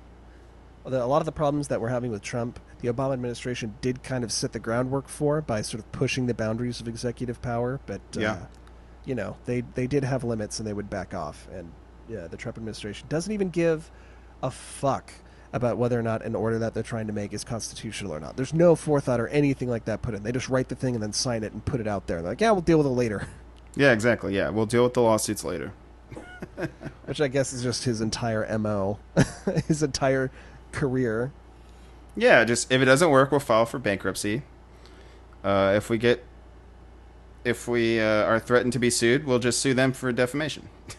the, 0.91 1.03
a 1.03 1.07
lot 1.07 1.19
of 1.21 1.27
the 1.27 1.33
problems 1.33 1.69
that 1.69 1.81
we're 1.81 1.89
having 1.89 2.11
with 2.11 2.23
Trump, 2.23 2.59
the 2.81 2.89
Obama 2.89 3.13
administration 3.13 3.75
did 3.81 4.03
kind 4.03 4.25
of 4.25 4.33
set 4.33 4.53
the 4.53 4.59
groundwork 4.59 5.09
for 5.09 5.41
by 5.41 5.63
sort 5.63 5.83
of 5.83 5.91
pushing 5.93 6.27
the 6.27 6.35
boundaries 6.35 6.81
of 6.81 6.89
executive 6.89 7.41
power. 7.43 7.81
But, 7.87 8.01
uh, 8.17 8.21
Yeah. 8.21 8.39
you 9.05 9.15
know, 9.15 9.37
they, 9.47 9.63
they 9.75 9.87
did 9.87 10.05
have 10.05 10.25
limits 10.25 10.59
and 10.59 10.67
they 10.67 10.73
would 10.73 10.89
back 10.91 11.15
off. 11.15 11.49
And, 11.53 11.73
yeah, 12.09 12.27
the 12.29 12.37
Trump 12.37 12.57
administration 12.59 13.07
doesn't 13.09 13.33
even 13.33 13.51
give 13.51 13.91
a 14.43 14.51
fuck 14.51 15.13
about 15.53 15.79
whether 15.79 15.99
or 15.99 16.03
not 16.03 16.23
an 16.25 16.35
order 16.35 16.59
that 16.59 16.75
they're 16.75 16.83
trying 16.83 17.07
to 17.07 17.13
make 17.13 17.33
is 17.33 17.43
constitutional 17.45 18.13
or 18.13 18.21
not. 18.21 18.37
There's 18.37 18.53
no 18.53 18.77
forethought 18.77 19.21
or 19.21 19.29
anything 19.29 19.69
like 19.71 19.87
that 19.87 20.03
put 20.03 20.15
in. 20.15 20.23
They 20.23 20.33
just 20.33 20.49
write 20.49 20.69
the 20.69 20.75
thing 20.75 20.95
and 20.95 21.03
then 21.03 21.13
sign 21.13 21.45
it 21.45 21.53
and 21.53 21.65
put 21.65 21.81
it 21.81 21.87
out 21.87 22.07
there. 22.07 22.21
They're 22.21 22.33
like, 22.33 22.41
yeah, 22.41 22.51
we'll 22.51 22.61
deal 22.61 22.79
with 22.79 22.87
it 22.87 22.91
later. 22.91 23.27
yeah, 23.77 23.93
exactly. 23.93 24.37
Yeah, 24.37 24.51
we'll 24.51 24.67
deal 24.67 24.83
with 24.85 24.95
the 24.95 25.01
lawsuits 25.03 25.45
later. 25.45 25.73
Which 27.07 27.21
I 27.21 27.29
guess 27.29 27.53
is 27.53 27.63
just 27.63 27.85
his 27.85 28.01
entire 28.01 28.59
MO, 28.59 28.99
his 29.67 29.83
entire 29.83 30.31
career. 30.77 31.33
Yeah, 32.15 32.45
just 32.45 32.71
if 32.71 32.81
it 32.81 32.85
doesn't 32.85 33.11
work, 33.11 33.31
we'll 33.31 33.41
file 33.41 33.67
for 33.67 33.79
bankruptcy. 33.79 34.43
Uh, 35.43 35.75
if 35.77 35.91
we 35.91 35.99
get, 35.99 36.25
if 37.45 37.67
we 37.67 38.01
uh, 38.01 38.25
are 38.25 38.39
threatened 38.39 38.73
to 38.75 38.79
be 38.79 38.91
sued, 38.91 39.27
we'll 39.27 39.39
just 39.39 39.61
sue 39.61 39.75
them 39.75 39.93
for 39.93 40.13
defamation. 40.13 40.69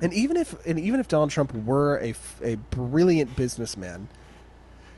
And 0.00 0.12
even 0.12 0.36
if 0.36 0.54
and 0.64 0.78
even 0.78 1.00
if 1.00 1.08
Donald 1.08 1.30
Trump 1.30 1.52
were 1.52 1.98
a, 1.98 2.14
a 2.40 2.54
brilliant 2.70 3.34
businessman, 3.34 4.06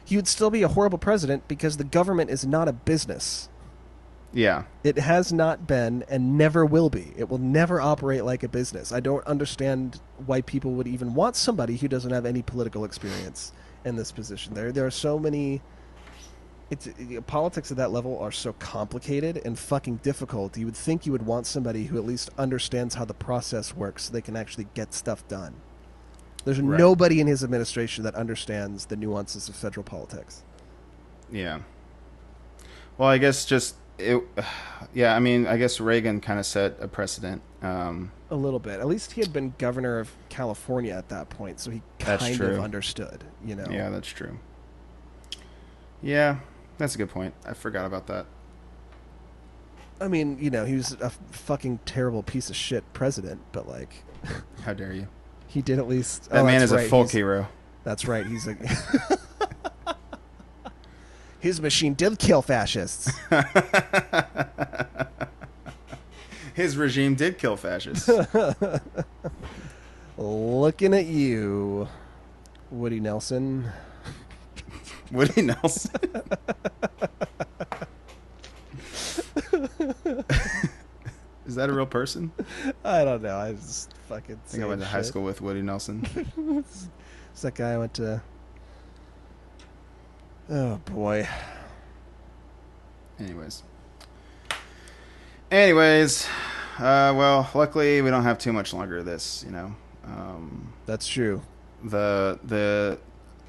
he 0.04 0.16
would 0.16 0.28
still 0.28 0.50
be 0.50 0.62
a 0.62 0.68
horrible 0.68 0.98
president 0.98 1.48
because 1.48 1.78
the 1.78 1.84
government 1.84 2.28
is 2.28 2.44
not 2.44 2.68
a 2.68 2.74
business. 2.74 3.48
Yeah. 4.34 4.64
It 4.84 4.98
has 4.98 5.32
not 5.32 5.66
been 5.66 6.04
and 6.10 6.36
never 6.36 6.66
will 6.66 6.90
be. 6.90 7.14
It 7.16 7.30
will 7.30 7.38
never 7.38 7.80
operate 7.80 8.24
like 8.26 8.42
a 8.42 8.48
business. 8.48 8.92
I 8.92 9.00
don't 9.00 9.26
understand 9.26 9.98
why 10.26 10.42
people 10.42 10.72
would 10.72 10.86
even 10.86 11.14
want 11.14 11.36
somebody 11.36 11.78
who 11.78 11.88
doesn't 11.88 12.10
have 12.10 12.26
any 12.26 12.42
political 12.42 12.84
experience 12.84 13.52
in 13.86 13.96
this 13.96 14.12
position. 14.12 14.52
There, 14.52 14.72
there 14.72 14.84
are 14.84 14.90
so 14.90 15.18
many. 15.18 15.62
It's 16.68 16.88
politics 17.28 17.70
at 17.70 17.76
that 17.76 17.92
level 17.92 18.18
are 18.18 18.32
so 18.32 18.52
complicated 18.54 19.40
and 19.44 19.56
fucking 19.56 19.98
difficult. 19.98 20.58
You 20.58 20.66
would 20.66 20.76
think 20.76 21.06
you 21.06 21.12
would 21.12 21.24
want 21.24 21.46
somebody 21.46 21.84
who 21.84 21.96
at 21.96 22.04
least 22.04 22.28
understands 22.36 22.96
how 22.96 23.04
the 23.04 23.14
process 23.14 23.74
works, 23.74 24.04
so 24.04 24.12
they 24.12 24.20
can 24.20 24.36
actually 24.36 24.66
get 24.74 24.92
stuff 24.92 25.26
done. 25.28 25.54
There's 26.44 26.60
Right. 26.60 26.78
nobody 26.78 27.20
in 27.20 27.28
his 27.28 27.44
administration 27.44 28.02
that 28.04 28.16
understands 28.16 28.86
the 28.86 28.96
nuances 28.96 29.48
of 29.48 29.54
federal 29.54 29.84
politics. 29.84 30.42
Yeah. 31.30 31.60
Well, 32.98 33.08
I 33.08 33.18
guess 33.18 33.44
just 33.44 33.76
it. 33.98 34.22
Yeah, 34.92 35.14
I 35.14 35.20
mean, 35.20 35.46
I 35.46 35.56
guess 35.56 35.80
Reagan 35.80 36.20
kind 36.20 36.38
of 36.38 36.46
set 36.46 36.76
a 36.80 36.88
precedent. 36.88 37.42
Um, 37.66 38.12
A 38.30 38.36
little 38.36 38.58
bit. 38.58 38.80
At 38.80 38.86
least 38.86 39.12
he 39.12 39.20
had 39.20 39.32
been 39.32 39.54
governor 39.58 39.98
of 39.98 40.10
California 40.28 40.92
at 40.92 41.08
that 41.08 41.30
point, 41.30 41.60
so 41.60 41.70
he 41.70 41.82
kind 41.98 42.40
of 42.40 42.60
understood. 42.60 43.24
You 43.44 43.56
know. 43.56 43.66
Yeah, 43.70 43.90
that's 43.90 44.08
true. 44.08 44.38
Yeah, 46.02 46.38
that's 46.78 46.94
a 46.94 46.98
good 46.98 47.10
point. 47.10 47.34
I 47.46 47.54
forgot 47.54 47.86
about 47.86 48.06
that. 48.08 48.26
I 50.00 50.08
mean, 50.08 50.38
you 50.40 50.50
know, 50.50 50.64
he 50.66 50.74
was 50.74 50.92
a 51.00 51.10
fucking 51.30 51.80
terrible 51.86 52.22
piece 52.22 52.50
of 52.50 52.56
shit 52.56 52.84
president, 52.92 53.40
but 53.52 53.66
like, 53.66 54.04
How 54.62 54.74
dare 54.74 54.92
you? 54.92 55.08
he 55.46 55.62
did 55.62 55.78
at 55.78 55.88
least. 55.88 56.28
That 56.30 56.42
oh, 56.42 56.44
man 56.44 56.60
is 56.62 56.72
a 56.72 56.76
right, 56.76 56.90
folk 56.90 57.04
he's- 57.06 57.12
hero. 57.12 57.48
That's 57.84 58.06
right. 58.06 58.26
He's 58.26 58.46
like. 58.46 58.58
His 61.38 61.60
machine 61.60 61.94
did 61.94 62.18
kill 62.18 62.42
fascists. 62.42 63.08
His 66.56 66.76
regime 66.78 67.14
did 67.16 67.36
kill 67.36 67.58
fascists. 67.58 68.08
Looking 70.16 70.94
at 70.94 71.04
you, 71.04 71.86
Woody 72.70 72.98
Nelson. 72.98 73.68
Woody 75.12 75.42
Nelson. 75.42 75.92
Is 81.44 81.56
that 81.56 81.68
a 81.68 81.74
real 81.74 81.84
person? 81.84 82.32
I 82.82 83.04
don't 83.04 83.22
know. 83.22 83.36
I 83.36 83.52
just 83.52 83.92
fucking. 84.08 84.40
I 84.42 84.48
think 84.48 84.64
I 84.64 84.66
went 84.66 84.80
to 84.80 84.86
high 84.86 85.02
school 85.02 85.24
with 85.24 85.42
Woody 85.42 85.60
Nelson. 85.60 86.06
It's 87.32 87.42
that 87.42 87.54
guy 87.54 87.72
I 87.72 87.78
went 87.78 87.92
to. 87.94 88.22
Oh 90.48 90.76
boy. 90.86 91.28
Anyways. 93.20 93.62
Anyways, 95.50 96.26
uh, 96.78 97.14
well, 97.16 97.48
luckily 97.54 98.02
we 98.02 98.10
don't 98.10 98.24
have 98.24 98.38
too 98.38 98.52
much 98.52 98.74
longer 98.74 98.98
of 98.98 99.04
this. 99.04 99.44
You 99.46 99.52
know, 99.52 99.74
um, 100.04 100.72
That's 100.86 101.06
true. 101.06 101.40
the 101.84 102.40
the 102.42 102.98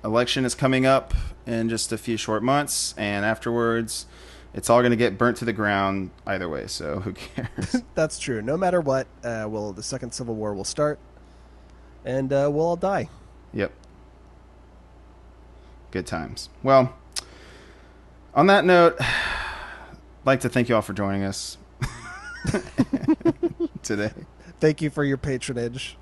election 0.04 0.46
is 0.46 0.54
coming 0.54 0.86
up 0.86 1.16
in 1.48 1.70
just 1.70 1.92
a 1.92 1.98
few 1.98 2.16
short 2.16 2.44
months, 2.44 2.94
and 2.98 3.26
afterwards, 3.26 4.06
it's 4.54 4.70
all 4.70 4.82
going 4.82 4.92
to 4.92 4.98
get 4.98 5.18
burnt 5.18 5.38
to 5.38 5.46
the 5.46 5.54
ground 5.54 6.12
either 6.28 6.48
way. 6.48 6.68
So 6.68 7.00
who 7.00 7.14
cares? 7.14 7.82
That's 7.96 8.20
true. 8.20 8.44
No 8.44 8.58
matter 8.58 8.80
what, 8.80 9.08
uh, 9.24 9.48
will 9.50 9.74
the 9.74 9.84
second 9.84 10.14
civil 10.14 10.36
war 10.36 10.54
will 10.54 10.64
start, 10.64 11.00
and 12.06 12.32
uh, 12.32 12.48
we'll 12.54 12.68
all 12.68 12.76
die. 12.76 13.10
Yep. 13.54 13.72
Good 15.90 16.06
times. 16.06 16.50
Well, 16.62 16.94
on 18.36 18.46
that 18.48 18.66
note, 18.66 18.98
I'd 19.00 19.98
like 20.26 20.42
to 20.42 20.50
thank 20.50 20.70
you 20.70 20.76
all 20.76 20.84
for 20.84 20.94
joining 20.94 21.24
us 21.24 21.58
today. 23.84 24.12
Thank 24.60 24.82
you 24.82 24.90
for 24.90 25.04
your 25.04 25.18
patronage. 25.18 25.98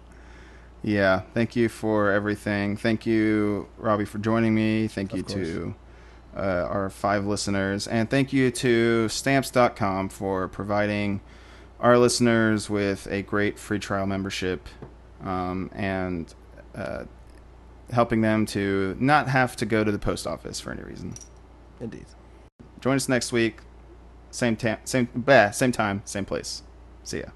Yeah, 0.82 1.22
thank 1.34 1.56
you 1.56 1.68
for 1.68 2.12
everything. 2.12 2.78
Thank 2.78 3.06
you, 3.06 3.68
Robby, 3.78 4.06
for 4.06 4.20
joining 4.20 4.54
me. 4.54 4.88
Thank 4.88 5.14
Of 5.14 5.18
you 5.18 5.24
to 5.24 5.76
uh, 6.36 6.68
our 6.70 6.90
five 6.90 7.26
listeners. 7.26 7.88
And 7.88 8.10
thank 8.10 8.32
you 8.32 8.52
to 8.52 9.10
stamps.com 9.10 10.10
for 10.10 10.48
providing 10.48 11.22
our 11.80 11.98
listeners 11.98 12.70
with 12.70 13.08
a 13.10 13.24
great 13.24 13.58
free 13.58 13.80
trial 13.80 14.06
membership 14.06 14.68
um, 15.24 15.72
and 15.74 16.34
uh, 16.76 17.06
helping 17.92 18.22
them 18.22 18.46
to 18.48 18.96
not 19.00 19.28
have 19.28 19.56
to 19.58 19.66
go 19.66 19.84
to 19.84 19.92
the 19.92 20.00
post 20.00 20.28
office 20.28 20.60
for 20.60 20.72
any 20.72 20.84
reason. 20.84 21.14
Indeed. 21.80 22.06
Join 22.80 22.96
us 22.96 23.10
next 23.10 23.32
week. 23.32 23.60
Same, 24.36 24.58
ta- 24.58 24.80
same, 24.84 25.08
bah, 25.16 25.52
same 25.52 25.72
time, 25.72 26.02
same 26.04 26.26
place. 26.26 26.62
See 27.06 27.20
ya. 27.20 27.30